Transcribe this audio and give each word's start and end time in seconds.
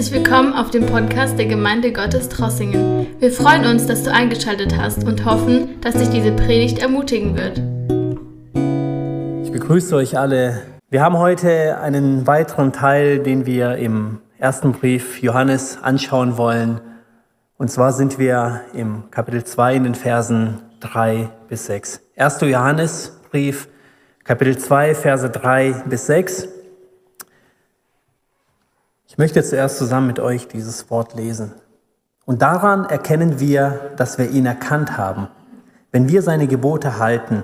Herzlich 0.00 0.24
willkommen 0.24 0.54
auf 0.54 0.70
dem 0.70 0.86
Podcast 0.86 1.38
der 1.38 1.44
Gemeinde 1.44 1.92
Gottes 1.92 2.30
Trossingen. 2.30 3.06
Wir 3.18 3.30
freuen 3.30 3.66
uns, 3.66 3.86
dass 3.86 4.02
du 4.02 4.10
eingeschaltet 4.10 4.74
hast 4.78 5.04
und 5.04 5.26
hoffen, 5.26 5.78
dass 5.82 5.94
dich 5.94 6.08
diese 6.08 6.32
Predigt 6.32 6.78
ermutigen 6.78 7.36
wird. 7.36 7.58
Ich 9.44 9.52
begrüße 9.52 9.94
euch 9.94 10.16
alle. 10.16 10.62
Wir 10.88 11.02
haben 11.02 11.18
heute 11.18 11.78
einen 11.80 12.26
weiteren 12.26 12.72
Teil, 12.72 13.18
den 13.18 13.44
wir 13.44 13.76
im 13.76 14.20
ersten 14.38 14.72
Brief 14.72 15.20
Johannes 15.20 15.76
anschauen 15.82 16.38
wollen. 16.38 16.80
Und 17.58 17.70
zwar 17.70 17.92
sind 17.92 18.18
wir 18.18 18.62
im 18.72 19.10
Kapitel 19.10 19.44
2 19.44 19.74
in 19.74 19.84
den 19.84 19.94
Versen 19.94 20.62
3 20.80 21.28
bis 21.50 21.66
6. 21.66 22.00
1. 22.16 22.40
Johannesbrief, 22.40 23.68
Kapitel 24.24 24.56
2, 24.56 24.94
Verse 24.94 25.28
3 25.28 25.82
bis 25.90 26.06
6. 26.06 26.48
Ich 29.10 29.18
möchte 29.18 29.42
zuerst 29.42 29.76
zusammen 29.76 30.06
mit 30.06 30.20
euch 30.20 30.46
dieses 30.46 30.88
Wort 30.88 31.16
lesen. 31.16 31.50
Und 32.26 32.42
daran 32.42 32.84
erkennen 32.84 33.40
wir, 33.40 33.90
dass 33.96 34.18
wir 34.18 34.30
ihn 34.30 34.46
erkannt 34.46 34.96
haben, 34.96 35.26
wenn 35.90 36.08
wir 36.08 36.22
seine 36.22 36.46
Gebote 36.46 37.00
halten. 37.00 37.42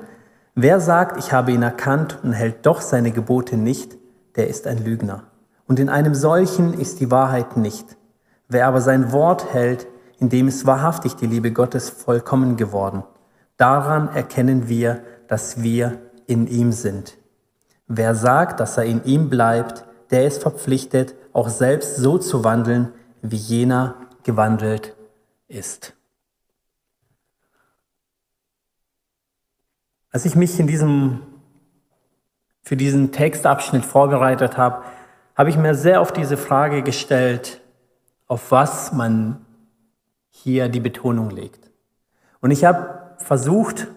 Wer 0.54 0.78
sagt, 0.78 1.18
ich 1.18 1.32
habe 1.32 1.50
ihn 1.50 1.64
erkannt 1.64 2.20
und 2.22 2.34
hält 2.34 2.64
doch 2.66 2.80
seine 2.80 3.10
Gebote 3.10 3.56
nicht, 3.56 3.96
der 4.36 4.46
ist 4.46 4.68
ein 4.68 4.84
Lügner. 4.84 5.24
Und 5.66 5.80
in 5.80 5.88
einem 5.88 6.14
solchen 6.14 6.72
ist 6.72 7.00
die 7.00 7.10
Wahrheit 7.10 7.56
nicht. 7.56 7.96
Wer 8.46 8.68
aber 8.68 8.80
sein 8.80 9.10
Wort 9.10 9.52
hält, 9.52 9.88
in 10.20 10.28
dem 10.28 10.46
ist 10.46 10.66
wahrhaftig 10.66 11.16
die 11.16 11.26
Liebe 11.26 11.50
Gottes 11.50 11.90
vollkommen 11.90 12.56
geworden. 12.56 13.02
Daran 13.56 14.08
erkennen 14.14 14.68
wir, 14.68 15.00
dass 15.26 15.64
wir 15.64 15.98
in 16.28 16.46
ihm 16.46 16.70
sind. 16.70 17.18
Wer 17.88 18.14
sagt, 18.14 18.60
dass 18.60 18.78
er 18.78 18.84
in 18.84 19.02
ihm 19.02 19.28
bleibt, 19.28 19.84
der 20.12 20.28
ist 20.28 20.42
verpflichtet, 20.42 21.16
auch 21.36 21.50
selbst 21.50 21.96
so 21.96 22.16
zu 22.16 22.44
wandeln, 22.44 22.94
wie 23.20 23.36
jener 23.36 23.96
gewandelt 24.22 24.96
ist. 25.48 25.94
Als 30.10 30.24
ich 30.24 30.34
mich 30.34 30.58
in 30.58 30.66
diesem, 30.66 31.20
für 32.62 32.78
diesen 32.78 33.12
Textabschnitt 33.12 33.84
vorbereitet 33.84 34.56
habe, 34.56 34.82
habe 35.34 35.50
ich 35.50 35.58
mir 35.58 35.74
sehr 35.74 36.00
auf 36.00 36.10
diese 36.10 36.38
Frage 36.38 36.82
gestellt, 36.82 37.60
auf 38.28 38.50
was 38.50 38.94
man 38.94 39.44
hier 40.30 40.70
die 40.70 40.80
Betonung 40.80 41.28
legt. 41.28 41.70
Und 42.40 42.50
ich 42.50 42.64
habe 42.64 43.14
versucht, 43.18 43.88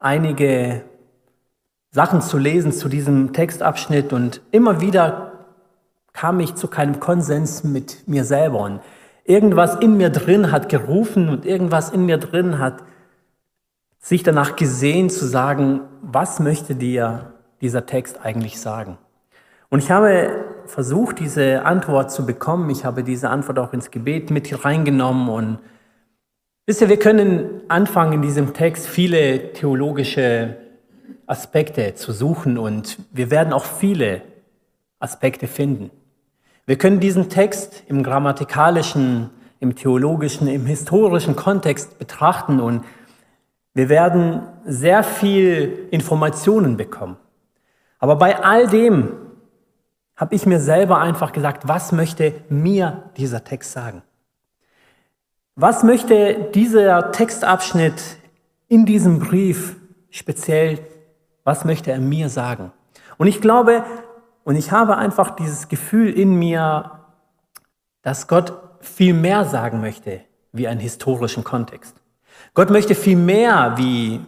einige 0.00 0.84
Sachen 1.92 2.20
zu 2.20 2.36
lesen 2.36 2.72
zu 2.72 2.88
diesem 2.88 3.32
Textabschnitt 3.32 4.12
und 4.12 4.42
immer 4.50 4.80
wieder 4.80 5.27
kam 6.18 6.40
ich 6.40 6.56
zu 6.56 6.66
keinem 6.66 6.98
Konsens 6.98 7.62
mit 7.62 8.08
mir 8.08 8.24
selber 8.24 8.58
und 8.58 8.80
irgendwas 9.22 9.76
in 9.76 9.96
mir 9.96 10.10
drin 10.10 10.50
hat 10.50 10.68
gerufen 10.68 11.28
und 11.28 11.46
irgendwas 11.46 11.90
in 11.90 12.06
mir 12.06 12.18
drin 12.18 12.58
hat 12.58 12.82
sich 14.00 14.24
danach 14.24 14.56
gesehen 14.56 15.10
zu 15.10 15.26
sagen, 15.26 15.82
was 16.02 16.40
möchte 16.40 16.74
dir 16.74 17.34
dieser 17.60 17.86
Text 17.86 18.20
eigentlich 18.20 18.58
sagen? 18.58 18.98
Und 19.68 19.78
ich 19.78 19.92
habe 19.92 20.44
versucht, 20.66 21.20
diese 21.20 21.64
Antwort 21.64 22.10
zu 22.10 22.26
bekommen. 22.26 22.68
Ich 22.70 22.84
habe 22.84 23.04
diese 23.04 23.30
Antwort 23.30 23.60
auch 23.60 23.72
ins 23.72 23.92
Gebet 23.92 24.32
mit 24.32 24.64
reingenommen 24.64 25.28
und 25.28 25.58
wisst 26.66 26.80
ihr, 26.80 26.88
wir 26.88 26.98
können 26.98 27.60
anfangen 27.68 28.14
in 28.14 28.22
diesem 28.22 28.54
Text 28.54 28.88
viele 28.88 29.52
theologische 29.52 30.56
Aspekte 31.28 31.94
zu 31.94 32.10
suchen 32.10 32.58
und 32.58 32.98
wir 33.12 33.30
werden 33.30 33.52
auch 33.52 33.64
viele 33.64 34.22
Aspekte 34.98 35.46
finden. 35.46 35.92
Wir 36.68 36.76
können 36.76 37.00
diesen 37.00 37.30
Text 37.30 37.82
im 37.86 38.02
grammatikalischen, 38.02 39.30
im 39.58 39.74
theologischen, 39.74 40.48
im 40.48 40.66
historischen 40.66 41.34
Kontext 41.34 41.98
betrachten 41.98 42.60
und 42.60 42.84
wir 43.72 43.88
werden 43.88 44.42
sehr 44.66 45.02
viel 45.02 45.88
Informationen 45.90 46.76
bekommen. 46.76 47.16
Aber 47.98 48.16
bei 48.16 48.44
all 48.44 48.66
dem 48.66 49.14
habe 50.14 50.34
ich 50.34 50.44
mir 50.44 50.60
selber 50.60 50.98
einfach 50.98 51.32
gesagt, 51.32 51.66
was 51.66 51.90
möchte 51.90 52.34
mir 52.50 53.04
dieser 53.16 53.44
Text 53.44 53.72
sagen? 53.72 54.02
Was 55.54 55.82
möchte 55.82 56.50
dieser 56.54 57.12
Textabschnitt 57.12 58.18
in 58.68 58.84
diesem 58.84 59.20
Brief 59.20 59.76
speziell 60.10 60.80
was 61.44 61.64
möchte 61.64 61.92
er 61.92 61.98
mir 61.98 62.28
sagen? 62.28 62.72
Und 63.16 63.26
ich 63.26 63.40
glaube, 63.40 63.84
und 64.48 64.56
ich 64.56 64.72
habe 64.72 64.96
einfach 64.96 65.36
dieses 65.36 65.68
Gefühl 65.68 66.10
in 66.10 66.32
mir, 66.32 67.02
dass 68.00 68.28
Gott 68.28 68.54
viel 68.80 69.12
mehr 69.12 69.44
sagen 69.44 69.82
möchte 69.82 70.22
wie 70.52 70.66
einen 70.66 70.80
historischen 70.80 71.44
Kontext. 71.44 71.94
Gott 72.54 72.70
möchte 72.70 72.94
viel 72.94 73.18
mehr, 73.18 73.74
wie 73.76 74.24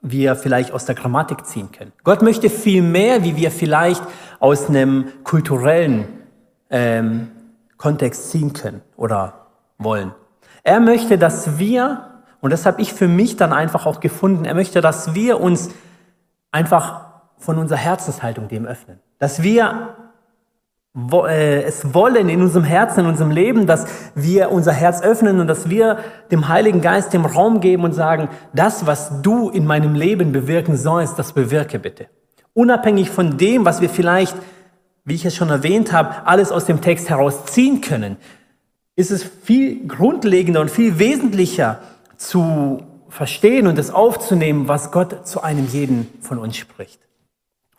wir 0.00 0.34
vielleicht 0.34 0.72
aus 0.72 0.86
der 0.86 0.96
Grammatik 0.96 1.46
ziehen 1.46 1.70
können. 1.70 1.92
Gott 2.02 2.22
möchte 2.22 2.50
viel 2.50 2.82
mehr, 2.82 3.22
wie 3.22 3.36
wir 3.36 3.52
vielleicht 3.52 4.02
aus 4.40 4.68
einem 4.68 5.04
kulturellen 5.22 6.08
ähm, 6.68 7.30
Kontext 7.76 8.32
ziehen 8.32 8.52
können 8.54 8.82
oder 8.96 9.46
wollen. 9.78 10.16
Er 10.64 10.80
möchte, 10.80 11.16
dass 11.16 11.60
wir 11.60 12.24
und 12.40 12.50
das 12.50 12.66
habe 12.66 12.82
ich 12.82 12.92
für 12.92 13.06
mich 13.06 13.36
dann 13.36 13.52
einfach 13.52 13.86
auch 13.86 14.00
gefunden. 14.00 14.46
Er 14.46 14.54
möchte, 14.54 14.80
dass 14.80 15.14
wir 15.14 15.40
uns 15.40 15.70
einfach 16.50 17.11
von 17.42 17.58
unserer 17.58 17.78
Herzenshaltung 17.78 18.48
dem 18.48 18.66
öffnen. 18.66 19.00
Dass 19.18 19.42
wir 19.42 19.96
äh, 20.94 21.62
es 21.62 21.94
wollen 21.94 22.28
in 22.28 22.42
unserem 22.42 22.64
Herzen, 22.64 23.00
in 23.00 23.06
unserem 23.06 23.30
Leben, 23.30 23.66
dass 23.66 23.86
wir 24.14 24.50
unser 24.50 24.72
Herz 24.72 25.02
öffnen 25.02 25.40
und 25.40 25.46
dass 25.46 25.68
wir 25.68 25.98
dem 26.30 26.48
Heiligen 26.48 26.80
Geist 26.80 27.12
dem 27.12 27.24
Raum 27.24 27.60
geben 27.60 27.84
und 27.84 27.92
sagen, 27.92 28.28
das, 28.52 28.86
was 28.86 29.22
du 29.22 29.48
in 29.48 29.66
meinem 29.66 29.94
Leben 29.94 30.32
bewirken 30.32 30.76
sollst, 30.76 31.18
das 31.18 31.32
bewirke 31.32 31.78
bitte. 31.78 32.06
Unabhängig 32.54 33.10
von 33.10 33.38
dem, 33.38 33.64
was 33.64 33.80
wir 33.80 33.88
vielleicht, 33.88 34.36
wie 35.04 35.14
ich 35.14 35.24
es 35.24 35.34
schon 35.34 35.48
erwähnt 35.48 35.92
habe, 35.92 36.26
alles 36.26 36.52
aus 36.52 36.66
dem 36.66 36.80
Text 36.80 37.08
herausziehen 37.08 37.80
können, 37.80 38.16
ist 38.94 39.10
es 39.10 39.24
viel 39.24 39.88
grundlegender 39.88 40.60
und 40.60 40.70
viel 40.70 40.98
wesentlicher, 40.98 41.80
zu 42.18 42.84
verstehen 43.08 43.66
und 43.66 43.78
es 43.78 43.90
aufzunehmen, 43.90 44.68
was 44.68 44.92
Gott 44.92 45.26
zu 45.26 45.42
einem 45.42 45.66
jeden 45.66 46.08
von 46.20 46.38
uns 46.38 46.56
spricht. 46.56 47.00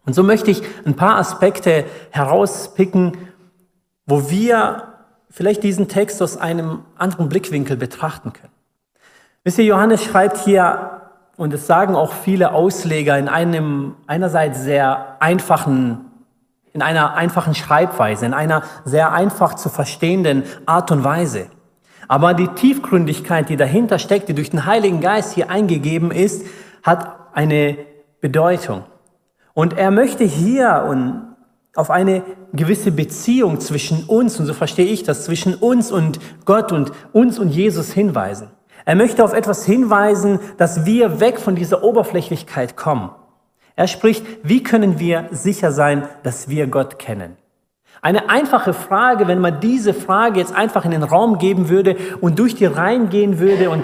Und 0.06 0.14
so 0.14 0.24
möchte 0.24 0.52
ich 0.52 0.62
ein 0.86 0.96
paar 0.96 1.18
Aspekte 1.18 1.86
herauspicken, 2.12 3.18
wo 4.06 4.30
wir 4.30 4.84
vielleicht 5.30 5.64
diesen 5.64 5.88
Text 5.88 6.22
aus 6.22 6.38
einem 6.38 6.84
anderen 6.97 7.30
Blickwinkel 7.30 7.78
betrachten 7.78 8.34
können. 8.34 8.52
Wisst 9.44 9.58
ihr, 9.58 9.66
Johannes 9.66 10.03
schreibt 10.03 10.38
hier, 10.38 11.02
und 11.36 11.53
es 11.53 11.66
sagen 11.66 11.96
auch 11.96 12.14
viele 12.14 12.53
Ausleger 12.53 13.18
in 13.18 13.28
einem 13.28 13.96
einerseits 14.06 14.62
sehr 14.62 15.18
einfachen, 15.19 16.06
in 16.74 16.81
einer 16.81 17.16
einfachen 17.16 17.56
Schreibweise, 17.56 18.25
in 18.25 18.34
einer 18.34 18.64
sehr 18.85 19.12
einfach 19.14 19.56
zu 19.56 19.70
verstehenden 19.70 20.44
Art 20.66 20.91
und 20.91 21.03
Weise. 21.03 21.47
Aber 22.08 22.34
die 22.34 22.50
Tiefgründigkeit, 22.50 23.50
die 23.50 23.58
dahinter 23.58 23.97
steckt, 23.97 24.30
die 24.30 24.35
durch 24.35 24.52
den 24.52 24.66
Heiligen 24.66 25.02
Geist 25.02 25.34
hier 25.34 25.50
eingegeben 25.50 26.12
ist, 26.12 26.46
hat 26.84 27.16
eine 27.34 27.78
Bedeutung. 28.22 28.84
Und 29.53 29.78
er 29.78 29.91
möchte 29.91 30.24
hier 30.24 30.84
auf 31.75 31.90
eine 31.90 32.24
gewisse 32.53 32.91
Beziehung 32.91 33.59
zwischen 33.59 34.06
uns, 34.06 34.40
und 34.40 34.46
so 34.46 34.53
verstehe 34.53 34.86
ich 34.86 35.03
das, 35.03 35.25
zwischen 35.25 35.56
uns 35.56 35.91
und 35.91 36.19
Gott 36.46 36.72
und 36.72 36.91
uns 37.12 37.40
und 37.40 37.50
Jesus 37.50 37.91
hinweisen. 37.91 38.50
Er 38.86 38.96
möchte 38.96 39.24
auf 39.24 39.34
etwas 39.34 39.66
hinweisen, 39.66 40.40
dass 40.58 40.86
wir 40.86 41.19
weg 41.19 41.40
von 41.40 41.56
dieser 41.56 41.84
Oberflächlichkeit 41.84 42.76
kommen. 42.76 43.11
Er 43.76 43.88
spricht, 43.88 44.26
wie 44.44 44.61
können 44.61 45.00
wir 45.00 45.29
sicher 45.32 45.72
sein, 45.72 46.08
dass 46.23 46.49
wir 46.49 46.67
Gott 46.67 46.99
kennen? 46.99 47.38
Eine 48.02 48.29
einfache 48.29 48.73
Frage, 48.73 49.28
wenn 49.28 49.40
man 49.40 49.61
diese 49.61 49.94
Frage 49.94 50.40
jetzt 50.40 50.53
einfach 50.53 50.84
in 50.84 50.91
den 50.91 51.03
Raum 51.03 51.38
geben 51.38 51.70
würde 51.70 51.96
und 52.20 52.38
durch 52.38 52.53
die 52.56 52.66
Reihen 52.66 53.09
gehen 53.09 53.40
würde 53.40 53.70
und 53.70 53.84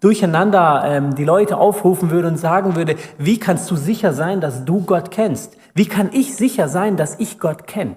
durcheinander 0.00 0.82
ähm, 0.86 1.14
die 1.14 1.24
Leute 1.24 1.56
aufrufen 1.56 2.10
würde 2.10 2.28
und 2.28 2.36
sagen 2.36 2.76
würde, 2.76 2.96
wie 3.18 3.38
kannst 3.38 3.70
du 3.70 3.76
sicher 3.76 4.12
sein, 4.12 4.40
dass 4.40 4.64
du 4.64 4.82
Gott 4.82 5.10
kennst? 5.10 5.56
Wie 5.74 5.86
kann 5.86 6.10
ich 6.12 6.36
sicher 6.36 6.68
sein, 6.68 6.96
dass 6.96 7.18
ich 7.18 7.38
Gott 7.38 7.66
kenne? 7.66 7.96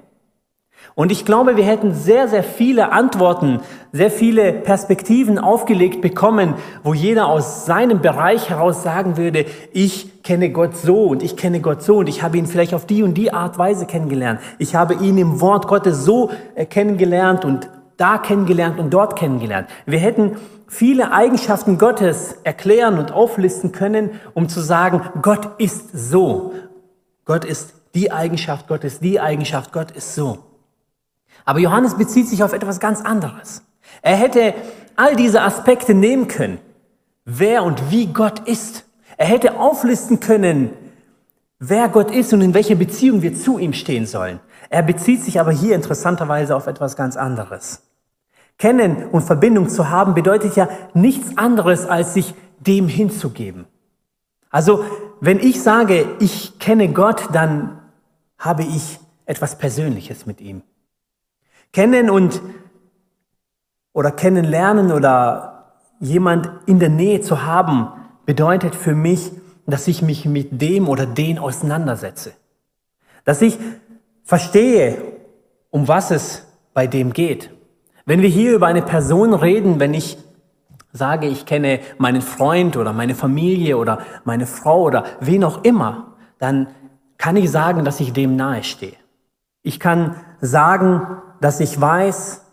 Und 0.95 1.11
ich 1.11 1.25
glaube, 1.25 1.57
wir 1.57 1.63
hätten 1.63 1.93
sehr, 1.93 2.27
sehr 2.27 2.43
viele 2.43 2.91
Antworten, 2.91 3.59
sehr 3.91 4.09
viele 4.09 4.53
Perspektiven 4.53 5.37
aufgelegt 5.37 6.01
bekommen, 6.01 6.55
wo 6.83 6.93
jeder 6.93 7.27
aus 7.27 7.65
seinem 7.65 8.01
Bereich 8.01 8.49
heraus 8.49 8.83
sagen 8.83 9.17
würde, 9.17 9.45
ich 9.73 10.23
kenne 10.23 10.51
Gott 10.51 10.75
so 10.75 11.05
und 11.05 11.23
ich 11.23 11.37
kenne 11.37 11.61
Gott 11.61 11.83
so 11.83 11.97
und 11.97 12.09
ich 12.09 12.23
habe 12.23 12.37
ihn 12.37 12.47
vielleicht 12.47 12.73
auf 12.73 12.85
die 12.85 13.03
und 13.03 13.15
die 13.15 13.31
Art 13.31 13.57
Weise 13.57 13.85
kennengelernt. 13.85 14.39
Ich 14.59 14.75
habe 14.75 14.95
ihn 14.95 15.17
im 15.17 15.39
Wort 15.41 15.67
Gottes 15.67 16.03
so 16.03 16.31
äh, 16.55 16.65
kennengelernt 16.65 17.45
und 17.45 17.69
da 17.97 18.17
kennengelernt 18.17 18.79
und 18.79 18.91
dort 18.91 19.17
kennengelernt. 19.17 19.69
Wir 19.85 19.99
hätten 19.99 20.37
viele 20.67 21.11
Eigenschaften 21.11 21.77
Gottes 21.77 22.37
erklären 22.43 22.99
und 22.99 23.11
auflisten 23.11 23.71
können, 23.71 24.11
um 24.33 24.49
zu 24.49 24.61
sagen, 24.61 25.01
Gott 25.21 25.59
ist 25.59 25.89
so. 25.93 26.53
Gott 27.25 27.43
ist 27.43 27.73
die 27.95 28.11
Eigenschaft 28.11 28.67
Gottes, 28.67 28.99
die 28.99 29.19
Eigenschaft 29.19 29.73
Gott 29.73 29.91
ist 29.91 30.15
so. 30.15 30.39
Aber 31.45 31.59
Johannes 31.59 31.95
bezieht 31.95 32.27
sich 32.27 32.43
auf 32.43 32.53
etwas 32.53 32.79
ganz 32.79 33.01
anderes. 33.01 33.63
Er 34.01 34.15
hätte 34.15 34.53
all 34.95 35.15
diese 35.15 35.41
Aspekte 35.41 35.93
nehmen 35.93 36.27
können, 36.27 36.59
wer 37.25 37.63
und 37.63 37.91
wie 37.91 38.07
Gott 38.07 38.47
ist. 38.47 38.85
Er 39.17 39.27
hätte 39.27 39.59
auflisten 39.59 40.19
können, 40.19 40.73
wer 41.59 41.89
Gott 41.89 42.11
ist 42.11 42.33
und 42.33 42.41
in 42.41 42.53
welcher 42.53 42.75
Beziehung 42.75 43.21
wir 43.21 43.33
zu 43.33 43.57
ihm 43.57 43.73
stehen 43.73 44.05
sollen. 44.05 44.39
Er 44.69 44.83
bezieht 44.83 45.23
sich 45.23 45.39
aber 45.39 45.51
hier 45.51 45.75
interessanterweise 45.75 46.55
auf 46.55 46.67
etwas 46.67 46.95
ganz 46.95 47.15
anderes. 47.15 47.86
Kennen 48.57 49.09
und 49.09 49.21
Verbindung 49.21 49.69
zu 49.69 49.89
haben 49.89 50.13
bedeutet 50.13 50.55
ja 50.55 50.67
nichts 50.93 51.37
anderes, 51.37 51.85
als 51.85 52.13
sich 52.13 52.33
dem 52.59 52.87
hinzugeben. 52.87 53.65
Also, 54.49 54.83
wenn 55.21 55.39
ich 55.39 55.61
sage, 55.61 56.07
ich 56.19 56.57
kenne 56.57 56.91
Gott, 56.91 57.29
dann 57.33 57.79
habe 58.39 58.63
ich 58.63 58.99
etwas 59.25 59.57
Persönliches 59.57 60.25
mit 60.25 60.41
ihm. 60.41 60.63
Kennen 61.71 62.09
und 62.09 62.41
oder 63.93 64.11
kennenlernen 64.11 64.91
oder 64.91 65.73
jemand 65.99 66.49
in 66.65 66.79
der 66.79 66.89
Nähe 66.89 67.21
zu 67.21 67.43
haben, 67.43 67.89
bedeutet 68.25 68.75
für 68.75 68.93
mich, 68.93 69.31
dass 69.65 69.87
ich 69.87 70.01
mich 70.01 70.25
mit 70.25 70.61
dem 70.61 70.87
oder 70.87 71.05
den 71.05 71.39
auseinandersetze. 71.39 72.33
Dass 73.25 73.41
ich 73.41 73.57
verstehe, 74.23 75.01
um 75.71 75.87
was 75.87 76.11
es 76.11 76.45
bei 76.73 76.87
dem 76.87 77.11
geht. 77.11 77.49
Wenn 78.07 78.21
wir 78.21 78.29
hier 78.29 78.55
über 78.55 78.67
eine 78.67 78.81
Person 78.81 79.33
reden, 79.33 79.81
wenn 79.81 79.93
ich 79.93 80.17
sage, 80.93 81.27
ich 81.27 81.45
kenne 81.45 81.81
meinen 81.97 82.21
Freund 82.21 82.77
oder 82.77 82.93
meine 82.93 83.15
Familie 83.15 83.77
oder 83.77 83.99
meine 84.23 84.47
Frau 84.47 84.83
oder 84.83 85.03
wen 85.19 85.43
auch 85.43 85.65
immer, 85.65 86.13
dann 86.39 86.67
kann 87.17 87.35
ich 87.35 87.51
sagen, 87.51 87.83
dass 87.83 87.99
ich 87.99 88.13
dem 88.13 88.37
nahe 88.37 88.63
stehe. 88.63 88.95
Ich 89.61 89.77
kann 89.77 90.15
sagen, 90.39 91.17
dass 91.41 91.59
ich 91.59 91.79
weiß, 91.81 92.45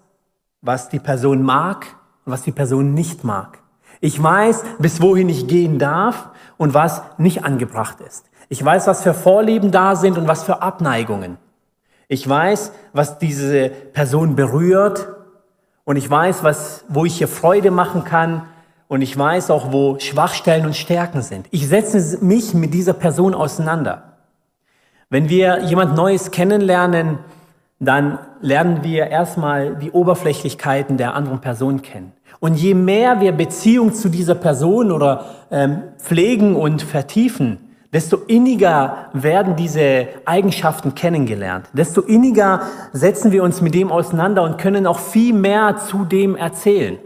was 0.61 0.89
die 0.89 0.99
Person 0.99 1.45
mag 1.45 1.87
und 2.25 2.33
was 2.33 2.43
die 2.43 2.51
Person 2.51 2.93
nicht 2.93 3.23
mag. 3.23 3.61
Ich 4.01 4.21
weiß, 4.21 4.65
bis 4.81 5.01
wohin 5.01 5.29
ich 5.29 5.47
gehen 5.47 5.79
darf 5.79 6.31
und 6.57 6.75
was 6.75 7.01
nicht 7.17 7.45
angebracht 7.45 8.01
ist. 8.01 8.29
Ich 8.49 8.63
weiß, 8.65 8.89
was 8.89 9.05
für 9.05 9.15
Vorlieben 9.15 9.71
da 9.71 9.95
sind 9.95 10.19
und 10.19 10.27
was 10.27 10.43
für 10.43 10.63
Abneigungen. 10.63 11.39
Ich 12.09 12.29
weiß, 12.29 12.73
was 12.93 13.21
diese 13.21 13.69
Person 13.71 14.35
berührt 14.35 15.14
und 15.85 15.97
ich 15.97 16.09
weiß, 16.09 16.43
was, 16.43 16.85
wo 16.89 17.05
ich 17.05 17.21
ihr 17.21 17.29
Freude 17.29 17.71
machen 17.71 18.05
kann 18.05 18.43
und 18.89 19.03
ich 19.03 19.17
weiß 19.17 19.51
auch, 19.51 19.73
wo 19.73 19.99
Schwachstellen 19.99 20.67
und 20.67 20.77
Stärken 20.77 21.23
sind. 21.23 21.47
Ich 21.51 21.69
setze 21.69 22.25
mich 22.25 22.55
mit 22.55 22.75
dieser 22.75 22.93
Person 22.93 23.35
auseinander. 23.35 24.15
Wenn 25.11 25.29
wir 25.29 25.63
jemand 25.65 25.95
Neues 25.95 26.31
kennenlernen, 26.31 27.19
dann 27.79 28.19
lernen 28.41 28.83
wir 28.83 29.09
erstmal 29.09 29.77
die 29.77 29.91
Oberflächlichkeiten 29.91 30.97
der 30.97 31.15
anderen 31.15 31.41
Person 31.41 31.83
kennen. 31.83 32.13
Und 32.41 32.55
je 32.55 32.75
mehr 32.75 33.21
wir 33.21 33.33
Beziehung 33.33 33.95
zu 33.95 34.09
dieser 34.09 34.35
Person 34.35 34.91
oder 34.91 35.27
ähm, 35.51 35.83
pflegen 35.99 36.57
und 36.57 36.83
vertiefen, 36.83 37.59
desto 37.95 38.17
inniger 38.27 39.09
werden 39.13 39.55
diese 39.55 40.09
Eigenschaften 40.25 40.97
kennengelernt. 40.97 41.69
Desto 41.73 42.01
inniger 42.01 42.63
setzen 42.93 43.31
wir 43.31 43.45
uns 43.45 43.61
mit 43.61 43.73
dem 43.73 43.93
auseinander 43.93 44.43
und 44.43 44.59
können 44.59 44.89
auch 44.89 44.99
viel 44.99 45.33
mehr 45.33 45.77
zu 45.77 46.05
dem 46.05 46.35
erzählen. 46.35 46.99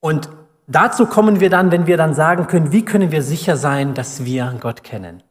Und 0.00 0.28
dazu 0.66 1.06
kommen 1.06 1.38
wir 1.38 1.48
dann, 1.48 1.70
wenn 1.70 1.86
wir 1.86 1.96
dann 1.96 2.12
sagen 2.12 2.48
können, 2.48 2.72
wie 2.72 2.84
können 2.84 3.12
wir 3.12 3.22
sicher 3.22 3.56
sein, 3.56 3.94
dass 3.94 4.24
wir 4.24 4.52
Gott 4.58 4.82
kennen. 4.82 5.22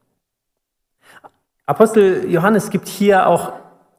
Apostel 1.66 2.32
Johannes 2.32 2.70
gibt 2.70 2.88
hier 2.88 3.28
auch 3.28 3.52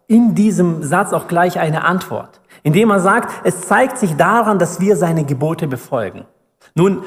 in 0.06 0.34
diesem 0.34 0.82
Satz 0.82 1.12
auch 1.12 1.28
gleich 1.28 1.58
eine 1.58 1.84
Antwort, 1.84 2.40
indem 2.62 2.90
er 2.90 3.00
sagt, 3.00 3.30
es 3.44 3.60
zeigt 3.68 3.98
sich 3.98 4.16
daran, 4.16 4.58
dass 4.58 4.80
wir 4.80 4.96
seine 4.96 5.26
Gebote 5.26 5.68
befolgen. 5.68 6.24
Nun, 6.74 7.04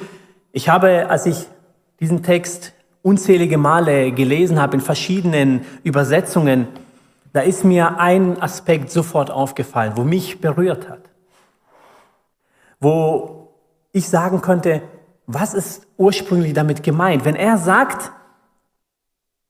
ich 0.52 0.70
habe, 0.70 1.10
als 1.10 1.26
ich 1.26 1.48
diesen 2.00 2.24
Text 2.24 2.74
unzählige 3.02 3.58
Male 3.58 4.12
gelesen 4.12 4.60
habe 4.60 4.76
in 4.76 4.82
verschiedenen 4.82 5.66
Übersetzungen, 5.84 6.68
da 7.34 7.42
ist 7.42 7.64
mir 7.64 8.00
ein 8.00 8.42
Aspekt 8.42 8.92
sofort 8.92 9.30
aufgefallen, 9.30 9.94
wo 9.96 10.04
mich 10.04 10.42
berührt 10.42 10.90
hat. 10.90 11.02
Wo 12.80 13.54
ich 13.92 14.10
sagen 14.10 14.42
konnte, 14.42 14.82
was 15.28 15.54
ist 15.54 15.88
ursprünglich 15.98 16.54
damit 16.54 16.84
gemeint? 16.84 17.26
Wenn 17.26 17.36
er 17.36 17.58
sagt, 17.58 18.12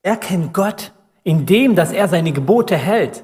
er 0.02 0.18
kennt 0.18 0.54
Gott, 0.54 0.94
in 1.24 1.46
dem, 1.46 1.76
dass 1.76 1.92
er 1.92 2.08
seine 2.08 2.32
Gebote 2.32 2.78
hält, 2.78 3.24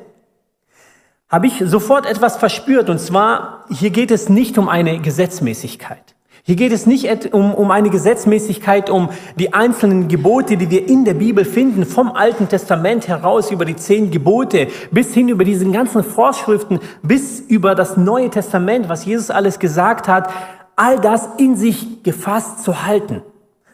habe 1.29 1.47
ich 1.47 1.63
sofort 1.65 2.05
etwas 2.05 2.37
verspürt. 2.37 2.89
Und 2.89 2.99
zwar, 2.99 3.65
hier 3.69 3.91
geht 3.91 4.11
es 4.11 4.27
nicht 4.27 4.57
um 4.57 4.67
eine 4.67 4.99
Gesetzmäßigkeit. 4.99 6.15
Hier 6.43 6.55
geht 6.55 6.71
es 6.71 6.87
nicht 6.87 7.33
um, 7.33 7.53
um 7.53 7.69
eine 7.69 7.91
Gesetzmäßigkeit, 7.91 8.89
um 8.89 9.09
die 9.37 9.53
einzelnen 9.53 10.07
Gebote, 10.07 10.57
die 10.57 10.71
wir 10.71 10.87
in 10.87 11.05
der 11.05 11.13
Bibel 11.13 11.45
finden, 11.45 11.85
vom 11.85 12.11
Alten 12.11 12.49
Testament 12.49 13.07
heraus 13.07 13.51
über 13.51 13.63
die 13.63 13.75
zehn 13.75 14.09
Gebote 14.09 14.67
bis 14.89 15.13
hin 15.13 15.29
über 15.29 15.43
diese 15.43 15.69
ganzen 15.69 16.03
Vorschriften, 16.03 16.79
bis 17.03 17.39
über 17.39 17.75
das 17.75 17.95
Neue 17.95 18.31
Testament, 18.31 18.89
was 18.89 19.05
Jesus 19.05 19.29
alles 19.29 19.59
gesagt 19.59 20.07
hat, 20.07 20.31
all 20.75 20.99
das 20.99 21.29
in 21.37 21.55
sich 21.55 22.01
gefasst 22.01 22.63
zu 22.63 22.85
halten. 22.85 23.21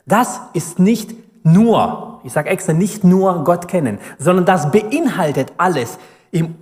Das 0.05 0.41
ist 0.53 0.77
nicht 0.77 1.15
nur, 1.45 2.19
ich 2.25 2.33
sage 2.33 2.49
extra 2.49 2.73
nicht 2.73 3.05
nur 3.05 3.45
Gott 3.45 3.69
kennen, 3.69 3.99
sondern 4.17 4.45
das 4.45 4.71
beinhaltet 4.71 5.53
alles 5.57 5.99
im 6.31 6.55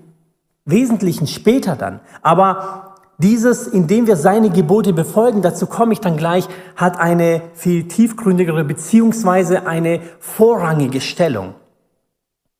Wesentlichen 0.65 1.25
später 1.25 1.75
dann. 1.75 1.99
Aber 2.21 2.84
dieses, 3.17 3.67
indem 3.67 4.07
wir 4.07 4.17
seine 4.17 4.49
Gebote 4.49 4.93
befolgen, 4.93 5.41
dazu 5.41 5.67
komme 5.67 5.93
ich 5.93 6.01
dann 6.01 6.17
gleich, 6.17 6.47
hat 6.75 6.99
eine 6.99 7.41
viel 7.53 7.87
tiefgründigere 7.87 8.63
beziehungsweise 8.63 9.67
eine 9.67 10.01
vorrangige 10.19 11.01
Stellung. 11.01 11.55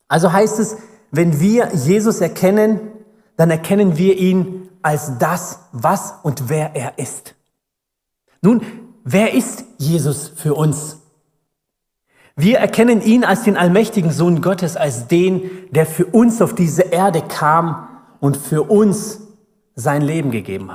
Also 0.08 0.32
heißt 0.32 0.60
es, 0.60 0.78
wenn 1.12 1.40
wir 1.40 1.70
Jesus 1.74 2.22
erkennen, 2.22 2.80
dann 3.38 3.50
erkennen 3.50 3.98
wir 3.98 4.18
ihn 4.18 4.70
als 4.82 5.18
das, 5.18 5.60
was 5.72 6.14
und 6.24 6.50
wer 6.50 6.76
er 6.76 7.00
ist. 7.00 7.36
Nun, 8.42 8.62
wer 9.04 9.34
ist 9.34 9.66
Jesus 9.78 10.32
für 10.36 10.54
uns? 10.54 11.00
Wir 12.36 12.60
erkennen 12.60 13.02
ihn 13.02 13.24
als 13.24 13.44
den 13.44 13.58
allmächtigen 13.58 14.12
Sohn 14.12 14.42
Gottes, 14.42 14.76
als 14.76 15.08
den, 15.08 15.50
der 15.72 15.86
für 15.86 16.06
uns 16.06 16.42
auf 16.42 16.54
diese 16.54 16.84
Erde 16.84 17.22
kam 17.22 17.88
und 18.20 18.38
für 18.38 18.64
uns 18.64 19.25
sein 19.76 20.02
Leben 20.02 20.32
gegeben 20.32 20.72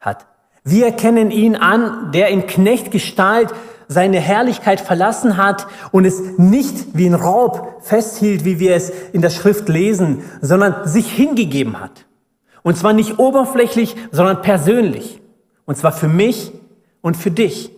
hat. 0.00 0.26
Wir 0.62 0.86
erkennen 0.86 1.30
ihn 1.30 1.56
an, 1.56 2.12
der 2.12 2.28
in 2.28 2.46
Knechtgestalt 2.46 3.52
seine 3.88 4.20
Herrlichkeit 4.20 4.80
verlassen 4.80 5.36
hat 5.36 5.66
und 5.90 6.04
es 6.04 6.38
nicht 6.38 6.96
wie 6.96 7.06
ein 7.06 7.14
Raub 7.14 7.80
festhielt, 7.80 8.44
wie 8.44 8.60
wir 8.60 8.76
es 8.76 8.92
in 9.12 9.20
der 9.20 9.30
Schrift 9.30 9.68
lesen, 9.68 10.22
sondern 10.40 10.86
sich 10.86 11.10
hingegeben 11.10 11.80
hat. 11.80 12.06
Und 12.62 12.76
zwar 12.76 12.92
nicht 12.92 13.18
oberflächlich, 13.18 13.96
sondern 14.12 14.42
persönlich. 14.42 15.20
Und 15.64 15.76
zwar 15.76 15.92
für 15.92 16.08
mich 16.08 16.52
und 17.00 17.16
für 17.16 17.30
dich. 17.30 17.72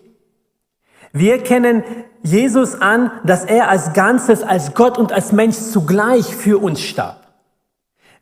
Wir 1.12 1.42
kennen 1.42 1.84
Jesus 2.22 2.80
an, 2.80 3.10
dass 3.24 3.44
er 3.44 3.68
als 3.68 3.92
Ganzes, 3.92 4.42
als 4.42 4.74
Gott 4.74 4.98
und 4.98 5.12
als 5.12 5.32
Mensch 5.32 5.56
zugleich 5.56 6.34
für 6.34 6.62
uns 6.62 6.80
starb. 6.80 7.21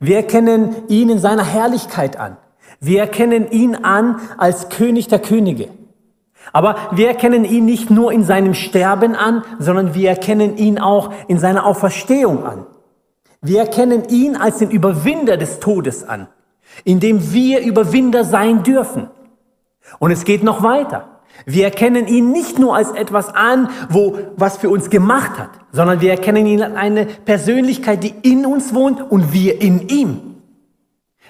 Wir 0.00 0.16
erkennen 0.16 0.88
ihn 0.88 1.10
in 1.10 1.18
seiner 1.18 1.44
Herrlichkeit 1.44 2.18
an. 2.18 2.38
Wir 2.80 3.00
erkennen 3.00 3.50
ihn 3.50 3.76
an 3.76 4.20
als 4.38 4.70
König 4.70 5.08
der 5.08 5.18
Könige. 5.18 5.68
Aber 6.52 6.76
wir 6.92 7.08
erkennen 7.08 7.44
ihn 7.44 7.66
nicht 7.66 7.90
nur 7.90 8.10
in 8.10 8.24
seinem 8.24 8.54
Sterben 8.54 9.14
an, 9.14 9.44
sondern 9.58 9.94
wir 9.94 10.08
erkennen 10.08 10.56
ihn 10.56 10.78
auch 10.78 11.12
in 11.28 11.38
seiner 11.38 11.66
Auferstehung 11.66 12.44
an. 12.44 12.66
Wir 13.42 13.60
erkennen 13.60 14.04
ihn 14.08 14.36
als 14.36 14.58
den 14.58 14.70
Überwinder 14.70 15.36
des 15.36 15.60
Todes 15.60 16.08
an, 16.08 16.28
indem 16.84 17.32
wir 17.32 17.60
Überwinder 17.60 18.24
sein 18.24 18.62
dürfen. 18.62 19.10
Und 19.98 20.10
es 20.10 20.24
geht 20.24 20.42
noch 20.42 20.62
weiter. 20.62 21.09
Wir 21.46 21.64
erkennen 21.64 22.06
ihn 22.06 22.32
nicht 22.32 22.58
nur 22.58 22.76
als 22.76 22.90
etwas 22.92 23.28
an, 23.34 23.70
wo 23.88 24.18
was 24.36 24.58
für 24.58 24.70
uns 24.70 24.90
gemacht 24.90 25.38
hat, 25.38 25.50
sondern 25.72 26.00
wir 26.00 26.10
erkennen 26.10 26.46
ihn 26.46 26.62
als 26.62 26.74
eine 26.74 27.06
Persönlichkeit, 27.06 28.02
die 28.02 28.14
in 28.22 28.46
uns 28.46 28.74
wohnt 28.74 29.10
und 29.10 29.32
wir 29.32 29.60
in 29.60 29.88
ihm. 29.88 30.20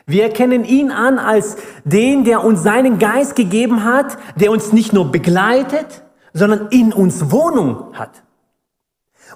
Wir 0.06 0.24
erkennen 0.24 0.64
ihn 0.64 0.90
an 0.90 1.18
als 1.18 1.56
den, 1.84 2.24
der 2.24 2.42
uns 2.44 2.62
seinen 2.62 2.98
Geist 2.98 3.36
gegeben 3.36 3.84
hat, 3.84 4.18
der 4.34 4.50
uns 4.50 4.72
nicht 4.72 4.92
nur 4.92 5.12
begleitet, 5.12 6.02
sondern 6.32 6.68
in 6.70 6.92
uns 6.92 7.30
Wohnung 7.30 7.94
hat. 7.94 8.22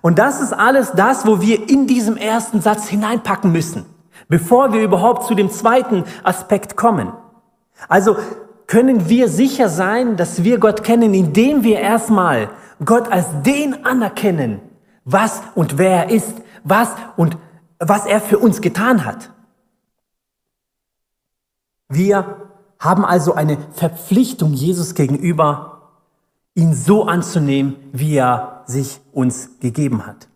Und 0.02 0.18
das 0.18 0.40
ist 0.40 0.52
alles 0.52 0.92
das, 0.92 1.26
wo 1.26 1.40
wir 1.40 1.68
in 1.68 1.86
diesem 1.86 2.16
ersten 2.16 2.60
Satz 2.60 2.88
hineinpacken 2.88 3.52
müssen, 3.52 3.86
bevor 4.28 4.72
wir 4.72 4.82
überhaupt 4.82 5.26
zu 5.26 5.34
dem 5.34 5.50
zweiten 5.50 6.04
Aspekt 6.24 6.76
kommen. 6.76 7.12
Also 7.88 8.16
können 8.66 9.08
wir 9.08 9.28
sicher 9.28 9.68
sein, 9.68 10.16
dass 10.16 10.42
wir 10.44 10.58
Gott 10.58 10.84
kennen, 10.84 11.14
indem 11.14 11.62
wir 11.64 11.80
erstmal 11.80 12.50
Gott 12.84 13.10
als 13.10 13.26
den 13.42 13.84
anerkennen, 13.84 14.60
was 15.04 15.42
und 15.54 15.78
wer 15.78 16.06
er 16.06 16.10
ist, 16.10 16.34
was 16.64 16.90
und 17.16 17.36
was 17.78 18.06
er 18.06 18.20
für 18.20 18.38
uns 18.38 18.60
getan 18.60 19.04
hat. 19.04 19.30
Wir 21.88 22.48
haben 22.78 23.04
also 23.04 23.34
eine 23.34 23.58
Verpflichtung 23.72 24.52
Jesus 24.52 24.94
gegenüber, 24.94 25.92
ihn 26.54 26.74
so 26.74 27.04
anzunehmen, 27.04 27.76
wie 27.92 28.16
er 28.16 28.62
sich 28.66 29.00
uns 29.12 29.60
gegeben 29.60 30.06
hat. 30.06 30.28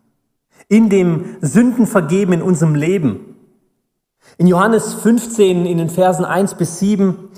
In 0.67 0.89
dem 0.89 1.37
Sündenvergeben 1.41 2.33
in 2.35 2.41
unserem 2.41 2.75
Leben. 2.75 3.35
In 4.37 4.47
Johannes 4.47 4.93
15, 4.93 5.65
in 5.65 5.77
den 5.79 5.89
Versen 5.89 6.25
1 6.25 6.55
bis 6.55 6.79
7, 6.79 7.29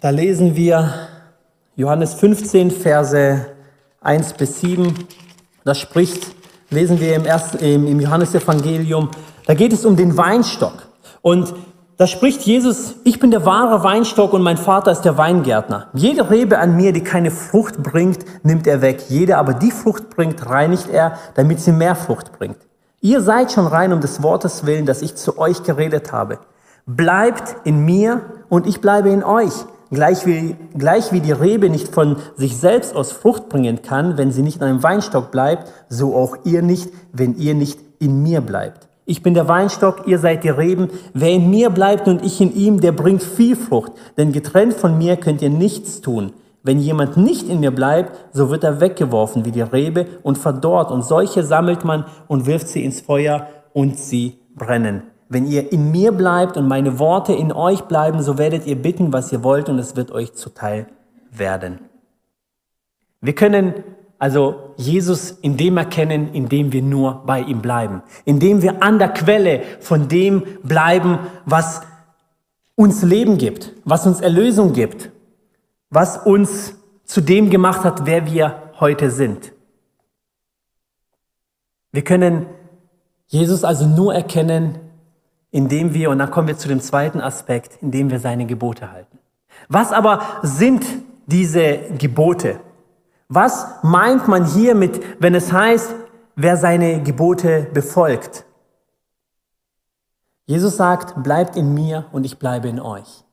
da 0.00 0.10
lesen 0.10 0.56
wir 0.56 0.92
Johannes 1.74 2.14
15, 2.14 2.70
Verse 2.70 3.46
1 4.00 4.32
bis 4.34 4.60
7. 4.60 4.94
Da 5.64 5.74
spricht, 5.74 6.26
lesen 6.70 7.00
wir 7.00 7.16
im, 7.16 7.24
ersten, 7.24 7.58
im 7.58 8.00
Johannesevangelium, 8.00 9.10
da 9.46 9.54
geht 9.54 9.72
es 9.72 9.84
um 9.84 9.96
den 9.96 10.16
Weinstock. 10.16 10.88
Und 11.22 11.54
da 11.96 12.06
spricht 12.06 12.42
Jesus, 12.42 12.96
ich 13.04 13.20
bin 13.20 13.30
der 13.30 13.46
wahre 13.46 13.82
Weinstock 13.82 14.34
und 14.34 14.42
mein 14.42 14.58
Vater 14.58 14.92
ist 14.92 15.02
der 15.02 15.16
Weingärtner. 15.16 15.88
Jede 15.94 16.30
Rebe 16.30 16.58
an 16.58 16.76
mir, 16.76 16.92
die 16.92 17.02
keine 17.02 17.30
Frucht 17.30 17.82
bringt, 17.82 18.18
nimmt 18.44 18.66
er 18.66 18.82
weg. 18.82 19.04
Jede 19.08 19.38
aber 19.38 19.54
die 19.54 19.70
Frucht 19.70 20.10
bringt, 20.10 20.44
reinigt 20.44 20.90
er, 20.90 21.18
damit 21.34 21.60
sie 21.60 21.72
mehr 21.72 21.96
Frucht 21.96 22.38
bringt. 22.38 22.58
Ihr 23.00 23.22
seid 23.22 23.50
schon 23.52 23.66
rein 23.66 23.94
um 23.94 24.00
des 24.00 24.22
Wortes 24.22 24.66
willen, 24.66 24.84
das 24.84 25.00
ich 25.00 25.16
zu 25.16 25.38
euch 25.38 25.62
geredet 25.62 26.12
habe. 26.12 26.38
Bleibt 26.84 27.56
in 27.64 27.84
mir 27.84 28.20
und 28.50 28.66
ich 28.66 28.80
bleibe 28.82 29.08
in 29.08 29.24
euch. 29.24 29.52
Gleich 29.90 30.26
wie, 30.26 30.56
gleich 30.76 31.12
wie 31.12 31.20
die 31.20 31.32
Rebe 31.32 31.70
nicht 31.70 31.88
von 31.88 32.16
sich 32.36 32.56
selbst 32.56 32.96
aus 32.96 33.12
Frucht 33.12 33.48
bringen 33.48 33.82
kann, 33.82 34.18
wenn 34.18 34.32
sie 34.32 34.42
nicht 34.42 34.60
an 34.60 34.68
einem 34.68 34.82
Weinstock 34.82 35.30
bleibt, 35.30 35.72
so 35.88 36.16
auch 36.16 36.38
ihr 36.44 36.62
nicht, 36.62 36.90
wenn 37.12 37.36
ihr 37.36 37.54
nicht 37.54 37.78
in 38.00 38.22
mir 38.22 38.40
bleibt. 38.40 38.88
Ich 39.08 39.22
bin 39.22 39.34
der 39.34 39.46
Weinstock, 39.46 40.02
ihr 40.06 40.18
seid 40.18 40.42
die 40.42 40.48
Reben. 40.48 40.88
Wer 41.14 41.30
in 41.30 41.48
mir 41.48 41.70
bleibt 41.70 42.08
und 42.08 42.24
ich 42.24 42.40
in 42.40 42.52
ihm, 42.52 42.80
der 42.80 42.90
bringt 42.90 43.22
viel 43.22 43.54
Frucht. 43.54 43.92
Denn 44.16 44.32
getrennt 44.32 44.74
von 44.74 44.98
mir 44.98 45.16
könnt 45.16 45.42
ihr 45.42 45.50
nichts 45.50 46.00
tun. 46.00 46.32
Wenn 46.64 46.80
jemand 46.80 47.16
nicht 47.16 47.48
in 47.48 47.60
mir 47.60 47.70
bleibt, 47.70 48.12
so 48.32 48.50
wird 48.50 48.64
er 48.64 48.80
weggeworfen 48.80 49.44
wie 49.44 49.52
die 49.52 49.60
Rebe 49.60 50.06
und 50.24 50.36
verdorrt. 50.38 50.90
Und 50.90 51.04
solche 51.04 51.44
sammelt 51.44 51.84
man 51.84 52.06
und 52.26 52.46
wirft 52.46 52.66
sie 52.66 52.84
ins 52.84 53.00
Feuer 53.00 53.46
und 53.72 53.96
sie 53.96 54.40
brennen. 54.56 55.04
Wenn 55.28 55.46
ihr 55.46 55.72
in 55.72 55.90
mir 55.90 56.12
bleibt 56.12 56.56
und 56.56 56.68
meine 56.68 56.98
Worte 56.98 57.32
in 57.32 57.52
euch 57.52 57.82
bleiben, 57.82 58.22
so 58.22 58.38
werdet 58.38 58.66
ihr 58.66 58.76
bitten, 58.76 59.12
was 59.12 59.32
ihr 59.32 59.42
wollt, 59.42 59.68
und 59.68 59.78
es 59.78 59.96
wird 59.96 60.12
euch 60.12 60.34
zuteil 60.34 60.86
werden. 61.30 61.80
Wir 63.20 63.34
können 63.34 63.74
also 64.18 64.72
Jesus 64.76 65.30
in 65.30 65.56
dem 65.56 65.76
erkennen, 65.76 66.32
in 66.32 66.48
dem 66.48 66.72
wir 66.72 66.82
nur 66.82 67.22
bei 67.26 67.40
ihm 67.40 67.60
bleiben, 67.60 68.02
indem 68.24 68.62
wir 68.62 68.82
an 68.82 68.98
der 68.98 69.08
Quelle 69.08 69.62
von 69.80 70.08
dem 70.08 70.42
bleiben, 70.62 71.18
was 71.44 71.82
uns 72.76 73.02
Leben 73.02 73.36
gibt, 73.38 73.72
was 73.84 74.06
uns 74.06 74.20
Erlösung 74.20 74.72
gibt, 74.72 75.10
was 75.90 76.18
uns 76.18 76.74
zu 77.04 77.20
dem 77.20 77.50
gemacht 77.50 77.84
hat, 77.84 78.06
wer 78.06 78.26
wir 78.26 78.62
heute 78.80 79.10
sind. 79.10 79.52
Wir 81.92 82.04
können 82.04 82.46
Jesus 83.26 83.64
also 83.64 83.86
nur 83.86 84.14
erkennen, 84.14 84.78
indem 85.56 85.94
wir, 85.94 86.10
und 86.10 86.18
dann 86.18 86.30
kommen 86.30 86.48
wir 86.48 86.58
zu 86.58 86.68
dem 86.68 86.82
zweiten 86.82 87.18
Aspekt, 87.18 87.78
indem 87.80 88.10
wir 88.10 88.20
seine 88.20 88.44
Gebote 88.44 88.92
halten. 88.92 89.18
Was 89.70 89.90
aber 89.90 90.20
sind 90.42 90.84
diese 91.24 91.78
Gebote? 91.96 92.60
Was 93.28 93.66
meint 93.82 94.28
man 94.28 94.44
hier 94.44 94.74
mit, 94.74 95.00
wenn 95.18 95.34
es 95.34 95.50
heißt, 95.50 95.94
wer 96.34 96.58
seine 96.58 97.02
Gebote 97.02 97.68
befolgt? 97.72 98.44
Jesus 100.44 100.76
sagt, 100.76 101.22
bleibt 101.22 101.56
in 101.56 101.72
mir 101.72 102.04
und 102.12 102.24
ich 102.24 102.38
bleibe 102.38 102.68
in 102.68 102.78
euch. 102.78 103.24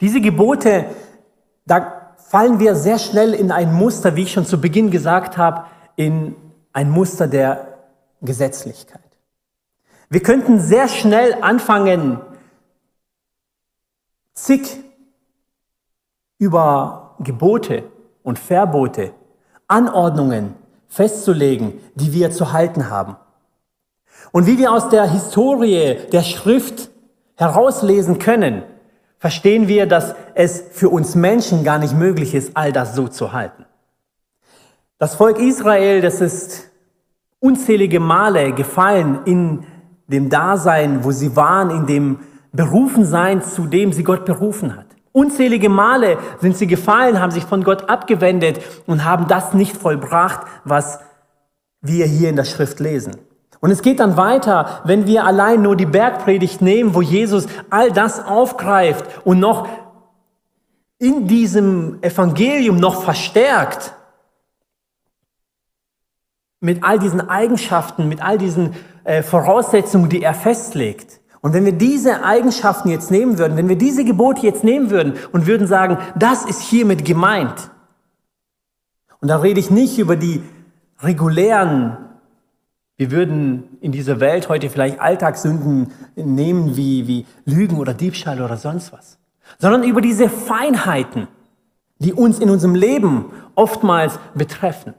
Diese 0.00 0.20
Gebote, 0.20 0.86
da 1.64 2.10
fallen 2.16 2.58
wir 2.58 2.74
sehr 2.74 2.98
schnell 2.98 3.34
in 3.34 3.52
ein 3.52 3.72
Muster, 3.72 4.16
wie 4.16 4.24
ich 4.24 4.32
schon 4.32 4.46
zu 4.46 4.60
Beginn 4.60 4.90
gesagt 4.90 5.38
habe, 5.38 5.66
in 5.94 6.34
ein 6.72 6.90
Muster 6.90 7.28
der 7.28 7.78
Gesetzlichkeit. 8.20 9.05
Wir 10.08 10.22
könnten 10.22 10.60
sehr 10.60 10.88
schnell 10.88 11.36
anfangen, 11.40 12.20
zig 14.34 14.78
über 16.38 17.16
Gebote 17.20 17.84
und 18.22 18.38
Verbote, 18.38 19.12
Anordnungen 19.66 20.54
festzulegen, 20.88 21.80
die 21.94 22.12
wir 22.12 22.30
zu 22.30 22.52
halten 22.52 22.88
haben. 22.88 23.16
Und 24.32 24.46
wie 24.46 24.58
wir 24.58 24.72
aus 24.72 24.88
der 24.90 25.10
Historie 25.10 25.96
der 26.12 26.22
Schrift 26.22 26.90
herauslesen 27.34 28.18
können, 28.18 28.62
verstehen 29.18 29.66
wir, 29.66 29.86
dass 29.86 30.14
es 30.34 30.62
für 30.70 30.88
uns 30.88 31.14
Menschen 31.14 31.64
gar 31.64 31.78
nicht 31.78 31.94
möglich 31.94 32.34
ist, 32.34 32.56
all 32.56 32.72
das 32.72 32.94
so 32.94 33.08
zu 33.08 33.32
halten. 33.32 33.64
Das 34.98 35.16
Volk 35.16 35.38
Israel, 35.38 36.00
das 36.00 36.20
ist 36.20 36.70
unzählige 37.40 38.00
Male 38.00 38.52
gefallen 38.52 39.20
in 39.24 39.66
dem 40.06 40.28
Dasein, 40.30 41.04
wo 41.04 41.10
sie 41.10 41.36
waren, 41.36 41.70
in 41.70 41.86
dem 41.86 42.18
Berufensein, 42.52 43.42
zu 43.42 43.66
dem 43.66 43.92
sie 43.92 44.04
Gott 44.04 44.24
berufen 44.24 44.76
hat. 44.76 44.86
Unzählige 45.12 45.68
Male 45.68 46.18
sind 46.40 46.56
sie 46.56 46.66
gefallen, 46.66 47.20
haben 47.20 47.30
sich 47.30 47.44
von 47.44 47.64
Gott 47.64 47.88
abgewendet 47.88 48.60
und 48.86 49.04
haben 49.04 49.26
das 49.28 49.54
nicht 49.54 49.76
vollbracht, 49.76 50.46
was 50.64 51.00
wir 51.80 52.06
hier 52.06 52.28
in 52.28 52.36
der 52.36 52.44
Schrift 52.44 52.80
lesen. 52.80 53.16
Und 53.60 53.70
es 53.70 53.82
geht 53.82 54.00
dann 54.00 54.16
weiter, 54.16 54.82
wenn 54.84 55.06
wir 55.06 55.24
allein 55.24 55.62
nur 55.62 55.76
die 55.76 55.86
Bergpredigt 55.86 56.60
nehmen, 56.60 56.94
wo 56.94 57.00
Jesus 57.00 57.46
all 57.70 57.90
das 57.90 58.24
aufgreift 58.24 59.04
und 59.24 59.40
noch 59.40 59.66
in 60.98 61.26
diesem 61.26 61.98
Evangelium 62.02 62.76
noch 62.76 63.02
verstärkt 63.02 63.94
mit 66.60 66.82
all 66.84 66.98
diesen 66.98 67.28
Eigenschaften, 67.28 68.08
mit 68.08 68.22
all 68.22 68.38
diesen 68.38 68.74
äh, 69.06 69.22
Voraussetzungen, 69.22 70.08
die 70.08 70.22
er 70.22 70.34
festlegt. 70.34 71.20
Und 71.40 71.52
wenn 71.52 71.64
wir 71.64 71.72
diese 71.72 72.24
Eigenschaften 72.24 72.90
jetzt 72.90 73.12
nehmen 73.12 73.38
würden, 73.38 73.56
wenn 73.56 73.68
wir 73.68 73.78
diese 73.78 74.04
Gebote 74.04 74.44
jetzt 74.44 74.64
nehmen 74.64 74.90
würden 74.90 75.14
und 75.30 75.46
würden 75.46 75.68
sagen, 75.68 75.98
das 76.16 76.44
ist 76.44 76.60
hiermit 76.60 77.04
gemeint, 77.04 77.70
und 79.20 79.28
da 79.28 79.36
rede 79.36 79.60
ich 79.60 79.70
nicht 79.70 79.98
über 79.98 80.16
die 80.16 80.42
regulären, 80.98 81.96
wir 82.96 83.12
würden 83.12 83.78
in 83.80 83.92
dieser 83.92 84.18
Welt 84.18 84.48
heute 84.48 84.70
vielleicht 84.70 84.98
Alltagssünden 84.98 85.92
nehmen 86.16 86.76
wie, 86.76 87.06
wie 87.06 87.26
Lügen 87.44 87.78
oder 87.78 87.94
Diebstahl 87.94 88.42
oder 88.42 88.56
sonst 88.56 88.92
was, 88.92 89.18
sondern 89.58 89.84
über 89.84 90.00
diese 90.00 90.28
Feinheiten, 90.28 91.28
die 91.98 92.12
uns 92.12 92.40
in 92.40 92.50
unserem 92.50 92.74
Leben 92.74 93.26
oftmals 93.54 94.18
betreffen. 94.34 94.94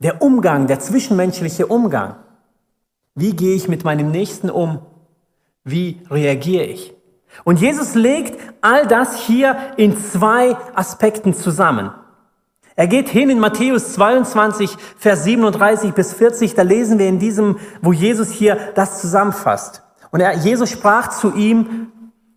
Der 0.00 0.20
Umgang, 0.20 0.66
der 0.66 0.80
zwischenmenschliche 0.80 1.66
Umgang. 1.66 2.16
Wie 3.16 3.34
gehe 3.34 3.56
ich 3.56 3.66
mit 3.66 3.82
meinem 3.82 4.10
Nächsten 4.10 4.50
um? 4.50 4.80
Wie 5.64 6.02
reagiere 6.10 6.64
ich? 6.64 6.94
Und 7.44 7.60
Jesus 7.60 7.94
legt 7.94 8.38
all 8.60 8.86
das 8.86 9.16
hier 9.20 9.56
in 9.78 9.96
zwei 9.96 10.54
Aspekten 10.74 11.32
zusammen. 11.32 11.90
Er 12.74 12.86
geht 12.86 13.08
hin 13.08 13.30
in 13.30 13.38
Matthäus 13.38 13.94
22, 13.94 14.76
Vers 14.98 15.24
37 15.24 15.94
bis 15.94 16.12
40, 16.12 16.54
da 16.54 16.60
lesen 16.60 16.98
wir 16.98 17.08
in 17.08 17.18
diesem, 17.18 17.56
wo 17.80 17.94
Jesus 17.94 18.30
hier 18.30 18.58
das 18.74 19.00
zusammenfasst. 19.00 19.82
Und 20.10 20.20
er, 20.20 20.36
Jesus 20.36 20.68
sprach 20.68 21.08
zu 21.08 21.34
ihm, 21.34 21.88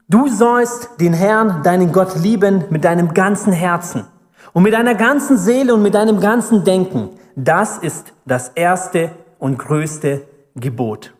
du 0.08 0.30
sollst 0.30 0.92
den 1.02 1.14
Herrn, 1.14 1.62
deinen 1.62 1.92
Gott 1.92 2.16
lieben 2.16 2.64
mit 2.70 2.86
deinem 2.86 3.14
ganzen 3.14 3.52
Herzen 3.52 4.06
und 4.54 4.64
mit 4.64 4.74
deiner 4.74 4.96
ganzen 4.96 5.38
Seele 5.38 5.74
und 5.74 5.82
mit 5.82 5.94
deinem 5.94 6.22
ganzen 6.22 6.64
Denken. 6.64 7.10
Das 7.36 7.78
ist 7.80 8.14
das 8.26 8.48
erste 8.56 9.12
und 9.40 9.60
größte 9.60 10.29
Gebot. 10.60 11.14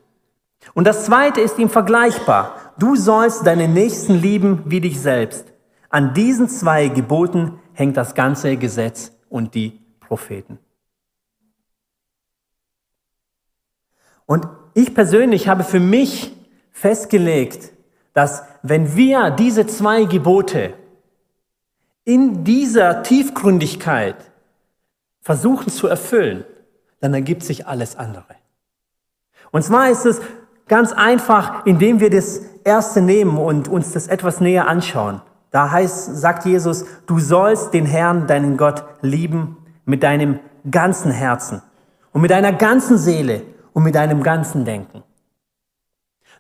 Und 0.74 0.86
das 0.86 1.06
zweite 1.06 1.42
ist 1.42 1.58
ihm 1.58 1.70
vergleichbar. 1.70 2.74
Du 2.78 2.96
sollst 2.96 3.46
deinen 3.46 3.74
Nächsten 3.74 4.16
lieben 4.16 4.64
wie 4.66 4.82
dich 4.82 5.00
selbst. 5.00 5.46
An 5.90 6.14
diesen 6.14 6.48
zwei 6.50 6.88
Geboten 6.88 7.60
hängt 7.74 7.98
das 7.98 8.14
ganze 8.14 8.58
Gesetz 8.58 9.12
und 9.30 9.56
die 9.56 9.80
Propheten. 10.00 10.60
Und 14.26 14.48
ich 14.76 14.94
persönlich 14.94 15.48
habe 15.48 15.64
für 15.64 15.80
mich 15.80 16.36
festgelegt, 16.72 17.72
dass 18.14 18.44
wenn 18.62 18.96
wir 18.96 19.32
diese 19.32 19.66
zwei 19.66 20.04
Gebote 20.06 20.74
in 22.04 22.44
dieser 22.44 23.02
Tiefgründigkeit 23.04 24.32
versuchen 25.22 25.70
zu 25.70 25.88
erfüllen, 25.88 26.46
dann 27.00 27.14
ergibt 27.14 27.44
sich 27.44 27.66
alles 27.66 27.96
andere. 27.96 28.39
Und 29.52 29.64
zwar 29.64 29.90
ist 29.90 30.06
es 30.06 30.22
Ganz 30.70 30.94
einfach, 30.94 31.66
indem 31.66 32.00
wir 32.00 32.12
das 32.12 32.42
erste 32.64 33.02
nehmen 33.02 33.38
und 33.38 33.68
uns 33.68 33.92
das 33.92 34.08
etwas 34.08 34.40
näher 34.40 34.68
anschauen. 34.68 35.20
Da 35.50 35.72
heißt, 35.72 36.16
sagt 36.16 36.46
Jesus, 36.46 36.86
du 37.08 37.20
sollst 37.20 37.74
den 37.74 37.88
Herrn, 37.88 38.28
deinen 38.28 38.56
Gott, 38.56 38.84
lieben 39.02 39.58
mit 39.86 40.04
deinem 40.04 40.40
ganzen 40.70 41.12
Herzen 41.12 41.64
und 42.14 42.22
mit 42.22 42.30
deiner 42.30 42.54
ganzen 42.54 43.00
Seele 43.00 43.42
und 43.74 43.82
mit 43.82 43.96
deinem 43.96 44.22
ganzen 44.22 44.64
Denken. 44.64 45.02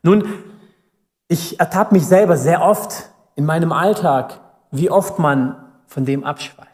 Nun, 0.03 0.25
ich 1.27 1.59
ertappe 1.59 1.95
mich 1.95 2.05
selber 2.05 2.37
sehr 2.37 2.61
oft 2.61 3.09
in 3.33 3.45
meinem 3.45 3.71
Alltag, 3.71 4.39
wie 4.69 4.91
oft 4.91 5.17
man 5.17 5.55
von 5.87 6.05
dem 6.05 6.23
abschweift. 6.23 6.69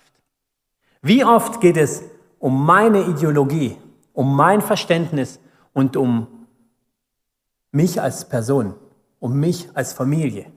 Wie 1.02 1.24
oft 1.24 1.62
geht 1.62 1.78
es 1.78 2.04
um 2.38 2.66
meine 2.66 3.04
Ideologie, 3.04 3.78
um 4.12 4.36
mein 4.36 4.60
Verständnis 4.60 5.40
und 5.76 5.96
um 5.98 6.26
mich 7.72 8.02
als 8.02 8.28
Person, 8.28 8.74
um 9.20 9.40
mich 9.40 9.70
als 9.76 9.94
Familie. 9.94 10.48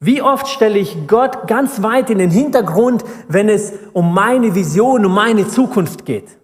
Wie 0.00 0.22
oft 0.22 0.48
stelle 0.48 0.78
ich 0.78 1.06
Gott 1.06 1.46
ganz 1.46 1.82
weit 1.82 2.08
in 2.08 2.18
den 2.18 2.30
Hintergrund, 2.30 3.04
wenn 3.28 3.48
es 3.48 3.72
um 3.92 4.14
meine 4.14 4.54
Vision, 4.54 5.04
um 5.04 5.14
meine 5.14 5.46
Zukunft 5.46 6.06
geht? 6.06 6.38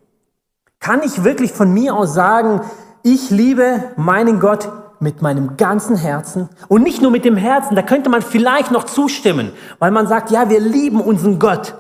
Kann 0.81 1.03
ich 1.03 1.25
wirklich 1.25 1.53
von 1.53 1.73
mir 1.73 1.97
aus 1.97 2.15
sagen, 2.15 2.61
ich 3.03 3.31
liebe 3.31 3.85
meinen 3.97 4.41
Gott 4.41 4.71
mit 5.01 5.23
meinem 5.23 5.57
ganzen 5.57 5.97
Herzen 5.97 6.49
und 6.67 6.83
nicht 6.83 7.03
nur 7.03 7.11
mit 7.13 7.25
dem 7.25 7.37
Herzen, 7.37 7.77
da 7.77 7.83
könnte 7.83 8.11
man 8.11 8.23
vielleicht 8.23 8.73
noch 8.73 8.85
zustimmen, 8.85 9.53
weil 9.79 9.93
man 9.93 10.09
sagt, 10.09 10.31
ja, 10.31 10.51
wir 10.51 10.61
lieben 10.61 11.01
unseren 11.01 11.39
Gott. 11.39 11.75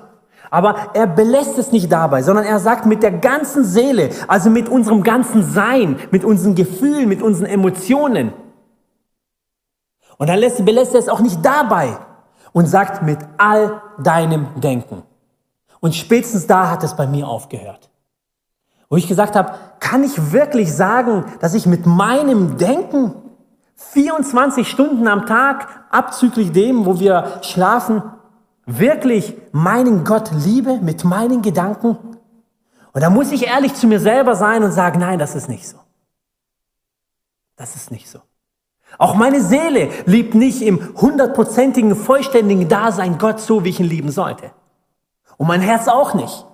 Aber 0.51 0.91
er 0.95 1.07
belässt 1.07 1.59
es 1.59 1.73
nicht 1.73 1.91
dabei, 1.93 2.23
sondern 2.23 2.45
er 2.45 2.59
sagt 2.59 2.87
mit 2.87 3.03
der 3.03 3.13
ganzen 3.13 3.65
Seele, 3.65 4.11
also 4.29 4.51
mit 4.51 4.69
unserem 4.69 5.03
ganzen 5.03 5.43
Sein, 5.43 5.99
mit 6.11 6.25
unseren 6.25 6.55
Gefühlen, 6.55 7.09
mit 7.09 7.23
unseren 7.23 7.47
Emotionen. 7.47 8.33
Und 10.17 10.29
dann 10.29 10.39
lässt, 10.39 10.65
belässt 10.65 10.95
er 10.95 11.01
es 11.01 11.09
auch 11.09 11.21
nicht 11.21 11.45
dabei 11.45 11.97
und 12.53 12.67
sagt 12.67 13.03
mit 13.03 13.19
all 13.37 13.83
deinem 13.99 14.49
Denken. 14.61 15.03
Und 15.81 15.95
spätestens 15.95 16.47
da 16.47 16.71
hat 16.71 16.83
es 16.83 16.97
bei 16.97 17.07
mir 17.07 17.29
aufgehört. 17.29 17.89
Wo 18.89 18.97
ich 18.97 19.07
gesagt 19.07 19.37
habe, 19.37 19.53
kann 19.81 20.03
ich 20.03 20.33
wirklich 20.33 20.75
sagen, 20.75 21.25
dass 21.41 21.55
ich 21.55 21.67
mit 21.67 21.87
meinem 21.87 22.57
Denken 22.57 23.15
24 23.77 24.69
Stunden 24.69 25.07
am 25.07 25.27
Tag, 25.27 25.69
abzüglich 25.91 26.53
dem, 26.53 26.85
wo 26.85 26.99
wir 26.99 27.39
schlafen, 27.43 28.03
wirklich 28.69 29.35
meinen 29.53 30.05
Gott 30.05 30.31
liebe 30.33 30.79
mit 30.79 31.05
meinen 31.05 31.43
Gedanken? 31.43 31.97
Und 32.93 33.03
da 33.03 33.11
muss 33.11 33.33
ich 33.33 33.47
ehrlich 33.47 33.75
zu 33.75 33.87
mir 33.87 33.99
selber 33.99 34.37
sein 34.37 34.63
und 34.63 34.73
sagen, 34.73 35.01
nein, 35.01 35.19
das 35.19 35.35
ist 35.35 35.49
nicht 35.49 35.67
so. 35.67 35.79
Das 37.57 37.75
ist 37.75 37.91
nicht 37.91 38.09
so. 38.09 38.21
Auch 38.99 39.15
meine 39.15 39.43
Seele 39.43 39.91
liebt 40.07 40.35
nicht 40.35 40.63
im 40.63 40.95
hundertprozentigen, 40.97 41.95
vollständigen 41.97 42.69
Dasein 42.69 43.19
Gott 43.19 43.41
so, 43.41 43.65
wie 43.65 43.71
ich 43.71 43.81
ihn 43.81 43.87
lieben 43.87 44.11
sollte. 44.11 44.53
Und 45.37 45.47
mein 45.47 45.61
Herz 45.61 45.89
auch 45.89 46.15
nicht. 46.15 46.47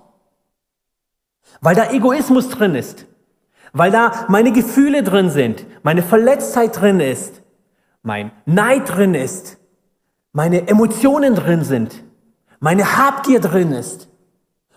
Weil 1.61 1.75
da 1.75 1.91
Egoismus 1.91 2.49
drin 2.49 2.75
ist. 2.75 3.05
Weil 3.73 3.91
da 3.91 4.25
meine 4.27 4.51
Gefühle 4.51 5.03
drin 5.03 5.29
sind. 5.29 5.65
Meine 5.83 6.03
Verletztheit 6.03 6.79
drin 6.79 6.99
ist. 6.99 7.41
Mein 8.01 8.31
Neid 8.45 8.95
drin 8.95 9.15
ist. 9.15 9.57
Meine 10.35 10.67
Emotionen 10.67 11.33
drin 11.33 11.63
sind. 11.63 12.03
Meine 12.59 12.97
Habgier 12.97 13.39
drin 13.39 13.71
ist. 13.71 14.09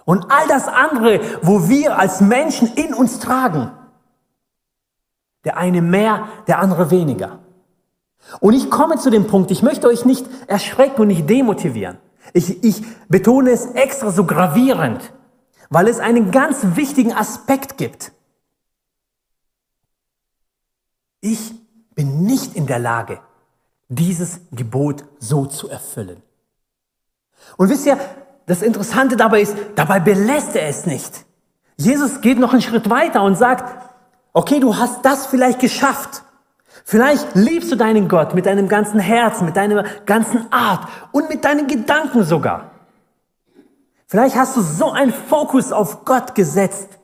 Und 0.04 0.30
all 0.30 0.46
das 0.46 0.68
andere, 0.68 1.20
wo 1.42 1.68
wir 1.68 1.98
als 1.98 2.20
Menschen 2.20 2.72
in 2.74 2.94
uns 2.94 3.18
tragen. 3.18 3.72
Der 5.42 5.56
eine 5.56 5.82
mehr, 5.82 6.28
der 6.46 6.60
andere 6.60 6.92
weniger. 6.92 7.40
Und 8.38 8.54
ich 8.54 8.70
komme 8.70 8.98
zu 8.98 9.10
dem 9.10 9.26
Punkt, 9.26 9.50
ich 9.50 9.64
möchte 9.64 9.88
euch 9.88 10.04
nicht 10.04 10.26
erschrecken 10.46 11.02
und 11.02 11.08
nicht 11.08 11.28
demotivieren. 11.28 11.98
Ich, 12.34 12.62
ich 12.62 12.84
betone 13.08 13.50
es 13.50 13.66
extra 13.66 14.12
so 14.12 14.26
gravierend, 14.26 15.12
weil 15.70 15.88
es 15.88 15.98
einen 15.98 16.30
ganz 16.30 16.58
wichtigen 16.76 17.12
Aspekt 17.12 17.76
gibt. 17.78 18.12
Ich 21.20 21.52
bin 21.96 22.22
nicht 22.22 22.54
in 22.54 22.68
der 22.68 22.78
Lage, 22.78 23.18
dieses 23.88 24.40
Gebot 24.52 25.04
so 25.18 25.46
zu 25.46 25.68
erfüllen. 25.68 26.22
Und 27.56 27.70
wisst 27.70 27.86
ihr, 27.86 27.98
das 28.46 28.62
Interessante 28.62 29.16
dabei 29.16 29.42
ist, 29.42 29.56
dabei 29.74 30.00
belässt 30.00 30.56
er 30.56 30.68
es 30.68 30.86
nicht. 30.86 31.24
Jesus 31.76 32.20
geht 32.20 32.38
noch 32.38 32.52
einen 32.52 32.62
Schritt 32.62 32.90
weiter 32.90 33.22
und 33.22 33.36
sagt, 33.36 33.64
okay, 34.32 34.60
du 34.60 34.76
hast 34.76 35.04
das 35.04 35.26
vielleicht 35.26 35.60
geschafft. 35.60 36.22
Vielleicht 36.84 37.34
liebst 37.34 37.70
du 37.70 37.76
deinen 37.76 38.08
Gott 38.08 38.34
mit 38.34 38.46
deinem 38.46 38.68
ganzen 38.68 39.00
Herzen, 39.00 39.44
mit 39.44 39.56
deiner 39.56 39.84
ganzen 40.06 40.50
Art 40.52 40.88
und 41.12 41.28
mit 41.28 41.44
deinen 41.44 41.66
Gedanken 41.66 42.24
sogar. 42.24 42.70
Vielleicht 44.06 44.36
hast 44.36 44.56
du 44.56 44.62
so 44.62 44.90
einen 44.90 45.12
Fokus 45.12 45.70
auf 45.70 46.04
Gott 46.04 46.34
gesetzt 46.34 46.98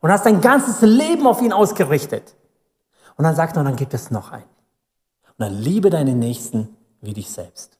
und 0.00 0.10
hast 0.10 0.24
dein 0.24 0.40
ganzes 0.40 0.80
Leben 0.80 1.26
auf 1.26 1.42
ihn 1.42 1.52
ausgerichtet. 1.52 2.36
Und 3.16 3.24
dann 3.24 3.34
sagt 3.34 3.56
er, 3.56 3.60
und 3.60 3.66
dann 3.66 3.76
gibt 3.76 3.92
es 3.94 4.10
noch 4.10 4.30
einen. 4.30 4.51
Dann 5.42 5.54
liebe 5.54 5.90
deinen 5.90 6.20
Nächsten 6.20 6.68
wie 7.00 7.14
dich 7.14 7.28
selbst. 7.28 7.76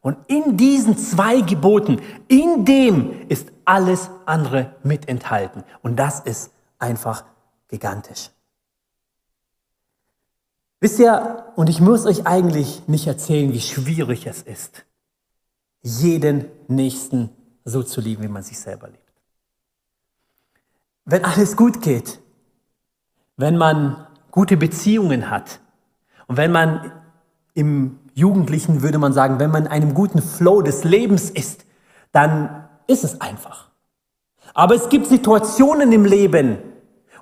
Und 0.00 0.16
in 0.26 0.56
diesen 0.56 0.96
zwei 0.96 1.42
Geboten, 1.42 2.00
in 2.28 2.64
dem 2.64 3.28
ist 3.28 3.52
alles 3.66 4.08
andere 4.24 4.74
mit 4.82 5.06
enthalten. 5.06 5.62
Und 5.82 5.96
das 5.96 6.20
ist 6.20 6.50
einfach 6.78 7.26
gigantisch. 7.68 8.30
Wisst 10.80 10.98
ihr, 10.98 11.52
und 11.56 11.68
ich 11.68 11.82
muss 11.82 12.06
euch 12.06 12.26
eigentlich 12.26 12.88
nicht 12.88 13.06
erzählen, 13.06 13.52
wie 13.52 13.60
schwierig 13.60 14.26
es 14.26 14.40
ist, 14.40 14.86
jeden 15.82 16.46
Nächsten 16.68 17.28
so 17.66 17.82
zu 17.82 18.00
lieben, 18.00 18.22
wie 18.22 18.28
man 18.28 18.42
sich 18.42 18.58
selber 18.58 18.88
liebt. 18.88 19.12
Wenn 21.04 21.22
alles 21.26 21.54
gut 21.54 21.82
geht, 21.82 22.18
wenn 23.36 23.58
man 23.58 24.06
gute 24.30 24.56
Beziehungen 24.56 25.30
hat 25.30 25.60
und 26.26 26.36
wenn 26.36 26.52
man 26.52 26.92
im 27.54 27.98
Jugendlichen 28.14 28.82
würde 28.82 28.98
man 28.98 29.12
sagen, 29.12 29.40
wenn 29.40 29.50
man 29.50 29.66
in 29.66 29.70
einem 29.72 29.94
guten 29.94 30.22
Flow 30.22 30.62
des 30.62 30.84
Lebens 30.84 31.30
ist, 31.30 31.64
dann 32.12 32.68
ist 32.86 33.04
es 33.04 33.20
einfach. 33.20 33.68
Aber 34.54 34.74
es 34.74 34.88
gibt 34.88 35.06
Situationen 35.06 35.92
im 35.92 36.04
Leben 36.04 36.58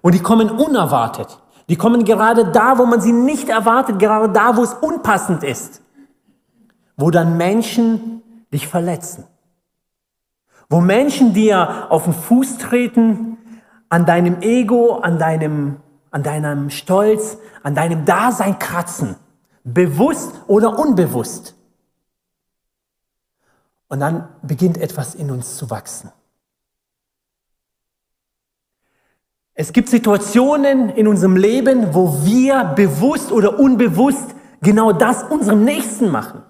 und 0.01 0.15
die 0.15 0.21
kommen 0.21 0.51
unerwartet. 0.51 1.39
Die 1.69 1.77
kommen 1.77 2.05
gerade 2.05 2.51
da, 2.51 2.79
wo 2.79 2.87
man 2.87 3.01
sie 3.01 3.13
nicht 3.13 3.49
erwartet, 3.49 3.99
gerade 3.99 4.31
da, 4.33 4.57
wo 4.57 4.63
es 4.63 4.73
unpassend 4.73 5.45
ist. 5.45 5.83
Wo 6.97 7.11
dann 7.11 7.37
Menschen 7.37 8.23
dich 8.53 8.67
verletzen. 8.67 9.25
Wo 10.71 10.81
Menschen 10.81 11.35
dir 11.35 11.91
auf 11.91 12.05
den 12.05 12.15
Fuß 12.15 12.59
treten, 12.59 13.39
an 13.91 14.05
deinem 14.07 14.41
Ego, 14.41 14.97
an 14.97 15.19
deinem, 15.19 15.77
an 16.11 16.23
deinem 16.23 16.71
Stolz, 16.71 17.39
an 17.63 17.75
deinem 17.75 18.05
Dasein 18.05 18.59
kratzen. 18.59 19.17
Bewusst 19.65 20.33
oder 20.47 20.79
unbewusst. 20.79 21.55
Und 23.89 24.01
dann 24.01 24.29
beginnt 24.43 24.79
etwas 24.79 25.15
in 25.15 25.31
uns 25.31 25.57
zu 25.57 25.71
wachsen. 25.71 26.13
Es 29.55 29.73
gibt 29.73 29.89
Situationen 29.89 30.91
in 30.91 31.09
unserem 31.09 31.37
Leben, 31.37 31.93
wo 31.93 32.25
wir 32.25 32.65
bewusst 32.77 33.33
oder 33.33 33.59
unbewusst 33.59 34.35
genau 34.63 34.93
das 34.93 35.25
unserem 35.25 35.65
Nächsten 35.65 36.11
machen. 36.11 36.43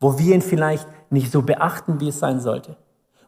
Wo 0.00 0.18
wir 0.18 0.34
ihn 0.34 0.42
vielleicht 0.42 0.86
nicht 1.10 1.32
so 1.32 1.42
beachten, 1.42 2.00
wie 2.00 2.08
es 2.08 2.18
sein 2.18 2.40
sollte. 2.40 2.76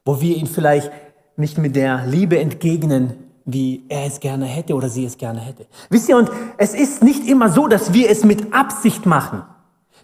Wo 0.04 0.20
wir 0.20 0.36
ihn 0.36 0.46
vielleicht 0.46 0.92
nicht 1.36 1.56
mit 1.56 1.74
der 1.74 2.04
Liebe 2.04 2.38
entgegnen, 2.38 3.27
wie 3.50 3.86
er 3.88 4.04
es 4.04 4.20
gerne 4.20 4.44
hätte 4.44 4.74
oder 4.74 4.90
sie 4.90 5.06
es 5.06 5.16
gerne 5.16 5.40
hätte. 5.40 5.66
Wisst 5.88 6.06
ihr, 6.10 6.18
und 6.18 6.30
es 6.58 6.74
ist 6.74 7.02
nicht 7.02 7.26
immer 7.26 7.48
so, 7.48 7.66
dass 7.66 7.94
wir 7.94 8.10
es 8.10 8.22
mit 8.22 8.52
Absicht 8.52 9.06
machen. 9.06 9.42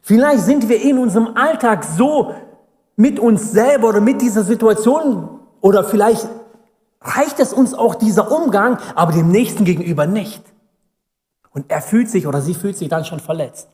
Vielleicht 0.00 0.44
sind 0.44 0.70
wir 0.70 0.80
in 0.80 0.98
unserem 0.98 1.36
Alltag 1.36 1.84
so 1.84 2.34
mit 2.96 3.20
uns 3.20 3.52
selber 3.52 3.90
oder 3.90 4.00
mit 4.00 4.22
dieser 4.22 4.44
Situation 4.44 5.40
oder 5.60 5.84
vielleicht 5.84 6.26
reicht 7.02 7.38
es 7.38 7.52
uns 7.52 7.74
auch 7.74 7.96
dieser 7.96 8.32
Umgang, 8.32 8.78
aber 8.94 9.12
dem 9.12 9.28
Nächsten 9.28 9.66
gegenüber 9.66 10.06
nicht. 10.06 10.42
Und 11.50 11.70
er 11.70 11.82
fühlt 11.82 12.08
sich 12.08 12.26
oder 12.26 12.40
sie 12.40 12.54
fühlt 12.54 12.78
sich 12.78 12.88
dann 12.88 13.04
schon 13.04 13.20
verletzt. 13.20 13.68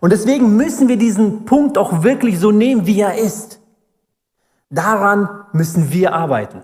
Und 0.00 0.10
deswegen 0.10 0.56
müssen 0.56 0.88
wir 0.88 0.96
diesen 0.96 1.44
Punkt 1.44 1.76
auch 1.76 2.02
wirklich 2.02 2.40
so 2.40 2.50
nehmen, 2.50 2.86
wie 2.86 2.98
er 2.98 3.18
ist. 3.18 3.60
Daran 4.70 5.28
müssen 5.52 5.92
wir 5.92 6.14
arbeiten. 6.14 6.62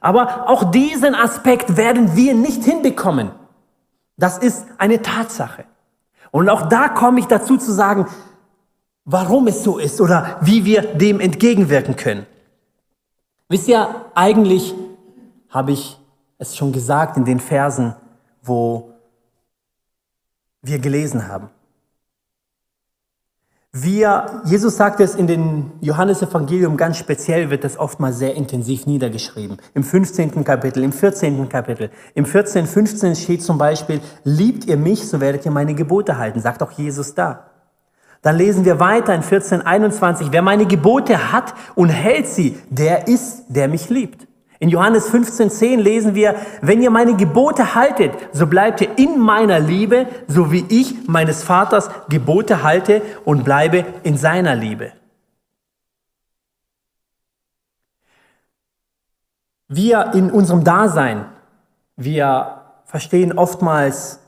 Aber 0.00 0.48
auch 0.48 0.70
diesen 0.70 1.14
Aspekt 1.14 1.76
werden 1.76 2.16
wir 2.16 2.34
nicht 2.34 2.64
hinbekommen. 2.64 3.30
Das 4.16 4.38
ist 4.38 4.66
eine 4.78 5.02
Tatsache. 5.02 5.64
Und 6.30 6.48
auch 6.48 6.68
da 6.68 6.88
komme 6.88 7.20
ich 7.20 7.26
dazu 7.26 7.56
zu 7.56 7.72
sagen, 7.72 8.06
warum 9.04 9.46
es 9.46 9.64
so 9.64 9.78
ist 9.78 10.00
oder 10.00 10.36
wie 10.42 10.64
wir 10.64 10.82
dem 10.82 11.20
entgegenwirken 11.20 11.96
können. 11.96 12.26
Wisst 13.48 13.68
ihr, 13.68 13.88
eigentlich 14.14 14.74
habe 15.48 15.72
ich 15.72 15.98
es 16.36 16.56
schon 16.56 16.72
gesagt 16.72 17.16
in 17.16 17.24
den 17.24 17.40
Versen, 17.40 17.94
wo 18.42 18.92
wir 20.60 20.78
gelesen 20.78 21.28
haben. 21.28 21.48
Wir, 23.72 24.40
Jesus 24.46 24.78
sagt 24.78 24.98
es 25.00 25.14
in 25.14 25.26
den 25.26 25.72
Johannesevangelium 25.82 26.78
ganz 26.78 26.96
speziell, 26.96 27.50
wird 27.50 27.64
das 27.64 27.78
oft 27.78 28.00
mal 28.00 28.14
sehr 28.14 28.34
intensiv 28.34 28.86
niedergeschrieben. 28.86 29.58
Im 29.74 29.84
15. 29.84 30.42
Kapitel, 30.42 30.82
im 30.82 30.92
14. 30.92 31.50
Kapitel. 31.50 31.90
Im 32.14 32.24
14, 32.24 32.66
15 32.66 33.14
steht 33.14 33.42
zum 33.42 33.58
Beispiel, 33.58 34.00
liebt 34.24 34.64
ihr 34.64 34.78
mich, 34.78 35.06
so 35.06 35.20
werdet 35.20 35.44
ihr 35.44 35.50
meine 35.50 35.74
Gebote 35.74 36.16
halten, 36.16 36.40
sagt 36.40 36.62
auch 36.62 36.70
Jesus 36.72 37.14
da. 37.14 37.50
Dann 38.22 38.36
lesen 38.36 38.64
wir 38.64 38.80
weiter 38.80 39.14
in 39.14 39.22
14, 39.22 39.60
21, 39.60 40.28
wer 40.30 40.40
meine 40.40 40.64
Gebote 40.64 41.30
hat 41.30 41.52
und 41.74 41.90
hält 41.90 42.26
sie, 42.26 42.58
der 42.70 43.06
ist, 43.06 43.44
der 43.48 43.68
mich 43.68 43.90
liebt. 43.90 44.27
In 44.60 44.68
Johannes 44.68 45.08
15,10 45.10 45.76
lesen 45.76 46.14
wir, 46.14 46.34
wenn 46.62 46.82
ihr 46.82 46.90
meine 46.90 47.16
Gebote 47.16 47.76
haltet, 47.76 48.12
so 48.32 48.46
bleibt 48.46 48.80
ihr 48.80 48.98
in 48.98 49.18
meiner 49.18 49.60
Liebe, 49.60 50.06
so 50.26 50.50
wie 50.50 50.64
ich 50.68 51.06
meines 51.06 51.44
Vaters 51.44 51.90
Gebote 52.08 52.64
halte 52.64 53.02
und 53.24 53.44
bleibe 53.44 53.84
in 54.02 54.16
seiner 54.16 54.56
Liebe. 54.56 54.92
Wir 59.68 60.12
in 60.14 60.30
unserem 60.30 60.64
Dasein, 60.64 61.26
wir 61.96 62.62
verstehen 62.86 63.36
oftmals, 63.38 64.18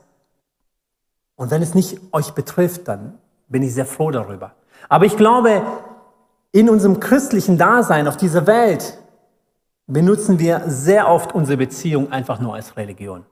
und 1.35 1.49
wenn 1.49 1.63
es 1.63 1.73
nicht 1.73 1.99
euch 2.11 2.33
betrifft, 2.33 2.87
dann 2.87 3.17
bin 3.47 3.63
ich 3.63 3.73
sehr 3.73 3.87
froh 3.87 4.11
darüber. 4.11 4.51
Aber 4.87 5.05
ich 5.05 5.17
glaube, 5.17 5.63
in 6.51 6.69
unserem 6.69 6.99
christlichen 6.99 7.57
Dasein 7.57 8.07
auf 8.07 8.15
dieser 8.15 8.45
Welt 8.45 9.00
benutzen 9.87 10.39
wir 10.39 10.63
sehr 10.67 11.09
oft 11.09 11.33
unsere 11.33 11.57
Beziehung 11.57 12.11
einfach 12.11 12.39
nur 12.39 12.55
als 12.55 12.77
Religion. 12.77 13.25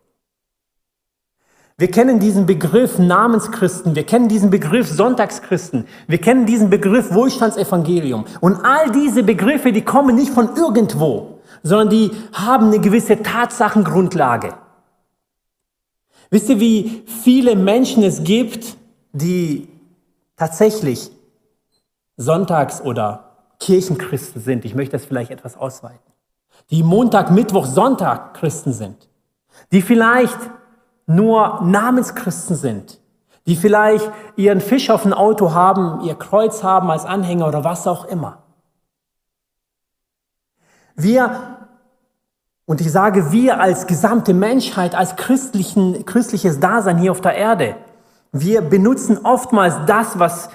Wir 1.78 1.90
kennen 1.90 2.20
diesen 2.20 2.46
Begriff 2.46 3.00
Namenschristen, 3.00 3.96
wir 3.96 4.06
kennen 4.06 4.28
diesen 4.28 4.50
Begriff 4.50 4.90
Sonntagschristen, 4.90 5.88
wir 6.08 6.18
kennen 6.18 6.46
diesen 6.46 6.70
Begriff 6.70 7.14
Wohlstandsevangelium. 7.14 8.26
Und 8.42 8.66
all 8.66 8.92
diese 8.92 9.24
Begriffe, 9.24 9.72
die 9.72 9.84
kommen 9.84 10.18
nicht 10.18 10.32
von 10.34 10.58
irgendwo, 10.58 11.40
sondern 11.64 11.90
die 11.90 12.12
haben 12.34 12.68
eine 12.68 12.80
gewisse 12.80 13.24
Tatsachengrundlage. 13.24 14.56
Wisst 16.30 16.50
ihr, 16.50 16.60
wie 16.60 17.04
viele 17.24 17.56
Menschen 17.56 18.04
es 18.04 18.26
gibt, 18.26 18.76
die 19.14 19.70
tatsächlich 20.36 21.12
Sonntags- 22.18 22.82
oder 22.82 23.38
Kirchenchristen 23.62 24.42
sind? 24.42 24.66
Ich 24.66 24.76
möchte 24.76 24.98
das 24.98 25.06
vielleicht 25.06 25.32
etwas 25.32 25.56
ausweiten 25.56 26.09
die 26.72 26.84
Montag, 26.84 27.32
Mittwoch, 27.32 27.66
Sonntag 27.66 28.36
Christen 28.36 28.74
sind, 28.74 29.10
die 29.72 29.82
vielleicht 29.82 30.38
nur 31.08 31.62
Namenschristen 31.64 32.56
sind, 32.56 33.00
die 33.48 33.56
vielleicht 33.56 34.10
ihren 34.36 34.62
Fisch 34.62 34.90
auf 34.90 35.04
dem 35.04 35.14
Auto 35.14 35.54
haben, 35.54 36.02
ihr 36.02 36.16
Kreuz 36.16 36.64
haben 36.64 36.92
als 36.92 37.06
Anhänger 37.06 37.48
oder 37.48 37.64
was 37.64 37.88
auch 37.88 38.06
immer. 38.06 38.44
Wir, 40.96 41.58
und 42.66 42.82
ich 42.82 42.92
sage 42.92 43.32
wir 43.32 43.60
als 43.60 43.88
gesamte 43.88 44.34
Menschheit, 44.34 44.94
als 44.94 45.16
christlichen, 45.16 46.06
christliches 46.06 46.60
Dasein 46.60 47.00
hier 47.00 47.12
auf 47.12 47.22
der 47.22 47.36
Erde, 47.36 47.76
wir 48.32 48.62
benutzen 48.62 49.18
oftmals 49.24 49.74
das, 49.88 50.20
was 50.20 50.50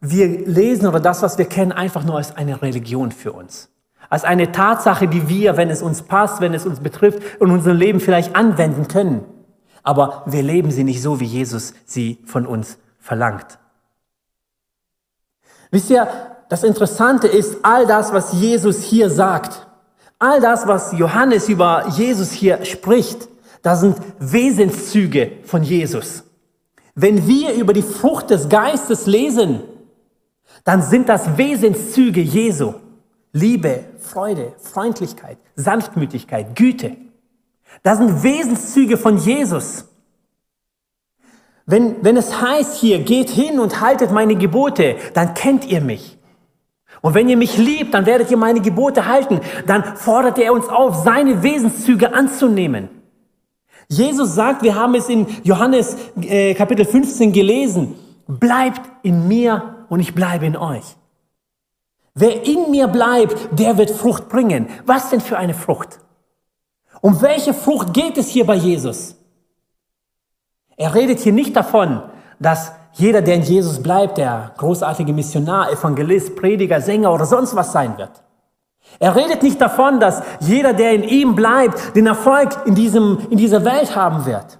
wir 0.00 0.26
lesen 0.48 0.88
oder 0.88 0.98
das, 0.98 1.22
was 1.22 1.38
wir 1.38 1.44
kennen, 1.44 1.70
einfach 1.70 2.02
nur 2.02 2.16
als 2.16 2.36
eine 2.36 2.60
Religion 2.60 3.12
für 3.12 3.32
uns 3.32 3.69
als 4.10 4.24
eine 4.24 4.52
Tatsache, 4.52 5.08
die 5.08 5.28
wir, 5.28 5.56
wenn 5.56 5.70
es 5.70 5.80
uns 5.80 6.02
passt, 6.02 6.40
wenn 6.40 6.52
es 6.52 6.66
uns 6.66 6.80
betrifft, 6.80 7.20
in 7.40 7.50
unserem 7.50 7.78
Leben 7.78 8.00
vielleicht 8.00 8.36
anwenden 8.36 8.88
können. 8.88 9.24
Aber 9.82 10.24
wir 10.26 10.42
leben 10.42 10.70
sie 10.70 10.84
nicht 10.84 11.00
so, 11.00 11.20
wie 11.20 11.24
Jesus 11.24 11.72
sie 11.86 12.18
von 12.26 12.44
uns 12.44 12.76
verlangt. 12.98 13.58
Wisst 15.70 15.88
ihr, 15.90 16.08
das 16.48 16.64
Interessante 16.64 17.28
ist, 17.28 17.58
all 17.62 17.86
das, 17.86 18.12
was 18.12 18.32
Jesus 18.32 18.82
hier 18.82 19.08
sagt, 19.08 19.66
all 20.18 20.40
das, 20.40 20.66
was 20.66 20.92
Johannes 20.92 21.48
über 21.48 21.88
Jesus 21.90 22.32
hier 22.32 22.64
spricht, 22.64 23.28
das 23.62 23.80
sind 23.80 23.96
Wesenszüge 24.18 25.32
von 25.44 25.62
Jesus. 25.62 26.24
Wenn 26.96 27.28
wir 27.28 27.54
über 27.54 27.72
die 27.72 27.82
Frucht 27.82 28.30
des 28.30 28.48
Geistes 28.48 29.06
lesen, 29.06 29.60
dann 30.64 30.82
sind 30.82 31.08
das 31.08 31.38
Wesenszüge 31.38 32.20
Jesu. 32.20 32.74
Liebe, 33.32 33.84
Freude, 33.98 34.54
Freundlichkeit, 34.58 35.38
Sanftmütigkeit, 35.54 36.56
Güte. 36.56 36.96
Das 37.82 37.98
sind 37.98 38.22
Wesenszüge 38.22 38.96
von 38.96 39.18
Jesus. 39.18 39.84
Wenn, 41.66 42.02
wenn 42.04 42.16
es 42.16 42.40
heißt 42.40 42.78
hier, 42.78 42.98
geht 42.98 43.30
hin 43.30 43.60
und 43.60 43.80
haltet 43.80 44.10
meine 44.10 44.34
Gebote, 44.34 44.96
dann 45.14 45.34
kennt 45.34 45.64
ihr 45.66 45.80
mich. 45.80 46.18
Und 47.00 47.14
wenn 47.14 47.28
ihr 47.28 47.36
mich 47.36 47.56
liebt, 47.56 47.94
dann 47.94 48.06
werdet 48.06 48.30
ihr 48.30 48.36
meine 48.36 48.60
Gebote 48.60 49.06
halten. 49.06 49.40
Dann 49.66 49.96
fordert 49.96 50.38
er 50.38 50.52
uns 50.52 50.68
auf, 50.68 51.04
seine 51.04 51.42
Wesenszüge 51.42 52.12
anzunehmen. 52.12 52.88
Jesus 53.88 54.34
sagt, 54.34 54.62
wir 54.62 54.74
haben 54.74 54.94
es 54.94 55.08
in 55.08 55.26
Johannes 55.44 55.96
äh, 56.20 56.54
Kapitel 56.54 56.84
15 56.84 57.32
gelesen, 57.32 57.94
bleibt 58.26 58.82
in 59.02 59.26
mir 59.26 59.86
und 59.88 60.00
ich 60.00 60.14
bleibe 60.14 60.46
in 60.46 60.56
euch. 60.56 60.96
Wer 62.20 62.46
in 62.46 62.70
mir 62.70 62.86
bleibt, 62.86 63.58
der 63.58 63.78
wird 63.78 63.90
Frucht 63.90 64.28
bringen. 64.28 64.68
Was 64.84 65.08
denn 65.08 65.22
für 65.22 65.38
eine 65.38 65.54
Frucht? 65.54 66.00
Um 67.00 67.22
welche 67.22 67.54
Frucht 67.54 67.94
geht 67.94 68.18
es 68.18 68.28
hier 68.28 68.44
bei 68.44 68.56
Jesus? 68.56 69.16
Er 70.76 70.94
redet 70.94 71.20
hier 71.20 71.32
nicht 71.32 71.56
davon, 71.56 72.02
dass 72.38 72.72
jeder, 72.92 73.22
der 73.22 73.36
in 73.36 73.42
Jesus 73.42 73.82
bleibt, 73.82 74.18
der 74.18 74.52
großartige 74.58 75.14
Missionar, 75.14 75.72
Evangelist, 75.72 76.36
Prediger, 76.36 76.82
Sänger 76.82 77.10
oder 77.10 77.24
sonst 77.24 77.56
was 77.56 77.72
sein 77.72 77.96
wird. 77.96 78.22
Er 78.98 79.16
redet 79.16 79.42
nicht 79.42 79.58
davon, 79.58 79.98
dass 79.98 80.22
jeder, 80.40 80.74
der 80.74 80.92
in 80.92 81.04
ihm 81.04 81.34
bleibt, 81.34 81.96
den 81.96 82.06
Erfolg 82.06 82.50
in, 82.66 82.74
diesem, 82.74 83.18
in 83.30 83.38
dieser 83.38 83.64
Welt 83.64 83.96
haben 83.96 84.26
wird. 84.26 84.58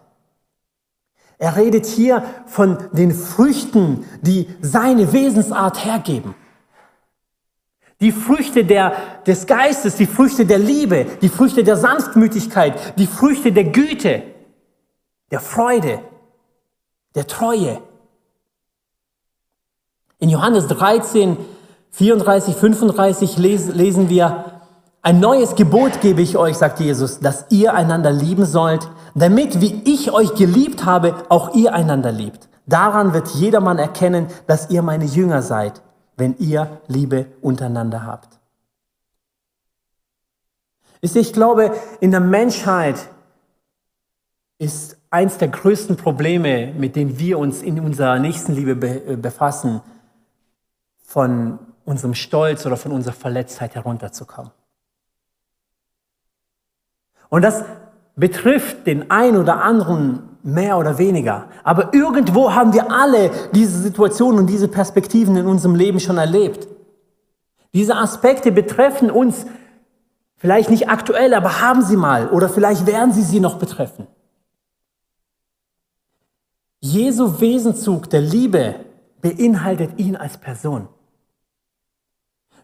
Er 1.36 1.56
redet 1.56 1.84
hier 1.84 2.22
von 2.46 2.78
den 2.92 3.12
Früchten, 3.12 4.06
die 4.22 4.48
seine 4.62 5.12
Wesensart 5.12 5.84
hergeben. 5.84 6.34
Die 8.00 8.12
Früchte 8.12 8.64
der, 8.64 8.94
des 9.26 9.46
Geistes, 9.46 9.96
die 9.96 10.06
Früchte 10.06 10.46
der 10.46 10.58
Liebe, 10.58 11.06
die 11.20 11.28
Früchte 11.28 11.64
der 11.64 11.76
Sanftmütigkeit, 11.76 12.98
die 12.98 13.06
Früchte 13.06 13.52
der 13.52 13.64
Güte, 13.64 14.22
der 15.30 15.40
Freude, 15.40 16.00
der 17.14 17.26
Treue. 17.26 17.80
In 20.18 20.30
Johannes 20.30 20.66
13, 20.68 21.36
34, 21.90 22.54
35 22.54 23.36
lesen 23.38 24.08
wir, 24.08 24.60
ein 25.02 25.18
neues 25.18 25.54
Gebot 25.54 26.02
gebe 26.02 26.20
ich 26.20 26.36
euch, 26.36 26.58
sagt 26.58 26.78
Jesus, 26.78 27.20
dass 27.20 27.46
ihr 27.48 27.72
einander 27.72 28.12
lieben 28.12 28.44
sollt, 28.44 28.86
damit, 29.14 29.62
wie 29.62 29.82
ich 29.84 30.12
euch 30.12 30.34
geliebt 30.34 30.84
habe, 30.84 31.14
auch 31.30 31.54
ihr 31.54 31.72
einander 31.72 32.12
liebt. 32.12 32.48
Daran 32.66 33.14
wird 33.14 33.28
jedermann 33.28 33.78
erkennen, 33.78 34.26
dass 34.46 34.68
ihr 34.68 34.82
meine 34.82 35.06
Jünger 35.06 35.40
seid, 35.40 35.80
wenn 36.20 36.36
ihr 36.38 36.80
Liebe 36.86 37.26
untereinander 37.40 38.06
habt. 38.06 38.38
Ich 41.00 41.32
glaube, 41.32 41.74
in 42.00 42.10
der 42.12 42.20
Menschheit 42.20 43.08
ist 44.58 44.98
eins 45.08 45.38
der 45.38 45.48
größten 45.48 45.96
Probleme, 45.96 46.72
mit 46.74 46.94
denen 46.94 47.18
wir 47.18 47.38
uns 47.38 47.62
in 47.62 47.80
unserer 47.80 48.18
Nächstenliebe 48.18 48.86
äh, 48.86 49.16
befassen, 49.16 49.80
von 51.02 51.58
unserem 51.84 52.14
Stolz 52.14 52.66
oder 52.66 52.76
von 52.76 52.92
unserer 52.92 53.14
Verletztheit 53.14 53.74
herunterzukommen. 53.74 54.52
Und 57.30 57.42
das 57.42 57.64
betrifft 58.14 58.86
den 58.86 59.10
ein 59.10 59.36
oder 59.36 59.62
anderen 59.62 60.29
mehr 60.42 60.78
oder 60.78 60.98
weniger. 60.98 61.48
Aber 61.64 61.92
irgendwo 61.94 62.54
haben 62.54 62.72
wir 62.72 62.90
alle 62.90 63.30
diese 63.52 63.78
Situationen 63.78 64.40
und 64.40 64.46
diese 64.46 64.68
Perspektiven 64.68 65.36
in 65.36 65.46
unserem 65.46 65.74
Leben 65.74 66.00
schon 66.00 66.18
erlebt. 66.18 66.68
Diese 67.72 67.96
Aspekte 67.96 68.50
betreffen 68.50 69.10
uns 69.10 69.46
vielleicht 70.36 70.70
nicht 70.70 70.88
aktuell, 70.88 71.34
aber 71.34 71.60
haben 71.60 71.82
sie 71.82 71.96
mal 71.96 72.28
oder 72.30 72.48
vielleicht 72.48 72.86
werden 72.86 73.12
sie 73.12 73.22
sie 73.22 73.40
noch 73.40 73.58
betreffen. 73.58 74.06
Jesu 76.80 77.40
Wesenzug 77.40 78.08
der 78.08 78.22
Liebe 78.22 78.76
beinhaltet 79.20 79.98
ihn 79.98 80.16
als 80.16 80.38
Person. 80.38 80.88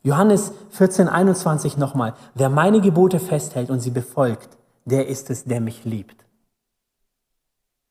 Johannes 0.02 0.52
14, 0.70 1.08
21 1.08 1.76
nochmal. 1.76 2.14
Wer 2.34 2.48
meine 2.48 2.80
Gebote 2.80 3.18
festhält 3.18 3.70
und 3.70 3.80
sie 3.80 3.90
befolgt, 3.90 4.56
der 4.84 5.08
ist 5.08 5.30
es, 5.30 5.44
der 5.44 5.60
mich 5.60 5.84
liebt. 5.84 6.25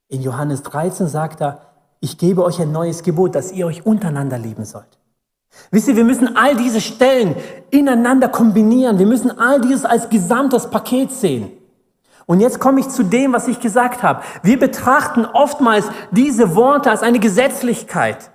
In 0.08 0.22
Johannes 0.22 0.64
13 0.64 1.08
sagt 1.08 1.42
er, 1.42 1.62
ich 2.00 2.18
gebe 2.18 2.44
euch 2.44 2.62
ein 2.62 2.72
neues 2.72 3.04
Gebot, 3.04 3.36
dass 3.36 3.52
ihr 3.52 3.66
euch 3.66 3.86
untereinander 3.86 4.38
lieben 4.38 4.66
sollt. 4.66 5.00
Wisst 5.72 5.88
ihr, 5.88 5.96
wir 5.96 6.04
müssen 6.04 6.36
all 6.36 6.56
diese 6.56 6.82
Stellen 6.82 7.36
ineinander 7.72 8.28
kombinieren. 8.28 9.00
Wir 9.00 9.08
müssen 9.08 9.38
all 9.40 9.62
dieses 9.62 9.86
als 9.86 10.10
gesamtes 10.10 10.70
Paket 10.70 11.12
sehen. 11.12 11.52
Und 12.26 12.40
jetzt 12.40 12.60
komme 12.60 12.80
ich 12.80 12.90
zu 12.90 13.04
dem, 13.04 13.34
was 13.34 13.48
ich 13.48 13.60
gesagt 13.60 14.04
habe. 14.04 14.22
Wir 14.44 14.60
betrachten 14.60 15.26
oftmals 15.26 15.86
diese 16.12 16.56
Worte 16.56 16.90
als 16.92 17.04
eine 17.04 17.20
Gesetzlichkeit. 17.20 18.32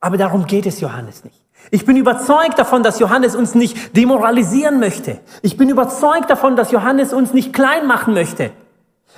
Aber 0.00 0.16
darum 0.16 0.46
geht 0.46 0.66
es 0.66 0.80
Johannes 0.80 1.24
nicht. 1.24 1.40
Ich 1.70 1.86
bin 1.86 1.96
überzeugt 1.96 2.58
davon, 2.58 2.82
dass 2.82 2.98
Johannes 2.98 3.36
uns 3.36 3.54
nicht 3.54 3.96
demoralisieren 3.96 4.80
möchte. 4.80 5.20
Ich 5.42 5.56
bin 5.56 5.68
überzeugt 5.68 6.28
davon, 6.28 6.56
dass 6.56 6.72
Johannes 6.72 7.12
uns 7.12 7.32
nicht 7.32 7.52
klein 7.52 7.86
machen 7.86 8.14
möchte. 8.14 8.50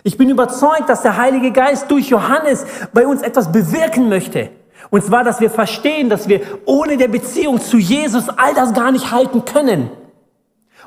Ich 0.02 0.18
bin 0.18 0.28
überzeugt, 0.28 0.88
dass 0.88 1.02
der 1.02 1.16
Heilige 1.16 1.52
Geist 1.52 1.90
durch 1.90 2.09
Johannes 2.09 2.66
bei 2.92 3.07
uns 3.07 3.22
etwas 3.22 3.52
bewirken 3.52 4.09
möchte. 4.09 4.50
Und 4.90 5.04
zwar, 5.04 5.24
dass 5.24 5.40
wir 5.40 5.50
verstehen, 5.50 6.09
dass 6.09 6.28
wir 6.28 6.40
ohne 6.66 6.96
der 6.96 7.09
Beziehung 7.09 7.61
zu 7.61 7.78
Jesus 7.78 8.28
all 8.28 8.54
das 8.54 8.74
gar 8.74 8.92
nicht 8.92 9.11
halten 9.11 9.44
können. 9.44 9.90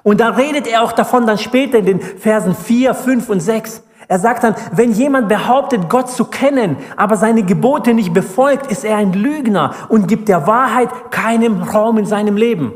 Und 0.04 0.20
da 0.20 0.30
redet 0.30 0.68
er 0.68 0.84
auch 0.84 0.92
davon 0.92 1.26
dann 1.26 1.38
später 1.38 1.80
in 1.80 1.86
den 1.86 2.00
Versen 2.02 2.56
4, 2.56 2.94
5 2.94 3.30
und 3.30 3.40
6. 3.40 3.84
Er 4.08 4.20
sagt 4.20 4.44
dann, 4.44 4.56
wenn 4.72 4.94
jemand 4.94 5.28
behauptet, 5.28 5.90
Gott 5.90 6.10
zu 6.10 6.26
kennen, 6.26 6.78
aber 6.96 7.18
seine 7.18 7.44
Gebote 7.44 7.94
nicht 7.94 8.14
befolgt, 8.14 8.72
ist 8.72 8.86
er 8.86 8.98
ein 8.98 9.12
Lügner 9.12 9.76
und 9.90 10.08
gibt 10.08 10.30
der 10.30 10.48
Wahrheit 10.48 11.12
keinen 11.12 11.62
Raum 11.62 11.98
in 11.98 12.06
seinem 12.06 12.38
Leben. 12.38 12.74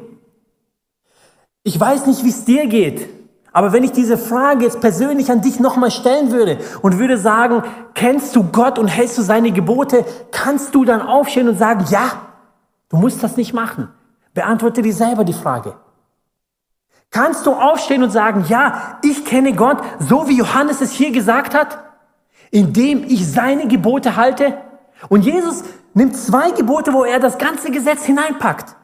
Ich 1.63 1.79
weiß 1.79 2.07
nicht, 2.07 2.25
wie 2.25 2.29
es 2.29 2.43
dir 2.43 2.67
geht, 2.67 3.07
aber 3.53 3.73
wenn 3.73 3.83
ich 3.83 3.91
diese 3.91 4.17
Frage 4.17 4.63
jetzt 4.63 4.79
persönlich 4.79 5.29
an 5.29 5.41
dich 5.41 5.59
nochmal 5.59 5.91
stellen 5.91 6.31
würde 6.31 6.59
und 6.81 6.99
würde 6.99 7.17
sagen, 7.17 7.63
kennst 7.93 8.35
du 8.35 8.43
Gott 8.43 8.79
und 8.79 8.87
hältst 8.87 9.17
du 9.17 9.21
seine 9.21 9.51
Gebote, 9.51 10.05
kannst 10.31 10.73
du 10.73 10.85
dann 10.85 11.01
aufstehen 11.01 11.49
und 11.49 11.57
sagen, 11.57 11.85
ja, 11.89 12.27
du 12.89 12.97
musst 12.97 13.21
das 13.21 13.35
nicht 13.35 13.53
machen. 13.53 13.89
Beantworte 14.33 14.81
dir 14.81 14.93
selber 14.93 15.25
die 15.25 15.33
Frage. 15.33 15.75
Kannst 17.09 17.45
du 17.45 17.51
aufstehen 17.51 18.03
und 18.03 18.11
sagen, 18.11 18.45
ja, 18.47 18.99
ich 19.01 19.25
kenne 19.25 19.53
Gott, 19.53 19.79
so 19.99 20.29
wie 20.29 20.37
Johannes 20.37 20.79
es 20.79 20.91
hier 20.91 21.11
gesagt 21.11 21.53
hat, 21.53 21.77
indem 22.51 23.03
ich 23.03 23.29
seine 23.29 23.67
Gebote 23.67 24.15
halte? 24.15 24.57
Und 25.09 25.25
Jesus 25.25 25.65
nimmt 25.93 26.15
zwei 26.15 26.51
Gebote, 26.51 26.93
wo 26.93 27.03
er 27.03 27.19
das 27.19 27.37
ganze 27.37 27.69
Gesetz 27.69 28.05
hineinpackt 28.05 28.77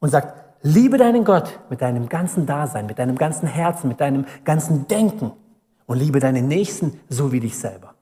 und 0.00 0.08
sagt, 0.08 0.41
liebe 0.62 0.98
deinen 0.98 1.24
Gott 1.24 1.60
mit 1.70 1.82
deinem 1.82 2.08
ganzen 2.08 2.46
Dasein, 2.46 2.86
mit 2.86 2.98
deinem 2.98 3.16
ganzen 3.16 3.46
Herzen, 3.46 3.88
mit 3.88 4.00
deinem 4.00 4.26
ganzen 4.44 4.86
Denken 4.88 5.32
und 5.86 5.98
liebe 5.98 6.20
deinen 6.20 6.48
Nächsten 6.48 7.00
so 7.08 7.32
wie 7.32 7.40
dich 7.40 7.58
selber. 7.58 7.94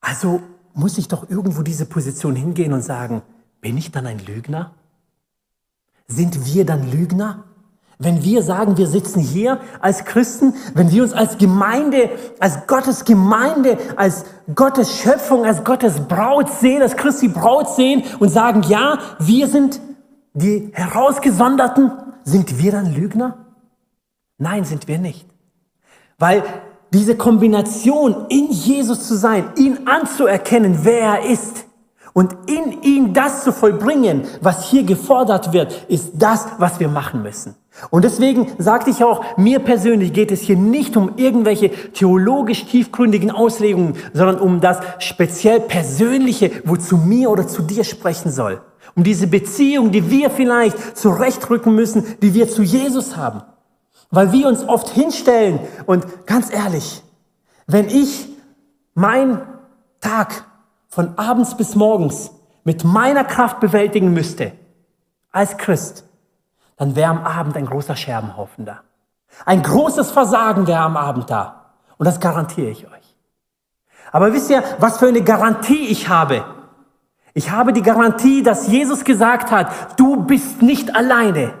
Also 0.00 0.42
muss 0.74 0.98
ich 0.98 1.08
doch 1.08 1.28
irgendwo 1.28 1.62
diese 1.62 1.86
Position 1.86 2.34
hingehen 2.34 2.72
und 2.72 2.82
sagen, 2.82 3.22
bin 3.60 3.76
ich 3.76 3.90
dann 3.92 4.06
ein 4.06 4.18
Lügner? 4.18 4.74
Sind 6.06 6.46
wir 6.46 6.64
dann 6.64 6.90
Lügner? 6.90 7.44
Wenn 8.02 8.24
wir 8.24 8.42
sagen, 8.42 8.78
wir 8.78 8.86
sitzen 8.86 9.20
hier 9.20 9.60
als 9.78 10.06
Christen, 10.06 10.54
wenn 10.72 10.90
wir 10.90 11.02
uns 11.02 11.12
als 11.12 11.36
Gemeinde, 11.36 12.08
als 12.38 12.66
Gottes 12.66 13.04
Gemeinde, 13.04 13.76
als 13.94 14.24
Gottes 14.54 15.00
Schöpfung, 15.00 15.44
als 15.44 15.64
Gottes 15.64 16.00
Braut 16.08 16.48
sehen, 16.48 16.80
als 16.80 16.96
Christi 16.96 17.28
Braut 17.28 17.68
sehen 17.68 18.02
und 18.18 18.30
sagen, 18.30 18.62
ja, 18.62 18.98
wir 19.18 19.46
sind 19.48 19.82
die 20.32 20.70
Herausgesonderten, 20.72 21.92
sind 22.24 22.58
wir 22.58 22.72
dann 22.72 22.94
Lügner? 22.94 23.36
Nein, 24.38 24.64
sind 24.64 24.88
wir 24.88 24.98
nicht. 24.98 25.26
Weil 26.18 26.42
diese 26.94 27.16
Kombination, 27.16 28.26
in 28.30 28.50
Jesus 28.50 29.06
zu 29.06 29.14
sein, 29.14 29.50
ihn 29.56 29.86
anzuerkennen, 29.86 30.78
wer 30.84 31.00
er 31.00 31.30
ist, 31.30 31.66
und 32.12 32.36
in 32.46 32.82
ihn 32.82 33.14
das 33.14 33.44
zu 33.44 33.52
vollbringen, 33.52 34.24
was 34.40 34.70
hier 34.70 34.82
gefordert 34.82 35.52
wird, 35.52 35.84
ist 35.88 36.12
das, 36.14 36.46
was 36.58 36.80
wir 36.80 36.88
machen 36.88 37.22
müssen. 37.22 37.54
Und 37.90 38.04
deswegen 38.04 38.48
sagte 38.58 38.90
ich 38.90 39.04
auch, 39.04 39.24
mir 39.36 39.60
persönlich 39.60 40.12
geht 40.12 40.32
es 40.32 40.40
hier 40.40 40.56
nicht 40.56 40.96
um 40.96 41.16
irgendwelche 41.16 41.70
theologisch 41.92 42.66
tiefgründigen 42.66 43.30
Auslegungen, 43.30 43.94
sondern 44.12 44.38
um 44.38 44.60
das 44.60 44.78
speziell 44.98 45.60
Persönliche, 45.60 46.50
wo 46.64 46.76
zu 46.76 46.96
mir 46.96 47.30
oder 47.30 47.46
zu 47.46 47.62
dir 47.62 47.84
sprechen 47.84 48.32
soll. 48.32 48.60
Um 48.96 49.04
diese 49.04 49.28
Beziehung, 49.28 49.92
die 49.92 50.10
wir 50.10 50.30
vielleicht 50.30 50.96
zurechtrücken 50.98 51.74
müssen, 51.74 52.04
die 52.20 52.34
wir 52.34 52.48
zu 52.48 52.62
Jesus 52.62 53.16
haben. 53.16 53.42
Weil 54.10 54.32
wir 54.32 54.48
uns 54.48 54.66
oft 54.66 54.88
hinstellen 54.88 55.60
und 55.86 56.26
ganz 56.26 56.52
ehrlich, 56.52 57.02
wenn 57.68 57.88
ich 57.88 58.28
mein 58.94 59.40
Tag 60.00 60.44
von 60.90 61.16
abends 61.16 61.56
bis 61.56 61.74
morgens 61.74 62.32
mit 62.64 62.84
meiner 62.84 63.24
Kraft 63.24 63.60
bewältigen 63.60 64.12
müsste, 64.12 64.52
als 65.32 65.56
Christ, 65.56 66.04
dann 66.76 66.96
wäre 66.96 67.10
am 67.10 67.24
Abend 67.24 67.56
ein 67.56 67.66
großer 67.66 67.96
Scherbenhaufen 67.96 68.64
da. 68.64 68.80
Ein 69.46 69.62
großes 69.62 70.10
Versagen 70.10 70.66
wäre 70.66 70.80
am 70.80 70.96
Abend 70.96 71.30
da. 71.30 71.72
Und 71.96 72.06
das 72.06 72.20
garantiere 72.20 72.70
ich 72.70 72.86
euch. 72.86 73.16
Aber 74.12 74.32
wisst 74.32 74.50
ihr, 74.50 74.64
was 74.78 74.98
für 74.98 75.06
eine 75.06 75.22
Garantie 75.22 75.86
ich 75.88 76.08
habe? 76.08 76.44
Ich 77.32 77.50
habe 77.50 77.72
die 77.72 77.82
Garantie, 77.82 78.42
dass 78.42 78.66
Jesus 78.66 79.04
gesagt 79.04 79.52
hat, 79.52 79.98
du 80.00 80.24
bist 80.24 80.62
nicht 80.62 80.96
alleine. 80.96 81.54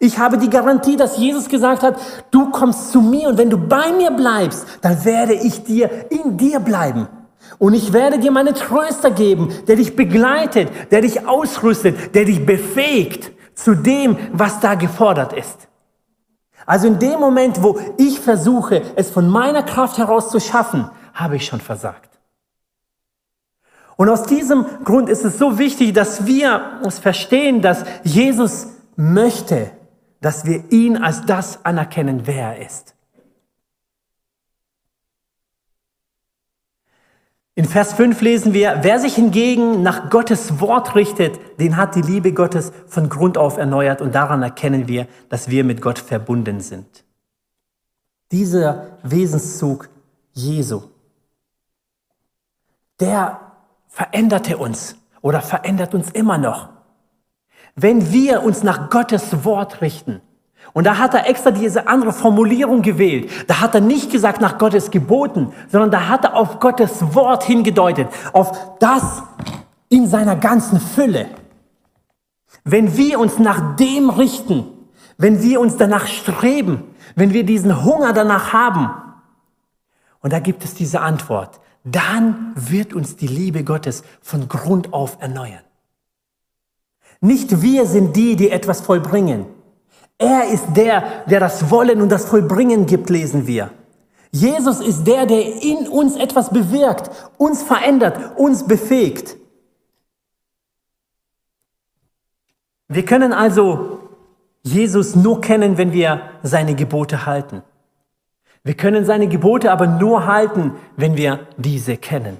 Ich 0.00 0.18
habe 0.18 0.38
die 0.38 0.48
Garantie, 0.48 0.96
dass 0.96 1.18
Jesus 1.18 1.48
gesagt 1.48 1.82
hat, 1.82 1.96
du 2.30 2.50
kommst 2.50 2.92
zu 2.92 3.02
mir 3.02 3.28
und 3.28 3.36
wenn 3.36 3.50
du 3.50 3.58
bei 3.58 3.92
mir 3.92 4.10
bleibst, 4.10 4.66
dann 4.80 5.04
werde 5.04 5.34
ich 5.34 5.64
dir 5.64 6.10
in 6.10 6.38
dir 6.38 6.60
bleiben. 6.60 7.08
Und 7.58 7.74
ich 7.74 7.92
werde 7.92 8.18
dir 8.18 8.30
meine 8.30 8.54
Tröster 8.54 9.10
geben, 9.10 9.52
der 9.66 9.76
dich 9.76 9.96
begleitet, 9.96 10.70
der 10.90 11.02
dich 11.02 11.26
ausrüstet, 11.26 12.14
der 12.14 12.24
dich 12.24 12.44
befähigt 12.44 13.32
zu 13.54 13.74
dem, 13.74 14.16
was 14.32 14.60
da 14.60 14.74
gefordert 14.74 15.32
ist. 15.32 15.68
Also 16.66 16.86
in 16.86 16.98
dem 16.98 17.18
Moment, 17.18 17.62
wo 17.62 17.78
ich 17.98 18.20
versuche, 18.20 18.82
es 18.96 19.10
von 19.10 19.28
meiner 19.28 19.62
Kraft 19.62 19.98
heraus 19.98 20.30
zu 20.30 20.40
schaffen, 20.40 20.88
habe 21.12 21.36
ich 21.36 21.46
schon 21.46 21.60
versagt. 21.60 22.10
Und 23.96 24.08
aus 24.08 24.24
diesem 24.24 24.64
Grund 24.84 25.08
ist 25.08 25.24
es 25.24 25.38
so 25.38 25.58
wichtig, 25.58 25.92
dass 25.92 26.26
wir 26.26 26.80
uns 26.82 26.98
verstehen, 26.98 27.60
dass 27.60 27.84
Jesus 28.02 28.68
möchte, 28.96 29.70
dass 30.20 30.44
wir 30.44 30.72
ihn 30.72 30.96
als 30.96 31.26
das 31.26 31.64
anerkennen, 31.64 32.22
wer 32.24 32.56
er 32.56 32.66
ist. 32.66 32.94
In 37.54 37.66
Vers 37.66 37.92
5 37.92 38.18
lesen 38.22 38.54
wir, 38.54 38.78
wer 38.80 38.98
sich 38.98 39.14
hingegen 39.14 39.82
nach 39.82 40.08
Gottes 40.08 40.58
Wort 40.60 40.94
richtet, 40.94 41.38
den 41.60 41.76
hat 41.76 41.94
die 41.94 42.00
Liebe 42.00 42.32
Gottes 42.32 42.72
von 42.86 43.10
Grund 43.10 43.36
auf 43.36 43.58
erneuert 43.58 44.00
und 44.00 44.14
daran 44.14 44.42
erkennen 44.42 44.88
wir, 44.88 45.06
dass 45.28 45.48
wir 45.48 45.62
mit 45.62 45.82
Gott 45.82 45.98
verbunden 45.98 46.60
sind. 46.60 47.04
Dieser 48.30 48.98
Wesenszug 49.02 49.90
Jesu, 50.32 50.84
der 53.00 53.38
veränderte 53.86 54.56
uns 54.56 54.96
oder 55.20 55.42
verändert 55.42 55.94
uns 55.94 56.10
immer 56.10 56.38
noch. 56.38 56.70
Wenn 57.74 58.12
wir 58.12 58.42
uns 58.44 58.62
nach 58.62 58.88
Gottes 58.88 59.44
Wort 59.44 59.82
richten, 59.82 60.22
und 60.72 60.84
da 60.84 60.98
hat 60.98 61.14
er 61.14 61.28
extra 61.28 61.50
diese 61.50 61.86
andere 61.86 62.12
Formulierung 62.12 62.82
gewählt. 62.82 63.30
Da 63.46 63.60
hat 63.60 63.74
er 63.74 63.80
nicht 63.80 64.10
gesagt 64.10 64.40
nach 64.40 64.58
Gottes 64.58 64.90
Geboten, 64.90 65.52
sondern 65.70 65.90
da 65.90 66.08
hat 66.08 66.24
er 66.24 66.34
auf 66.34 66.60
Gottes 66.60 67.14
Wort 67.14 67.44
hingedeutet, 67.44 68.08
auf 68.32 68.78
das 68.78 69.22
in 69.88 70.06
seiner 70.08 70.36
ganzen 70.36 70.80
Fülle. 70.80 71.26
Wenn 72.64 72.96
wir 72.96 73.18
uns 73.18 73.38
nach 73.38 73.76
dem 73.76 74.08
richten, 74.08 74.66
wenn 75.18 75.42
wir 75.42 75.60
uns 75.60 75.76
danach 75.76 76.06
streben, 76.06 76.84
wenn 77.16 77.34
wir 77.34 77.44
diesen 77.44 77.84
Hunger 77.84 78.12
danach 78.12 78.52
haben, 78.52 78.90
und 80.20 80.32
da 80.32 80.38
gibt 80.38 80.64
es 80.64 80.74
diese 80.74 81.00
Antwort, 81.00 81.60
dann 81.84 82.52
wird 82.54 82.94
uns 82.94 83.16
die 83.16 83.26
Liebe 83.26 83.64
Gottes 83.64 84.04
von 84.22 84.48
Grund 84.48 84.92
auf 84.92 85.18
erneuern. 85.20 85.62
Nicht 87.20 87.60
wir 87.60 87.86
sind 87.86 88.16
die, 88.16 88.36
die 88.36 88.50
etwas 88.50 88.80
vollbringen. 88.80 89.46
Er 90.22 90.48
ist 90.48 90.64
der, 90.76 91.24
der 91.26 91.40
das 91.40 91.70
Wollen 91.70 92.00
und 92.00 92.10
das 92.10 92.24
Vollbringen 92.26 92.86
gibt, 92.86 93.10
lesen 93.10 93.46
wir. 93.46 93.70
Jesus 94.30 94.80
ist 94.80 95.04
der, 95.06 95.26
der 95.26 95.62
in 95.62 95.88
uns 95.88 96.16
etwas 96.16 96.50
bewirkt, 96.50 97.10
uns 97.36 97.62
verändert, 97.62 98.16
uns 98.36 98.66
befähigt. 98.66 99.36
Wir 102.88 103.04
können 103.04 103.32
also 103.32 103.98
Jesus 104.62 105.16
nur 105.16 105.40
kennen, 105.40 105.76
wenn 105.76 105.92
wir 105.92 106.22
seine 106.42 106.74
Gebote 106.74 107.26
halten. 107.26 107.62
Wir 108.64 108.74
können 108.74 109.04
seine 109.04 109.28
Gebote 109.28 109.72
aber 109.72 109.86
nur 109.86 110.26
halten, 110.26 110.72
wenn 110.96 111.16
wir 111.16 111.46
diese 111.56 111.96
kennen. 111.96 112.36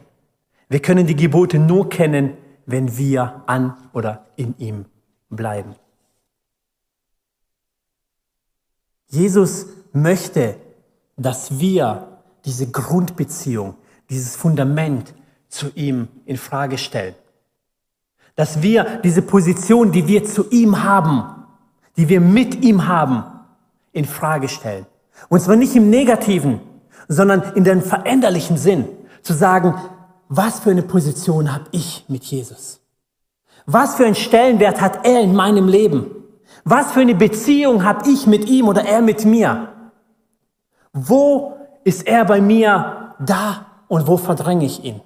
Wir 0.68 0.81
können 0.81 1.07
die 1.07 1.16
Gebote 1.16 1.59
nur 1.59 1.88
kennen, 1.88 2.37
wenn 2.64 2.97
wir 2.97 3.42
an 3.47 3.77
oder 3.92 4.27
in 4.37 4.55
ihm 4.59 4.85
bleiben. 5.29 5.75
Jesus 9.12 9.66
möchte, 9.92 10.57
dass 11.16 11.61
wir 11.61 12.09
diese 12.46 12.70
Grundbeziehung, 12.70 13.75
dieses 14.09 14.35
Fundament 14.37 15.12
zu 15.48 15.68
ihm 15.75 16.09
in 16.25 16.38
Frage 16.38 16.79
stellen. 16.79 17.14
Dass 18.37 18.62
wir 18.62 19.01
diese 19.05 19.20
Position, 19.20 19.92
die 19.92 20.09
wir 20.09 20.25
zu 20.25 20.48
ihm 20.48 20.83
haben, 20.83 21.44
die 21.98 22.09
wir 22.09 22.22
mit 22.22 22.64
ihm 22.64 22.88
haben, 22.88 23.25
in 23.92 24.07
Frage 24.07 24.48
stellen. 24.48 24.87
Und 25.29 25.40
zwar 25.40 25.57
nicht 25.57 25.77
im 25.77 25.90
negativen, 25.90 26.61
sondern 27.07 27.42
in 27.55 27.64
dem 27.64 27.83
veränderlichen 27.83 28.57
Sinn. 28.57 28.87
Zu 29.20 29.35
sagen, 29.35 29.75
was 30.31 30.61
für 30.61 30.70
eine 30.70 30.83
Position 30.83 31.53
habe 31.53 31.66
ich 31.72 32.07
mit 32.09 32.25
Jesus? 32.25 32.81
Was 33.66 33.96
für 33.96 34.07
einen 34.07 34.14
Stellenwert 34.14 34.81
hat 34.81 35.05
er 35.05 35.20
in 35.20 35.35
meinem 35.35 35.68
Leben? 35.68 36.22
Was 36.64 36.92
für 36.92 37.01
eine 37.01 37.14
Beziehung 37.14 37.85
habe 37.85 38.09
ich 38.09 38.27
mit 38.27 38.48
ihm 38.48 38.68
oder 38.68 38.85
er 38.85 39.03
mit 39.03 39.25
mir? 39.25 39.68
Wo 40.92 41.57
ist 41.85 42.07
er 42.07 42.25
bei 42.25 42.40
mir 42.40 43.14
da 43.18 43.66
und 43.88 44.07
wo 44.07 44.16
verdränge 44.16 44.64
ich 44.64 44.85
ihn? 44.85 45.01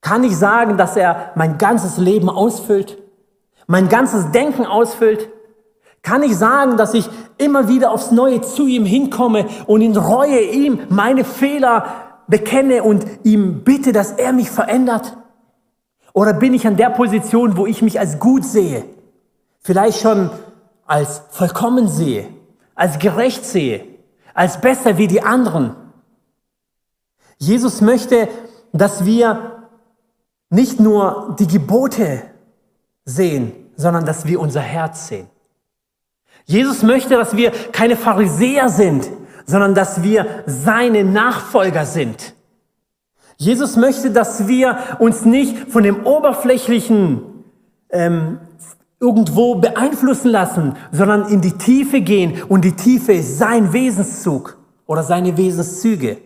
Kann 0.00 0.24
ich 0.24 0.36
sagen, 0.36 0.76
dass 0.76 0.96
er 0.96 1.32
mein 1.34 1.58
ganzes 1.58 1.98
Leben 1.98 2.28
ausfüllt? 2.28 2.98
Mein 3.66 3.88
ganzes 3.88 4.30
Denken 4.32 4.64
ausfüllt? 4.64 5.28
Kann 6.02 6.22
ich 6.22 6.36
sagen, 6.36 6.76
dass 6.76 6.94
ich 6.94 7.08
immer 7.36 7.68
wieder 7.68 7.90
aufs 7.90 8.10
Neue 8.10 8.40
zu 8.40 8.66
ihm 8.66 8.84
hinkomme 8.84 9.46
und 9.66 9.80
in 9.80 9.96
Reue 9.96 10.40
ihm 10.40 10.80
meine 10.88 11.24
Fehler 11.24 11.86
bekenne 12.28 12.82
und 12.82 13.04
ihm 13.24 13.64
bitte, 13.64 13.92
dass 13.92 14.12
er 14.12 14.32
mich 14.32 14.50
verändert? 14.50 15.16
Oder 16.12 16.32
bin 16.32 16.54
ich 16.54 16.66
an 16.66 16.76
der 16.76 16.90
Position, 16.90 17.56
wo 17.56 17.66
ich 17.66 17.82
mich 17.82 18.00
als 18.00 18.18
gut 18.18 18.44
sehe? 18.44 18.84
Vielleicht 19.60 20.00
schon 20.00 20.30
als 20.88 21.22
vollkommen 21.30 21.86
sehe, 21.86 22.28
als 22.74 22.98
gerecht 22.98 23.44
sehe, 23.44 23.84
als 24.34 24.60
besser 24.60 24.98
wie 24.98 25.06
die 25.06 25.22
anderen. 25.22 25.76
Jesus 27.36 27.80
möchte, 27.80 28.28
dass 28.72 29.04
wir 29.04 29.68
nicht 30.50 30.80
nur 30.80 31.36
die 31.38 31.46
Gebote 31.46 32.22
sehen, 33.04 33.52
sondern 33.76 34.04
dass 34.06 34.24
wir 34.26 34.40
unser 34.40 34.60
Herz 34.60 35.08
sehen. 35.08 35.28
Jesus 36.46 36.82
möchte, 36.82 37.14
dass 37.16 37.36
wir 37.36 37.52
keine 37.72 37.96
Pharisäer 37.96 38.70
sind, 38.70 39.08
sondern 39.44 39.74
dass 39.74 40.02
wir 40.02 40.42
seine 40.46 41.04
Nachfolger 41.04 41.84
sind. 41.84 42.34
Jesus 43.36 43.76
möchte, 43.76 44.10
dass 44.10 44.48
wir 44.48 44.78
uns 44.98 45.24
nicht 45.24 45.70
von 45.70 45.82
dem 45.82 46.06
oberflächlichen 46.06 47.44
ähm, 47.90 48.40
irgendwo 49.00 49.56
beeinflussen 49.56 50.30
lassen, 50.30 50.76
sondern 50.90 51.28
in 51.28 51.40
die 51.40 51.52
Tiefe 51.52 52.00
gehen. 52.00 52.42
Und 52.42 52.64
die 52.64 52.74
Tiefe 52.74 53.12
ist 53.12 53.38
sein 53.38 53.72
Wesenszug 53.72 54.58
oder 54.86 55.02
seine 55.02 55.36
Wesenszüge. 55.36 56.18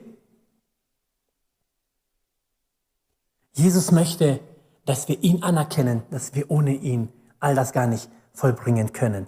Jesus 3.53 3.93
möchte, 3.93 4.41
dass 4.87 5.09
wir 5.09 5.23
ihn 5.23 5.43
anerkennen, 5.43 6.03
dass 6.11 6.35
wir 6.35 6.51
ohne 6.51 6.75
ihn 6.75 7.11
all 7.39 7.55
das 7.55 7.73
gar 7.73 7.87
nicht 7.87 8.09
vollbringen 8.33 8.93
können. 8.93 9.27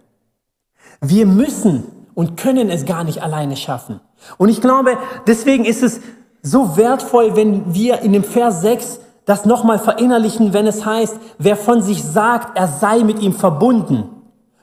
Wir 1.00 1.26
müssen 1.26 1.84
und 2.14 2.36
können 2.36 2.70
es 2.70 2.86
gar 2.86 3.04
nicht 3.04 3.22
alleine 3.22 3.56
schaffen. 3.56 4.00
Und 4.38 4.48
ich 4.48 4.60
glaube, 4.60 4.96
deswegen 5.26 5.64
ist 5.64 5.82
es 5.82 6.00
so 6.42 6.76
wertvoll, 6.76 7.36
wenn 7.36 7.74
wir 7.74 8.00
in 8.00 8.12
dem 8.12 8.24
Vers 8.24 8.62
6 8.62 9.00
das 9.24 9.44
nochmal 9.44 9.78
verinnerlichen, 9.78 10.52
wenn 10.52 10.66
es 10.66 10.84
heißt, 10.84 11.18
wer 11.38 11.56
von 11.56 11.82
sich 11.82 12.02
sagt, 12.02 12.56
er 12.56 12.68
sei 12.68 13.04
mit 13.04 13.20
ihm 13.20 13.32
verbunden 13.32 14.10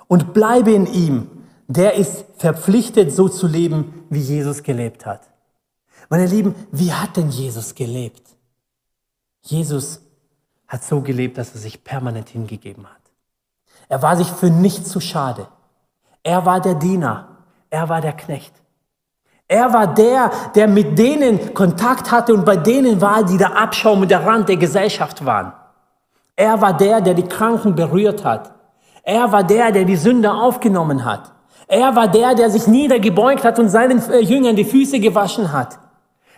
und 0.07 0.33
bleibe 0.33 0.71
in 0.71 0.85
ihm, 0.85 1.29
der 1.67 1.95
ist 1.95 2.25
verpflichtet, 2.37 3.11
so 3.11 3.29
zu 3.29 3.47
leben, 3.47 4.05
wie 4.09 4.19
Jesus 4.19 4.61
gelebt 4.63 5.05
hat. 5.05 5.21
Meine 6.09 6.25
Lieben, 6.25 6.53
wie 6.71 6.91
hat 6.91 7.15
denn 7.15 7.29
Jesus 7.29 7.73
gelebt? 7.73 8.21
Jesus 9.41 10.01
hat 10.67 10.83
so 10.83 11.01
gelebt, 11.01 11.37
dass 11.37 11.53
er 11.53 11.59
sich 11.59 11.83
permanent 11.83 12.29
hingegeben 12.29 12.85
hat. 12.85 13.01
Er 13.87 14.01
war 14.01 14.15
sich 14.15 14.27
für 14.27 14.49
nichts 14.49 14.89
zu 14.89 14.99
schade. 14.99 15.47
Er 16.23 16.45
war 16.45 16.61
der 16.61 16.75
Diener. 16.75 17.37
Er 17.69 17.89
war 17.89 18.01
der 18.01 18.13
Knecht. 18.13 18.53
Er 19.51 19.73
war 19.73 19.85
der, 19.85 20.31
der 20.55 20.65
mit 20.65 20.97
denen 20.97 21.53
Kontakt 21.53 22.09
hatte 22.09 22.33
und 22.33 22.45
bei 22.45 22.55
denen 22.55 23.01
war, 23.01 23.21
die 23.25 23.35
der 23.35 23.57
Abschaum 23.57 23.99
und 23.99 24.09
der 24.09 24.25
Rand 24.25 24.47
der 24.47 24.55
Gesellschaft 24.55 25.25
waren. 25.25 25.51
Er 26.37 26.61
war 26.61 26.71
der, 26.71 27.01
der 27.01 27.13
die 27.13 27.27
Kranken 27.27 27.75
berührt 27.75 28.23
hat. 28.23 28.53
Er 29.03 29.29
war 29.29 29.43
der, 29.43 29.73
der 29.73 29.83
die 29.83 29.97
Sünde 29.97 30.31
aufgenommen 30.31 31.03
hat. 31.03 31.33
Er 31.67 31.93
war 31.97 32.07
der, 32.07 32.33
der 32.33 32.49
sich 32.49 32.65
niedergebeugt 32.67 33.43
hat 33.43 33.59
und 33.59 33.67
seinen 33.67 34.01
äh, 34.09 34.19
Jüngern 34.19 34.55
die 34.55 34.63
Füße 34.63 35.01
gewaschen 35.01 35.51
hat. 35.51 35.77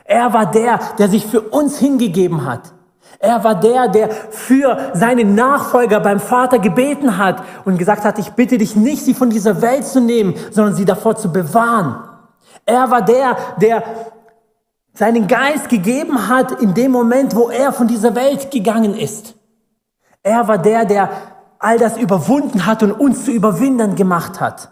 Er 0.06 0.34
war 0.34 0.48
der, 0.50 0.80
der 0.98 1.08
sich 1.08 1.24
für 1.24 1.42
uns 1.42 1.78
hingegeben 1.78 2.44
hat. 2.48 2.74
Er 3.20 3.44
war 3.44 3.54
der, 3.54 3.90
der 3.90 4.10
für 4.10 4.90
seinen 4.96 5.36
Nachfolger 5.36 6.00
beim 6.00 6.20
Vater 6.20 6.58
gebeten 6.58 7.20
hat 7.20 7.44
und 7.64 7.78
gesagt 7.78 8.06
hat, 8.06 8.18
ich 8.18 8.32
bitte 8.32 8.58
dich 8.58 8.76
nicht, 8.76 9.04
sie 9.04 9.14
von 9.14 9.30
dieser 9.30 9.62
Welt 9.62 9.86
zu 9.86 10.02
nehmen, 10.02 10.34
sondern 10.50 10.74
sie 10.74 10.86
davor 10.86 11.16
zu 11.16 11.32
bewahren. 11.32 12.10
Er 12.66 12.90
war 12.90 13.02
der, 13.02 13.38
der 13.60 13.84
seinen 14.94 15.28
Geist 15.28 15.70
gegeben 15.70 16.28
hat 16.28 16.62
in 16.62 16.74
dem 16.74 16.92
Moment, 16.92 17.36
wo 17.36 17.50
er 17.50 17.74
von 17.74 17.88
dieser 17.88 18.16
Welt 18.16 18.52
gegangen 18.52 18.94
ist. 18.94 19.36
Er 20.22 20.48
war 20.48 20.58
der, 20.58 20.86
der 20.86 21.10
all 21.60 21.78
das 21.78 21.98
überwunden 21.98 22.66
hat 22.66 22.84
und 22.84 22.92
uns 22.92 23.26
zu 23.26 23.32
Überwindern 23.32 23.96
gemacht 23.96 24.40
hat. 24.40 24.70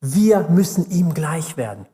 Wir 0.00 0.40
müssen 0.50 0.90
ihm 0.90 1.14
gleich 1.14 1.56
werden. 1.56 1.86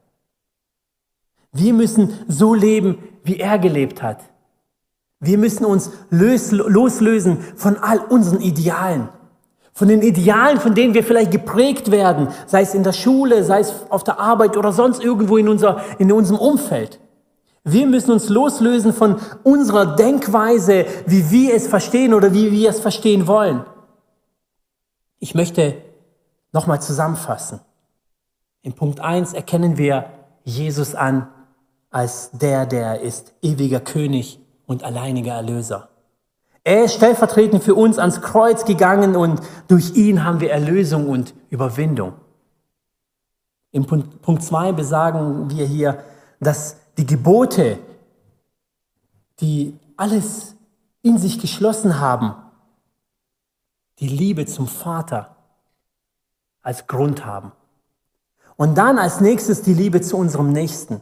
Wir 1.52 1.72
müssen 1.72 2.12
so 2.28 2.54
leben, 2.54 2.98
wie 3.22 3.38
er 3.38 3.58
gelebt 3.58 4.02
hat. 4.02 4.22
Wir 5.20 5.38
müssen 5.38 5.64
uns 5.64 5.90
loslösen 6.10 7.38
von 7.56 7.76
all 7.76 7.98
unseren 7.98 8.40
Idealen. 8.40 9.10
Von 9.72 9.88
den 9.88 10.02
Idealen, 10.02 10.60
von 10.60 10.74
denen 10.74 10.94
wir 10.94 11.04
vielleicht 11.04 11.30
geprägt 11.30 11.90
werden, 11.90 12.28
sei 12.46 12.62
es 12.62 12.74
in 12.74 12.82
der 12.82 12.92
Schule, 12.92 13.44
sei 13.44 13.60
es 13.60 13.72
auf 13.88 14.04
der 14.04 14.18
Arbeit 14.18 14.56
oder 14.56 14.72
sonst 14.72 15.02
irgendwo 15.02 15.36
in, 15.36 15.48
unser, 15.48 15.80
in 15.98 16.12
unserem 16.12 16.38
Umfeld. 16.38 17.00
Wir 17.64 17.86
müssen 17.86 18.10
uns 18.10 18.28
loslösen 18.28 18.92
von 18.92 19.20
unserer 19.42 19.94
Denkweise, 19.96 20.86
wie 21.06 21.30
wir 21.30 21.54
es 21.54 21.66
verstehen 21.66 22.14
oder 22.14 22.32
wie 22.32 22.50
wir 22.50 22.70
es 22.70 22.80
verstehen 22.80 23.26
wollen. 23.26 23.64
Ich 25.18 25.34
möchte 25.34 25.76
nochmal 26.52 26.80
zusammenfassen. 26.80 27.60
In 28.62 28.72
Punkt 28.72 29.00
eins 29.00 29.34
erkennen 29.34 29.76
wir 29.78 30.06
Jesus 30.44 30.94
an 30.94 31.28
als 31.90 32.30
der, 32.32 32.66
der 32.66 32.86
er 32.86 33.00
ist, 33.00 33.34
ewiger 33.42 33.80
König 33.80 34.40
und 34.66 34.84
alleiniger 34.84 35.34
Erlöser. 35.34 35.90
Er 36.62 36.84
ist 36.84 36.94
stellvertretend 36.94 37.64
für 37.64 37.74
uns 37.74 37.98
ans 37.98 38.20
Kreuz 38.20 38.64
gegangen 38.64 39.16
und 39.16 39.40
durch 39.68 39.94
ihn 39.94 40.24
haben 40.24 40.40
wir 40.40 40.50
Erlösung 40.50 41.08
und 41.08 41.34
Überwindung. 41.48 42.14
Im 43.72 43.86
Punkt 43.86 44.42
2 44.42 44.72
besagen 44.72 45.50
wir 45.50 45.64
hier, 45.64 46.02
dass 46.40 46.76
die 46.98 47.06
Gebote, 47.06 47.78
die 49.40 49.78
alles 49.96 50.54
in 51.02 51.18
sich 51.18 51.40
geschlossen 51.40 51.98
haben, 51.98 52.34
die 54.00 54.08
Liebe 54.08 54.44
zum 54.46 54.66
Vater 54.66 55.36
als 56.62 56.86
Grund 56.86 57.24
haben. 57.24 57.52
Und 58.56 58.76
dann 58.76 58.98
als 58.98 59.20
nächstes 59.20 59.62
die 59.62 59.72
Liebe 59.72 60.02
zu 60.02 60.18
unserem 60.18 60.52
Nächsten. 60.52 61.00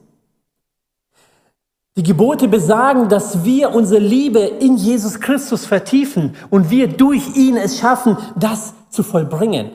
Die 1.99 2.05
Gebote 2.05 2.47
besagen, 2.47 3.09
dass 3.09 3.43
wir 3.43 3.75
unsere 3.75 4.01
Liebe 4.01 4.39
in 4.39 4.77
Jesus 4.77 5.19
Christus 5.19 5.67
vertiefen 5.67 6.37
und 6.49 6.71
wir 6.71 6.87
durch 6.87 7.35
ihn 7.35 7.57
es 7.57 7.81
schaffen, 7.81 8.17
das 8.37 8.73
zu 8.89 9.03
vollbringen. 9.03 9.73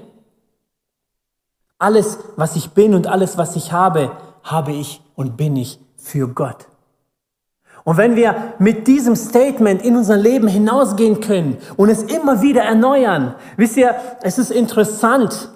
Alles, 1.77 2.17
was 2.37 2.55
ich 2.55 2.69
bin 2.69 2.95
und 2.95 3.07
alles, 3.07 3.37
was 3.37 3.57
ich 3.57 3.73
habe, 3.73 4.13
habe 4.41 4.71
ich 4.71 5.01
und 5.15 5.35
bin 5.35 5.57
ich 5.57 5.81
für 5.97 6.29
Gott. 6.29 6.67
Und 7.83 7.97
wenn 7.97 8.15
wir 8.15 8.53
mit 8.57 8.87
diesem 8.87 9.17
Statement 9.17 9.81
in 9.81 9.97
unser 9.97 10.15
Leben 10.15 10.47
hinausgehen 10.47 11.19
können 11.19 11.57
und 11.75 11.89
es 11.89 12.03
immer 12.03 12.41
wieder 12.41 12.61
erneuern, 12.61 13.35
wisst 13.57 13.75
ihr, 13.75 13.95
es 14.21 14.37
ist 14.37 14.49
interessant, 14.49 15.49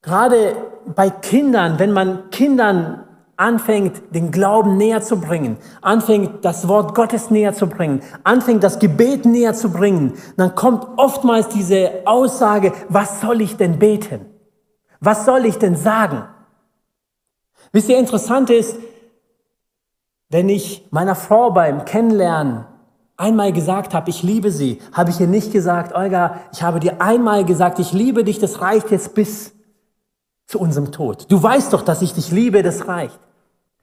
gerade 0.00 0.54
bei 0.94 1.10
Kindern, 1.10 1.80
wenn 1.80 1.90
man 1.90 2.30
Kindern 2.30 3.02
anfängt, 3.36 4.02
den 4.14 4.30
Glauben 4.30 4.76
näher 4.76 5.02
zu 5.02 5.20
bringen, 5.20 5.56
anfängt, 5.80 6.44
das 6.44 6.68
Wort 6.68 6.94
Gottes 6.94 7.30
näher 7.30 7.54
zu 7.54 7.66
bringen, 7.66 8.02
anfängt, 8.24 8.62
das 8.62 8.78
Gebet 8.78 9.24
näher 9.24 9.54
zu 9.54 9.70
bringen, 9.70 10.14
dann 10.36 10.54
kommt 10.54 10.86
oftmals 10.96 11.48
diese 11.48 12.02
Aussage, 12.04 12.72
was 12.88 13.20
soll 13.20 13.40
ich 13.40 13.56
denn 13.56 13.78
beten? 13.78 14.26
Was 15.00 15.24
soll 15.24 15.46
ich 15.46 15.58
denn 15.58 15.74
sagen? 15.74 16.24
Wisst 17.72 17.88
ihr, 17.88 17.98
interessant 17.98 18.50
ist, 18.50 18.76
wenn 20.28 20.48
ich 20.48 20.86
meiner 20.90 21.14
Frau 21.14 21.50
beim 21.50 21.84
Kennenlernen 21.84 22.66
einmal 23.16 23.52
gesagt 23.52 23.94
habe, 23.94 24.10
ich 24.10 24.22
liebe 24.22 24.50
sie, 24.50 24.80
habe 24.92 25.10
ich 25.10 25.20
ihr 25.20 25.26
nicht 25.26 25.52
gesagt, 25.52 25.94
Olga, 25.94 26.40
ich 26.52 26.62
habe 26.62 26.80
dir 26.80 27.00
einmal 27.00 27.44
gesagt, 27.44 27.78
ich 27.78 27.92
liebe 27.92 28.24
dich, 28.24 28.38
das 28.38 28.60
reicht 28.60 28.90
jetzt 28.90 29.14
bis 29.14 29.52
zu 30.52 30.60
unserem 30.60 30.92
Tod. 30.92 31.24
Du 31.30 31.42
weißt 31.42 31.72
doch, 31.72 31.80
dass 31.80 32.02
ich 32.02 32.12
dich 32.12 32.30
liebe, 32.30 32.62
das 32.62 32.86
reicht. 32.86 33.18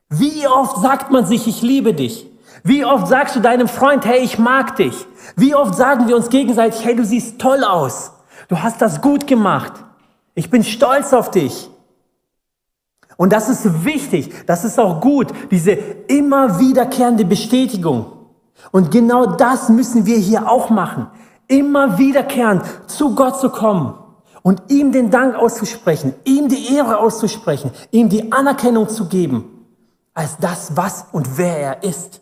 Wie 0.08 0.48
oft 0.48 0.78
sagt 0.78 1.12
man 1.12 1.26
sich, 1.26 1.48
ich 1.48 1.64
liebe 1.64 1.96
dich? 1.96 2.28
Wie 2.64 2.86
oft 2.86 3.08
sagst 3.08 3.36
du 3.36 3.40
deinem 3.40 3.68
Freund, 3.68 4.06
hey, 4.06 4.20
ich 4.20 4.38
mag 4.38 4.76
dich? 4.76 4.94
Wie 5.36 5.56
oft 5.56 5.74
sagen 5.74 6.08
wir 6.08 6.16
uns 6.16 6.30
gegenseitig, 6.30 6.86
hey, 6.86 6.96
du 6.96 7.04
siehst 7.04 7.42
toll 7.42 7.64
aus. 7.64 8.12
Du 8.50 8.62
hast 8.62 8.84
das 8.84 9.02
gut 9.02 9.26
gemacht. 9.26 9.74
Ich 10.36 10.52
bin 10.52 10.64
stolz 10.64 11.12
auf 11.12 11.32
dich. 11.32 11.72
Und 13.18 13.34
das 13.34 13.50
ist 13.50 13.84
wichtig, 13.84 14.46
das 14.46 14.64
ist 14.64 14.80
auch 14.80 15.02
gut, 15.02 15.28
diese 15.50 15.72
immer 15.72 16.60
wiederkehrende 16.60 17.26
Bestätigung. 17.26 18.06
Und 18.72 18.92
genau 18.92 19.26
das 19.26 19.70
müssen 19.70 20.06
wir 20.06 20.18
hier 20.18 20.48
auch 20.48 20.70
machen. 20.70 21.08
Immer 21.48 21.98
wiederkehrend 21.98 22.64
zu 22.88 23.16
Gott 23.16 23.40
zu 23.40 23.50
kommen 23.50 23.96
und 24.42 24.62
ihm 24.70 24.92
den 24.92 25.12
Dank 25.12 25.36
auszusprechen, 25.36 26.14
ihm 26.24 26.50
die 26.50 26.74
Ehre 26.76 27.00
auszusprechen, 27.00 27.72
ihm 27.92 28.10
die 28.10 28.32
Anerkennung 28.32 28.90
zu 28.90 29.08
geben 29.08 29.66
als 30.14 30.38
das, 30.38 30.76
was 30.76 31.06
und 31.12 31.38
wer 31.38 31.58
er 31.58 31.84
ist. 31.84 32.22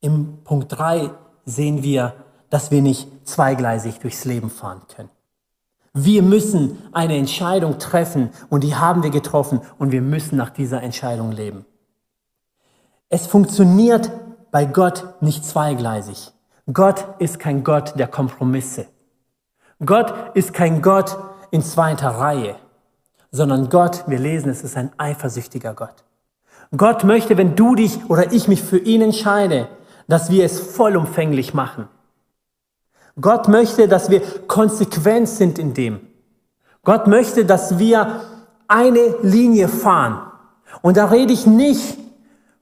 Im 0.00 0.38
Punkt 0.44 0.72
3 0.72 1.10
sehen 1.44 1.82
wir, 1.82 2.14
dass 2.50 2.70
wir 2.70 2.82
nicht 2.82 3.08
zweigleisig 3.26 3.98
durchs 3.98 4.24
Leben 4.24 4.50
fahren 4.50 4.82
können. 4.94 5.10
Wir 5.92 6.22
müssen 6.22 6.78
eine 6.92 7.16
Entscheidung 7.16 7.78
treffen 7.78 8.30
und 8.50 8.62
die 8.62 8.74
haben 8.74 9.02
wir 9.02 9.10
getroffen 9.10 9.62
und 9.78 9.92
wir 9.92 10.02
müssen 10.02 10.36
nach 10.36 10.50
dieser 10.50 10.82
Entscheidung 10.82 11.32
leben. 11.32 11.64
Es 13.08 13.26
funktioniert 13.26 14.10
bei 14.50 14.66
Gott 14.66 15.20
nicht 15.20 15.44
zweigleisig. 15.44 16.32
Gott 16.72 17.06
ist 17.18 17.38
kein 17.38 17.64
Gott 17.64 17.98
der 17.98 18.08
Kompromisse. 18.08 18.86
Gott 19.84 20.14
ist 20.34 20.54
kein 20.54 20.80
Gott 20.80 21.18
in 21.50 21.62
zweiter 21.62 22.08
Reihe, 22.08 22.56
sondern 23.30 23.68
Gott, 23.68 24.04
wir 24.06 24.18
lesen, 24.18 24.50
es 24.50 24.62
ist 24.62 24.76
ein 24.76 24.90
eifersüchtiger 24.96 25.74
Gott. 25.74 26.04
Gott 26.76 27.04
möchte, 27.04 27.36
wenn 27.36 27.54
du 27.56 27.74
dich 27.74 28.08
oder 28.08 28.32
ich 28.32 28.48
mich 28.48 28.62
für 28.62 28.78
ihn 28.78 29.02
entscheide, 29.02 29.68
dass 30.08 30.30
wir 30.30 30.44
es 30.44 30.58
vollumfänglich 30.58 31.52
machen. 31.52 31.88
Gott 33.20 33.48
möchte, 33.48 33.88
dass 33.88 34.10
wir 34.10 34.20
konsequent 34.46 35.28
sind 35.28 35.58
in 35.58 35.74
dem. 35.74 36.00
Gott 36.82 37.06
möchte, 37.06 37.44
dass 37.44 37.78
wir 37.78 38.20
eine 38.68 39.16
Linie 39.22 39.68
fahren. 39.68 40.30
Und 40.82 40.96
da 40.96 41.06
rede 41.06 41.32
ich 41.32 41.46
nicht 41.46 41.98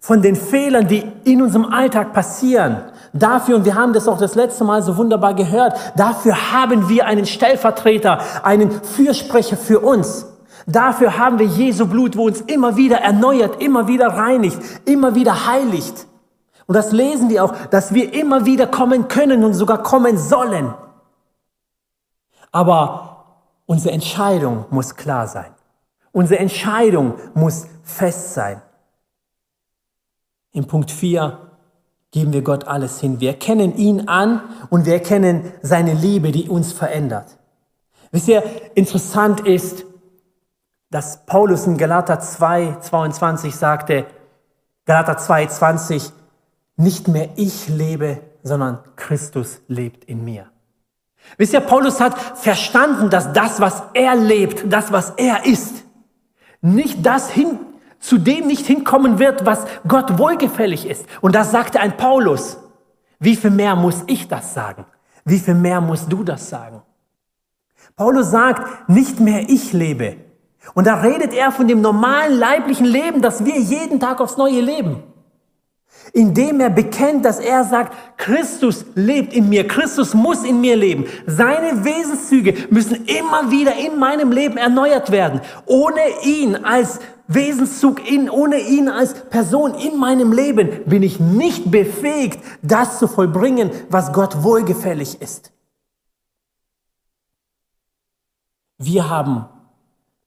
von 0.01 0.23
den 0.23 0.37
Fehlern, 0.37 0.87
die 0.87 1.05
in 1.25 1.43
unserem 1.43 1.67
Alltag 1.67 2.13
passieren. 2.13 2.83
Dafür, 3.17 3.55
und 3.55 3.65
wir 3.65 3.77
haben 3.77 3.93
das 3.93 4.09
auch 4.09 4.19
das 4.19 4.35
letzte 4.35 4.65
Mal 4.65 4.83
so 4.83 4.97
wunderbar 4.97 5.35
gehört, 5.35 5.79
dafür 5.97 6.53
haben 6.53 6.89
wir 6.89 7.07
einen 7.07 7.27
Stellvertreter, 7.27 8.19
einen 8.43 8.73
Fürsprecher 8.83 9.57
für 9.57 9.79
uns. 9.79 10.27
Dafür 10.67 11.17
haben 11.17 11.39
wir 11.39 11.47
Jesu 11.47 11.87
Blut, 11.87 12.17
wo 12.17 12.27
uns 12.27 12.41
immer 12.41 12.77
wieder 12.77 12.97
erneuert, 12.99 13.63
immer 13.63 13.87
wieder 13.87 14.09
reinigt, 14.09 14.59
immer 14.85 15.15
wieder 15.15 15.47
heiligt. 15.47 16.09
Und 16.67 16.75
das 16.75 16.91
lesen 16.91 17.29
wir 17.29 17.45
auch, 17.45 17.55
dass 17.71 17.95
wir 17.95 18.13
immer 18.15 18.47
wieder 18.47 18.67
kommen 18.67 19.07
können 19.07 19.45
und 19.45 19.55
sogar 19.55 19.85
kommen 19.85 20.19
sollen. 20.19 20.75
Aber 22.51 23.27
unsere 23.67 23.95
Entscheidung 23.95 24.65
muss 24.71 24.97
klar 24.97 25.29
sein. 25.29 25.55
Unsere 26.11 26.41
Entscheidung 26.41 27.15
muss 27.35 27.67
fest 27.85 28.35
sein. 28.35 28.61
In 30.51 30.67
Punkt 30.67 30.91
4 30.91 31.44
geben 32.15 32.33
wir 32.33 32.43
Gott 32.43 32.69
alles 32.69 33.01
hin. 33.01 33.19
Wir 33.19 33.31
erkennen 33.31 33.77
ihn 33.77 34.07
an 34.07 34.41
und 34.71 34.87
wir 34.87 34.93
erkennen 34.93 35.53
seine 35.63 35.95
Liebe, 35.95 36.31
die 36.31 36.49
uns 36.49 36.73
verändert. 36.73 37.39
Wisst 38.13 38.29
ihr, 38.29 38.45
interessant 38.77 39.41
ist, 39.41 39.85
dass 40.93 41.27
Paulus 41.27 41.67
in 41.67 41.77
Galater 41.77 42.21
2, 42.21 42.77
22 42.83 43.57
sagte, 43.57 44.07
Galater 44.85 45.19
2, 45.19 45.47
20, 45.47 46.13
nicht 46.77 47.09
mehr 47.09 47.31
ich 47.35 47.69
lebe, 47.69 48.21
sondern 48.45 48.79
Christus 48.95 49.61
lebt 49.67 50.05
in 50.05 50.25
mir. 50.25 50.47
Wisst 51.37 51.53
ihr, 51.53 51.61
Paulus 51.61 51.99
hat 51.99 52.17
verstanden, 52.39 53.11
dass 53.11 53.33
das, 53.33 53.59
was 53.59 53.83
er 53.93 54.15
lebt, 54.15 54.73
das, 54.73 54.93
was 54.93 55.15
er 55.17 55.47
ist, 55.47 55.83
nicht 56.61 57.05
das 57.05 57.29
hin, 57.29 57.59
zu 58.05 58.19
dem 58.19 58.47
nicht 58.47 58.67
hinkommen 58.67 59.19
wird, 59.19 59.47
was 59.47 59.65
Gott 59.89 60.19
wohlgefällig 60.19 60.87
ist. 60.87 61.07
Und 61.23 61.35
das 61.35 61.51
sagte 61.51 61.81
ein 61.81 61.97
Paulus. 61.97 62.59
Wie 63.19 63.35
viel 63.35 63.51
mehr 63.51 63.75
muss 63.77 64.05
ich 64.07 64.29
das 64.29 64.53
sagen? 64.53 64.85
Wie 65.25 65.39
viel 65.39 65.55
mehr 65.55 65.81
musst 65.81 66.13
du 66.13 66.23
das 66.23 66.51
sagen? 66.51 66.83
Paulus 67.97 68.31
sagt, 68.31 68.91
nicht 68.91 69.21
mehr 69.21 69.49
ich 69.49 69.73
lebe. 69.73 70.17
Und 70.75 70.87
da 70.87 70.97
redet 70.97 71.33
er 71.33 71.51
von 71.51 71.67
dem 71.67 71.81
normalen 71.81 72.39
leiblichen 72.39 72.85
Leben, 72.85 73.23
das 73.23 73.47
wir 73.47 73.59
jeden 73.59 74.01
Tag 74.01 74.21
aufs 74.21 74.37
Neue 74.37 74.61
leben 74.61 75.03
indem 76.13 76.61
er 76.61 76.71
bekennt, 76.71 77.25
dass 77.25 77.41
er 77.41 77.65
sagt, 77.65 77.93
Christus 78.17 78.85
lebt 78.95 79.33
in 79.33 79.49
mir, 79.49 79.67
Christus 79.67 80.15
muss 80.15 80.45
in 80.45 80.61
mir 80.61 80.77
leben. 80.77 81.07
Seine 81.27 81.85
Wesenszüge 81.85 82.55
müssen 82.71 83.05
immer 83.07 83.51
wieder 83.51 83.75
in 83.77 83.99
meinem 83.99 84.31
Leben 84.31 84.57
erneuert 84.57 85.11
werden. 85.11 85.41
Ohne 85.67 86.01
ihn 86.23 86.57
als 86.57 87.01
Wesenszug, 87.27 88.09
in, 88.11 88.29
ohne 88.29 88.59
ihn 88.59 88.89
als 88.89 89.15
Person 89.31 89.75
in 89.75 89.99
meinem 89.99 90.33
Leben 90.33 90.85
bin 90.85 91.03
ich 91.03 91.21
nicht 91.21 91.71
befähigt, 91.71 92.39
das 92.63 92.99
zu 92.99 93.09
vollbringen, 93.09 93.71
was 93.89 94.13
Gott 94.13 94.43
wohlgefällig 94.43 95.21
ist. 95.23 95.53
Wir 98.79 99.09
haben 99.09 99.47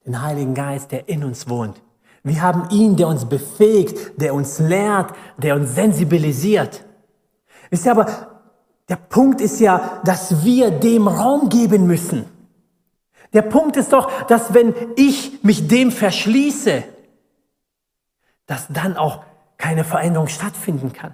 den 0.05 0.21
Heiligen 0.21 0.55
Geist, 0.55 0.91
der 0.91 1.07
in 1.09 1.23
uns 1.23 1.47
wohnt. 1.47 1.81
Wir 2.23 2.41
haben 2.41 2.69
ihn, 2.71 2.95
der 2.95 3.07
uns 3.07 3.25
befähigt, 3.25 4.19
der 4.19 4.33
uns 4.33 4.59
lehrt, 4.59 5.13
der 5.37 5.55
uns 5.55 5.75
sensibilisiert. 5.75 6.83
Wisst 7.69 7.85
ihr 7.85 7.91
aber, 7.91 8.07
der 8.89 8.95
Punkt 8.95 9.41
ist 9.41 9.59
ja, 9.59 10.01
dass 10.03 10.43
wir 10.43 10.71
dem 10.71 11.07
Raum 11.07 11.49
geben 11.49 11.85
müssen. 11.87 12.25
Der 13.34 13.41
Punkt 13.41 13.78
ist 13.78 13.93
doch, 13.93 14.11
dass 14.23 14.53
wenn 14.53 14.73
ich 14.95 15.43
mich 15.43 15.67
dem 15.67 15.91
verschließe, 15.91 16.84
dass 18.45 18.67
dann 18.69 18.97
auch 18.97 19.23
keine 19.57 19.84
Veränderung 19.84 20.28
stattfinden 20.28 20.93
kann. 20.93 21.13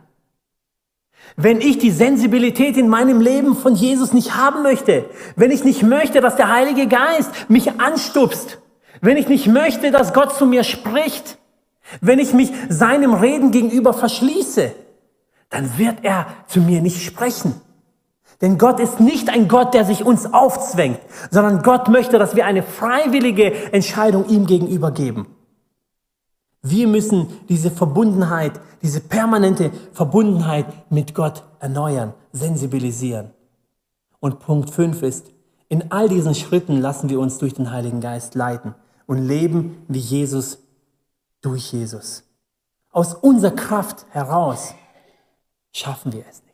Wenn 1.36 1.62
ich 1.62 1.78
die 1.78 1.92
Sensibilität 1.92 2.78
in 2.78 2.90
meinem 2.90 3.22
Leben 3.22 3.56
von 3.56 3.76
Jesus 3.76 4.14
nicht 4.14 4.36
haben 4.36 4.62
möchte, 4.62 5.10
wenn 5.36 5.52
ich 5.52 5.64
nicht 5.64 5.82
möchte, 5.82 6.22
dass 6.22 6.36
der 6.36 6.52
Heilige 6.52 6.88
Geist 6.88 7.50
mich 7.50 7.80
anstupst, 7.80 8.60
wenn 9.02 9.18
ich 9.18 9.28
nicht 9.28 9.48
möchte, 9.48 9.92
dass 9.92 10.14
Gott 10.14 10.36
zu 10.36 10.46
mir 10.46 10.64
spricht, 10.64 11.38
wenn 12.02 12.20
ich 12.20 12.34
mich 12.34 12.52
seinem 12.70 13.14
Reden 13.14 13.52
gegenüber 13.52 13.94
verschließe, 13.94 14.74
dann 15.50 15.78
wird 15.78 16.04
er 16.04 16.28
zu 16.48 16.60
mir 16.60 16.82
nicht 16.82 17.04
sprechen. 17.04 17.60
Denn 18.42 18.58
Gott 18.58 18.80
ist 18.80 19.00
nicht 19.00 19.30
ein 19.30 19.48
Gott, 19.48 19.74
der 19.74 19.86
sich 19.86 20.06
uns 20.06 20.32
aufzwängt, 20.34 21.00
sondern 21.32 21.62
Gott 21.64 21.88
möchte, 21.88 22.20
dass 22.20 22.36
wir 22.36 22.46
eine 22.46 22.64
freiwillige 22.64 23.74
Entscheidung 23.74 24.28
ihm 24.28 24.46
gegenüber 24.46 24.92
geben. 24.92 25.28
Wir 26.62 26.88
müssen 26.88 27.28
diese 27.50 27.72
Verbundenheit, 27.72 28.60
diese 28.82 29.02
permanente 29.02 29.72
Verbundenheit 29.92 30.66
mit 30.90 31.14
Gott 31.14 31.44
erneuern, 31.60 32.14
sensibilisieren. 32.32 33.32
Und 34.20 34.40
Punkt 34.40 34.70
5 34.70 35.04
ist, 35.04 35.32
in 35.68 35.92
all 35.92 36.08
diesen 36.08 36.36
Schritten 36.36 36.80
lassen 36.80 37.10
wir 37.10 37.20
uns 37.20 37.38
durch 37.38 37.54
den 37.54 37.72
Heiligen 37.72 38.00
Geist 38.00 38.36
leiten 38.36 38.76
und 39.06 39.18
leben 39.18 39.84
wie 39.88 40.00
Jesus 40.00 40.60
durch 41.42 41.74
Jesus. 41.74 42.24
Aus 42.92 43.14
unserer 43.14 43.56
Kraft 43.56 44.06
heraus 44.12 44.74
schaffen 45.74 46.14
wir 46.14 46.24
es 46.30 46.42
nicht. 46.44 46.53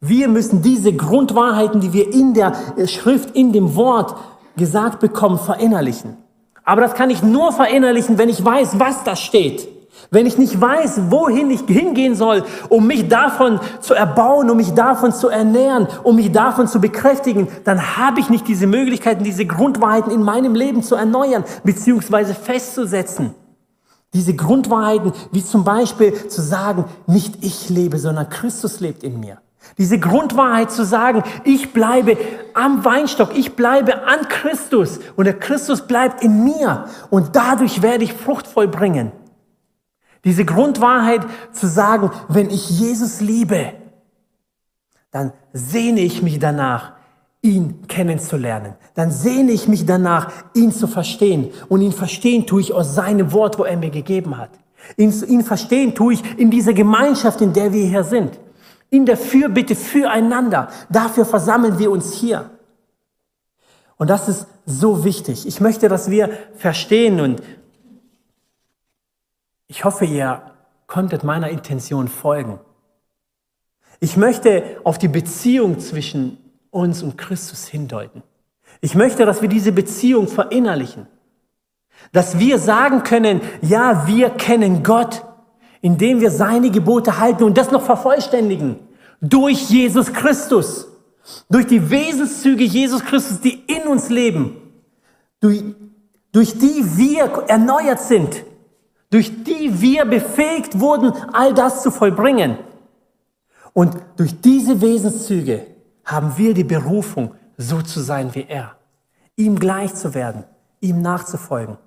Wir 0.00 0.28
müssen 0.28 0.62
diese 0.62 0.92
Grundwahrheiten, 0.92 1.80
die 1.80 1.92
wir 1.92 2.12
in 2.12 2.34
der 2.34 2.54
Schrift, 2.86 3.32
in 3.32 3.52
dem 3.52 3.74
Wort 3.74 4.14
gesagt 4.56 5.00
bekommen, 5.00 5.38
verinnerlichen. 5.38 6.16
Aber 6.64 6.82
das 6.82 6.94
kann 6.94 7.10
ich 7.10 7.22
nur 7.22 7.52
verinnerlichen, 7.52 8.18
wenn 8.18 8.28
ich 8.28 8.44
weiß, 8.44 8.78
was 8.78 9.02
da 9.02 9.16
steht. 9.16 9.68
Wenn 10.10 10.26
ich 10.26 10.38
nicht 10.38 10.60
weiß, 10.60 11.10
wohin 11.10 11.50
ich 11.50 11.62
hingehen 11.66 12.14
soll, 12.14 12.44
um 12.68 12.86
mich 12.86 13.08
davon 13.08 13.58
zu 13.80 13.94
erbauen, 13.94 14.48
um 14.48 14.56
mich 14.56 14.72
davon 14.72 15.12
zu 15.12 15.28
ernähren, 15.28 15.88
um 16.02 16.16
mich 16.16 16.30
davon 16.30 16.68
zu 16.68 16.80
bekräftigen, 16.80 17.48
dann 17.64 17.96
habe 17.96 18.20
ich 18.20 18.30
nicht 18.30 18.46
diese 18.46 18.66
Möglichkeiten, 18.66 19.24
diese 19.24 19.44
Grundwahrheiten 19.44 20.12
in 20.12 20.22
meinem 20.22 20.54
Leben 20.54 20.82
zu 20.82 20.94
erneuern 20.94 21.44
beziehungsweise 21.64 22.34
festzusetzen. 22.34 23.34
Diese 24.14 24.34
Grundwahrheiten, 24.34 25.12
wie 25.32 25.44
zum 25.44 25.64
Beispiel 25.64 26.28
zu 26.28 26.40
sagen, 26.40 26.84
nicht 27.06 27.44
ich 27.44 27.68
lebe, 27.68 27.98
sondern 27.98 28.28
Christus 28.30 28.80
lebt 28.80 29.02
in 29.02 29.20
mir. 29.20 29.38
Diese 29.76 29.98
Grundwahrheit 29.98 30.70
zu 30.70 30.84
sagen, 30.84 31.22
ich 31.44 31.72
bleibe 31.72 32.16
am 32.54 32.84
Weinstock, 32.84 33.36
ich 33.36 33.54
bleibe 33.54 34.06
an 34.06 34.28
Christus 34.28 34.98
und 35.16 35.26
der 35.26 35.38
Christus 35.38 35.86
bleibt 35.86 36.22
in 36.22 36.44
mir 36.44 36.86
und 37.10 37.36
dadurch 37.36 37.82
werde 37.82 38.04
ich 38.04 38.12
Frucht 38.12 38.46
vollbringen. 38.46 39.12
Diese 40.24 40.44
Grundwahrheit 40.44 41.26
zu 41.52 41.68
sagen, 41.68 42.10
wenn 42.28 42.50
ich 42.50 42.68
Jesus 42.70 43.20
liebe, 43.20 43.72
dann 45.10 45.32
sehne 45.52 46.00
ich 46.00 46.22
mich 46.22 46.38
danach, 46.38 46.92
ihn 47.40 47.86
kennenzulernen. 47.86 48.74
Dann 48.94 49.10
sehne 49.10 49.52
ich 49.52 49.68
mich 49.68 49.86
danach, 49.86 50.32
ihn 50.54 50.72
zu 50.72 50.86
verstehen. 50.86 51.50
Und 51.68 51.82
ihn 51.82 51.92
verstehen 51.92 52.46
tue 52.46 52.60
ich 52.60 52.74
aus 52.74 52.94
seinem 52.94 53.32
Wort, 53.32 53.58
wo 53.58 53.64
er 53.64 53.76
mir 53.76 53.90
gegeben 53.90 54.36
hat. 54.36 54.50
Ihn, 54.96 55.12
ihn 55.26 55.44
verstehen 55.44 55.94
tue 55.94 56.14
ich 56.14 56.38
in 56.38 56.50
dieser 56.50 56.72
Gemeinschaft, 56.72 57.40
in 57.40 57.52
der 57.52 57.72
wir 57.72 57.86
hier 57.86 58.04
sind. 58.04 58.38
In 58.90 59.06
der 59.06 59.16
Fürbitte 59.16 59.74
füreinander. 59.74 60.70
Dafür 60.88 61.24
versammeln 61.24 61.78
wir 61.78 61.90
uns 61.90 62.12
hier. 62.12 62.50
Und 63.96 64.08
das 64.08 64.28
ist 64.28 64.46
so 64.64 65.04
wichtig. 65.04 65.46
Ich 65.46 65.60
möchte, 65.60 65.88
dass 65.88 66.10
wir 66.10 66.30
verstehen 66.56 67.20
und 67.20 67.42
ich 69.66 69.84
hoffe, 69.84 70.06
ihr 70.06 70.42
konntet 70.86 71.24
meiner 71.24 71.50
Intention 71.50 72.08
folgen. 72.08 72.58
Ich 74.00 74.16
möchte 74.16 74.80
auf 74.84 74.98
die 74.98 75.08
Beziehung 75.08 75.78
zwischen 75.80 76.38
uns 76.70 77.02
und 77.02 77.18
Christus 77.18 77.66
hindeuten. 77.66 78.22
Ich 78.80 78.94
möchte, 78.94 79.26
dass 79.26 79.42
wir 79.42 79.48
diese 79.48 79.72
Beziehung 79.72 80.28
verinnerlichen. 80.28 81.06
Dass 82.12 82.38
wir 82.38 82.58
sagen 82.58 83.02
können, 83.02 83.40
ja, 83.60 84.06
wir 84.06 84.30
kennen 84.30 84.84
Gott, 84.84 85.24
indem 85.80 86.20
wir 86.20 86.30
seine 86.30 86.70
Gebote 86.70 87.18
halten 87.18 87.44
und 87.44 87.56
das 87.56 87.70
noch 87.70 87.82
vervollständigen. 87.82 88.76
Durch 89.20 89.70
Jesus 89.70 90.12
Christus. 90.12 90.88
Durch 91.50 91.66
die 91.66 91.90
Wesenszüge 91.90 92.64
Jesus 92.64 93.04
Christus, 93.04 93.40
die 93.40 93.62
in 93.66 93.88
uns 93.88 94.08
leben. 94.08 94.56
Durch, 95.40 95.62
durch 96.32 96.58
die 96.58 96.96
wir 96.96 97.44
erneuert 97.48 98.00
sind. 98.00 98.44
Durch 99.10 99.44
die 99.44 99.80
wir 99.80 100.04
befähigt 100.04 100.80
wurden, 100.80 101.12
all 101.32 101.54
das 101.54 101.82
zu 101.82 101.90
vollbringen. 101.90 102.58
Und 103.72 103.96
durch 104.16 104.40
diese 104.40 104.80
Wesenszüge 104.80 105.66
haben 106.04 106.36
wir 106.36 106.54
die 106.54 106.64
Berufung, 106.64 107.34
so 107.56 107.82
zu 107.82 108.00
sein 108.00 108.34
wie 108.34 108.46
er. 108.48 108.76
Ihm 109.36 109.58
gleich 109.58 109.94
zu 109.94 110.14
werden, 110.14 110.44
ihm 110.80 111.00
nachzufolgen, 111.02 111.78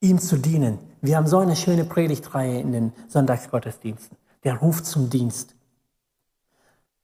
ihm 0.00 0.18
zu 0.18 0.36
dienen. 0.36 0.78
Wir 1.04 1.18
haben 1.18 1.26
so 1.26 1.36
eine 1.36 1.54
schöne 1.54 1.84
Predigtreihe 1.84 2.58
in 2.58 2.72
den 2.72 2.92
Sonntagsgottesdiensten. 3.08 4.16
Der 4.42 4.56
Ruf 4.56 4.82
zum 4.82 5.10
Dienst. 5.10 5.54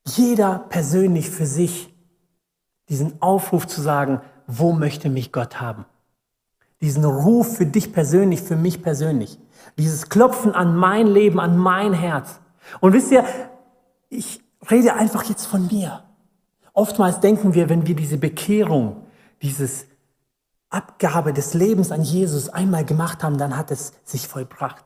Jeder 0.06 0.64
persönlich 0.70 1.28
für 1.28 1.44
sich 1.44 1.94
diesen 2.88 3.20
Aufruf 3.20 3.66
zu 3.66 3.82
sagen, 3.82 4.22
wo 4.46 4.72
möchte 4.72 5.10
mich 5.10 5.32
Gott 5.32 5.60
haben? 5.60 5.84
Diesen 6.80 7.04
Ruf 7.04 7.58
für 7.58 7.66
dich 7.66 7.92
persönlich, 7.92 8.40
für 8.40 8.56
mich 8.56 8.82
persönlich. 8.82 9.38
Dieses 9.76 10.08
Klopfen 10.08 10.54
an 10.54 10.74
mein 10.76 11.06
Leben, 11.06 11.38
an 11.38 11.58
mein 11.58 11.92
Herz. 11.92 12.40
Und 12.80 12.94
wisst 12.94 13.12
ihr, 13.12 13.26
ich 14.08 14.40
rede 14.70 14.94
einfach 14.94 15.24
jetzt 15.24 15.44
von 15.44 15.66
mir. 15.66 16.04
Oftmals 16.72 17.20
denken 17.20 17.52
wir, 17.52 17.68
wenn 17.68 17.86
wir 17.86 17.96
diese 17.96 18.16
Bekehrung, 18.16 19.04
dieses 19.42 19.84
Abgabe 20.70 21.32
des 21.32 21.52
Lebens 21.52 21.90
an 21.90 22.02
Jesus 22.02 22.48
einmal 22.48 22.84
gemacht 22.84 23.22
haben, 23.24 23.38
dann 23.38 23.56
hat 23.56 23.70
es 23.70 23.92
sich 24.04 24.28
vollbracht. 24.28 24.84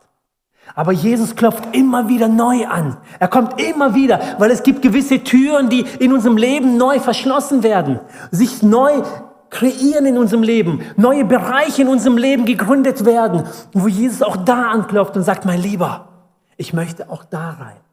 Aber 0.75 0.93
Jesus 0.93 1.37
klopft 1.37 1.77
immer 1.77 2.09
wieder 2.09 2.27
neu 2.27 2.67
an. 2.67 2.97
Er 3.19 3.29
kommt 3.29 3.61
immer 3.61 3.95
wieder, 3.95 4.19
weil 4.39 4.51
es 4.51 4.63
gibt 4.63 4.81
gewisse 4.81 5.23
Türen, 5.23 5.69
die 5.69 5.85
in 5.99 6.13
unserem 6.13 6.39
Leben 6.39 6.79
neu 6.79 7.01
verschlossen 7.01 7.63
werden, 7.63 8.01
sich 8.31 8.63
neu 8.63 9.03
kreieren 9.51 10.07
in 10.07 10.19
unserem 10.19 10.43
Leben, 10.43 10.81
neue 10.97 11.25
Bereiche 11.25 11.83
in 11.83 11.89
unserem 11.89 12.17
Leben 12.17 12.47
gegründet 12.47 13.05
werden, 13.05 13.45
wo 13.73 13.87
Jesus 13.87 14.23
auch 14.23 14.37
da 14.37 14.71
anklopft 14.71 15.17
und 15.17 15.23
sagt, 15.23 15.45
mein 15.45 15.61
Lieber, 15.61 16.09
ich 16.57 16.73
möchte 16.73 17.11
auch 17.11 17.25
da 17.25 17.51
rein. 17.51 17.84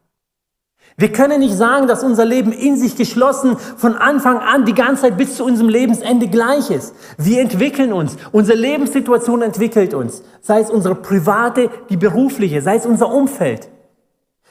Wir 0.96 1.10
können 1.10 1.40
nicht 1.40 1.54
sagen, 1.54 1.86
dass 1.86 2.04
unser 2.04 2.24
Leben 2.24 2.52
in 2.52 2.76
sich 2.76 2.96
geschlossen 2.96 3.56
von 3.58 3.96
Anfang 3.96 4.38
an 4.38 4.64
die 4.64 4.74
ganze 4.74 5.02
Zeit 5.02 5.16
bis 5.16 5.36
zu 5.36 5.44
unserem 5.44 5.68
Lebensende 5.68 6.28
gleich 6.28 6.70
ist. 6.70 6.94
Wir 7.16 7.40
entwickeln 7.40 7.92
uns. 7.92 8.16
Unsere 8.30 8.58
Lebenssituation 8.58 9.42
entwickelt 9.42 9.94
uns. 9.94 10.22
Sei 10.42 10.60
es 10.60 10.70
unsere 10.70 10.94
private, 10.94 11.70
die 11.88 11.96
berufliche, 11.96 12.60
sei 12.60 12.76
es 12.76 12.86
unser 12.86 13.12
Umfeld. 13.12 13.68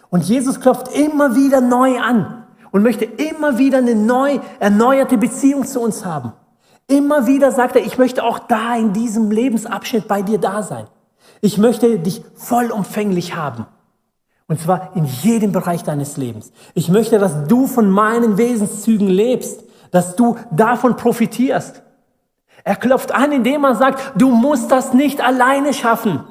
Und 0.10 0.24
Jesus 0.24 0.60
klopft 0.60 0.94
immer 0.96 1.36
wieder 1.36 1.62
neu 1.62 2.00
an 2.00 2.46
und 2.72 2.84
möchte 2.84 3.06
immer 3.06 3.58
wieder 3.58 3.78
eine 3.78 3.96
neu 3.96 4.40
erneuerte 4.60 5.18
Beziehung 5.18 5.66
zu 5.66 5.80
uns 5.80 6.06
haben. 6.06 6.34
Immer 6.88 7.28
wieder 7.28 7.52
sagt 7.52 7.76
er, 7.76 7.86
ich 7.86 7.98
möchte 7.98 8.24
auch 8.24 8.40
da 8.40 8.76
in 8.76 8.94
diesem 8.94 9.32
Lebensabschnitt 9.32 10.08
bei 10.08 10.22
dir 10.22 10.40
da 10.40 10.64
sein. 10.64 10.88
Ich 11.40 11.58
möchte 11.58 12.00
dich 12.00 12.24
vollumfänglich 12.36 13.36
haben. 13.36 13.66
Und 14.52 14.60
zwar 14.60 14.92
in 14.96 15.06
jedem 15.06 15.54
Bereich 15.54 15.86
deines 15.86 16.18
Lebens. 16.18 16.52
Ich 16.74 16.90
möchte, 16.90 17.20
dass 17.20 17.48
du 17.48 17.68
von 17.68 17.90
meinen 17.90 18.38
Wesenszügen 18.38 19.08
lebst, 19.08 19.64
dass 19.92 20.18
du 20.18 20.38
davon 20.52 20.98
profitierst. 20.98 21.82
Er 22.66 22.76
klopft 22.76 23.14
an, 23.14 23.32
indem 23.32 23.64
er 23.64 23.76
sagt, 23.76 24.12
du 24.22 24.30
musst 24.30 24.70
das 24.70 24.94
nicht 24.94 25.22
alleine 25.22 25.74
schaffen. 25.74 26.26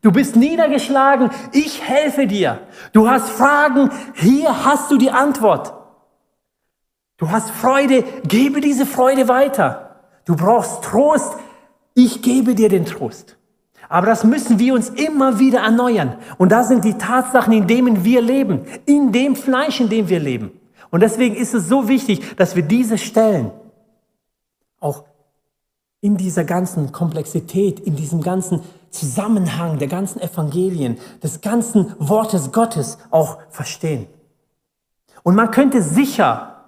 Du 0.00 0.10
bist 0.10 0.34
niedergeschlagen, 0.34 1.30
ich 1.52 1.88
helfe 1.88 2.26
dir. 2.26 2.58
Du 2.92 3.08
hast 3.08 3.28
Fragen, 3.28 3.90
hier 4.14 4.64
hast 4.64 4.90
du 4.90 4.98
die 4.98 5.12
Antwort. 5.12 5.72
Du 7.16 7.30
hast 7.30 7.48
Freude, 7.48 8.02
gebe 8.26 8.60
diese 8.60 8.86
Freude 8.86 9.28
weiter. 9.28 10.00
Du 10.24 10.34
brauchst 10.34 10.82
Trost, 10.82 11.36
ich 11.94 12.22
gebe 12.22 12.56
dir 12.56 12.68
den 12.68 12.86
Trost. 12.86 13.36
Aber 13.92 14.06
das 14.06 14.24
müssen 14.24 14.58
wir 14.58 14.72
uns 14.72 14.88
immer 14.88 15.38
wieder 15.38 15.60
erneuern. 15.60 16.16
Und 16.38 16.50
das 16.50 16.68
sind 16.68 16.82
die 16.82 16.94
Tatsachen, 16.94 17.52
in 17.52 17.66
denen 17.66 18.04
wir 18.04 18.22
leben, 18.22 18.62
in 18.86 19.12
dem 19.12 19.36
Fleisch, 19.36 19.80
in 19.80 19.90
dem 19.90 20.08
wir 20.08 20.18
leben. 20.18 20.50
Und 20.90 21.00
deswegen 21.00 21.36
ist 21.36 21.52
es 21.52 21.68
so 21.68 21.88
wichtig, 21.88 22.36
dass 22.36 22.56
wir 22.56 22.62
diese 22.62 22.96
Stellen 22.96 23.50
auch 24.80 25.04
in 26.00 26.16
dieser 26.16 26.44
ganzen 26.44 26.90
Komplexität, 26.90 27.80
in 27.80 27.94
diesem 27.94 28.22
ganzen 28.22 28.60
Zusammenhang 28.88 29.78
der 29.78 29.88
ganzen 29.88 30.22
Evangelien, 30.22 30.96
des 31.22 31.42
ganzen 31.42 31.94
Wortes 31.98 32.50
Gottes 32.50 32.96
auch 33.10 33.40
verstehen. 33.50 34.06
Und 35.22 35.34
man 35.34 35.50
könnte 35.50 35.82
sicher, 35.82 36.64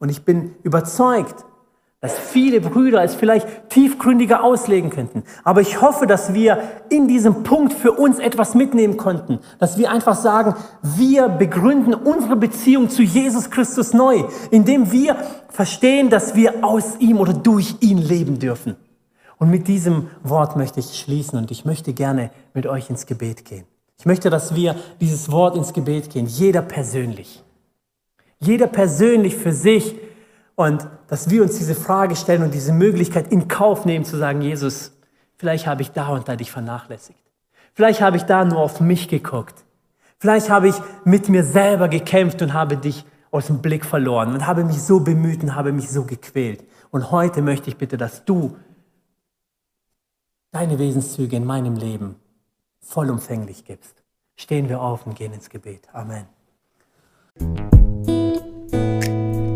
und 0.00 0.08
ich 0.08 0.24
bin 0.24 0.56
überzeugt, 0.64 1.44
dass 2.04 2.18
viele 2.18 2.60
Brüder 2.60 3.02
es 3.02 3.14
vielleicht 3.14 3.70
tiefgründiger 3.70 4.44
auslegen 4.44 4.90
könnten. 4.90 5.22
Aber 5.42 5.62
ich 5.62 5.80
hoffe, 5.80 6.06
dass 6.06 6.34
wir 6.34 6.58
in 6.90 7.08
diesem 7.08 7.44
Punkt 7.44 7.72
für 7.72 7.92
uns 7.92 8.18
etwas 8.18 8.54
mitnehmen 8.54 8.98
konnten. 8.98 9.38
Dass 9.58 9.78
wir 9.78 9.90
einfach 9.90 10.14
sagen, 10.14 10.54
wir 10.82 11.30
begründen 11.30 11.94
unsere 11.94 12.36
Beziehung 12.36 12.90
zu 12.90 13.00
Jesus 13.00 13.50
Christus 13.50 13.94
neu, 13.94 14.24
indem 14.50 14.92
wir 14.92 15.16
verstehen, 15.48 16.10
dass 16.10 16.34
wir 16.34 16.62
aus 16.62 16.96
ihm 16.98 17.20
oder 17.20 17.32
durch 17.32 17.76
ihn 17.80 17.96
leben 17.96 18.38
dürfen. 18.38 18.76
Und 19.38 19.48
mit 19.48 19.66
diesem 19.66 20.08
Wort 20.22 20.56
möchte 20.56 20.80
ich 20.80 21.00
schließen 21.00 21.38
und 21.38 21.50
ich 21.50 21.64
möchte 21.64 21.94
gerne 21.94 22.30
mit 22.52 22.66
euch 22.66 22.90
ins 22.90 23.06
Gebet 23.06 23.46
gehen. 23.46 23.64
Ich 23.98 24.04
möchte, 24.04 24.28
dass 24.28 24.54
wir 24.54 24.76
dieses 25.00 25.32
Wort 25.32 25.56
ins 25.56 25.72
Gebet 25.72 26.10
gehen, 26.10 26.26
jeder 26.26 26.60
persönlich. 26.60 27.42
Jeder 28.40 28.66
persönlich 28.66 29.36
für 29.36 29.54
sich 29.54 29.96
und 30.56 30.86
dass 31.08 31.30
wir 31.30 31.42
uns 31.42 31.58
diese 31.58 31.74
Frage 31.74 32.16
stellen 32.16 32.42
und 32.42 32.54
diese 32.54 32.72
Möglichkeit 32.72 33.32
in 33.32 33.48
Kauf 33.48 33.84
nehmen 33.84 34.04
zu 34.04 34.16
sagen, 34.16 34.40
Jesus, 34.40 34.92
vielleicht 35.36 35.66
habe 35.66 35.82
ich 35.82 35.90
da 35.90 36.08
und 36.08 36.28
da 36.28 36.36
dich 36.36 36.50
vernachlässigt. 36.50 37.18
Vielleicht 37.74 38.00
habe 38.00 38.16
ich 38.16 38.22
da 38.22 38.44
nur 38.44 38.60
auf 38.60 38.80
mich 38.80 39.08
geguckt. 39.08 39.64
Vielleicht 40.18 40.48
habe 40.48 40.68
ich 40.68 40.76
mit 41.04 41.28
mir 41.28 41.44
selber 41.44 41.88
gekämpft 41.88 42.40
und 42.40 42.54
habe 42.54 42.76
dich 42.76 43.04
aus 43.30 43.48
dem 43.48 43.60
Blick 43.60 43.84
verloren 43.84 44.32
und 44.32 44.46
habe 44.46 44.62
mich 44.62 44.80
so 44.80 45.00
bemüht 45.00 45.42
und 45.42 45.56
habe 45.56 45.72
mich 45.72 45.90
so 45.90 46.04
gequält. 46.04 46.64
Und 46.92 47.10
heute 47.10 47.42
möchte 47.42 47.68
ich 47.68 47.76
bitte, 47.76 47.96
dass 47.96 48.24
du 48.24 48.56
deine 50.52 50.78
Wesenszüge 50.78 51.34
in 51.34 51.44
meinem 51.44 51.74
Leben 51.74 52.14
vollumfänglich 52.80 53.64
gibst. 53.64 54.04
Stehen 54.36 54.68
wir 54.68 54.80
auf 54.80 55.04
und 55.04 55.16
gehen 55.16 55.32
ins 55.32 55.50
Gebet. 55.50 55.88
Amen. 55.92 56.26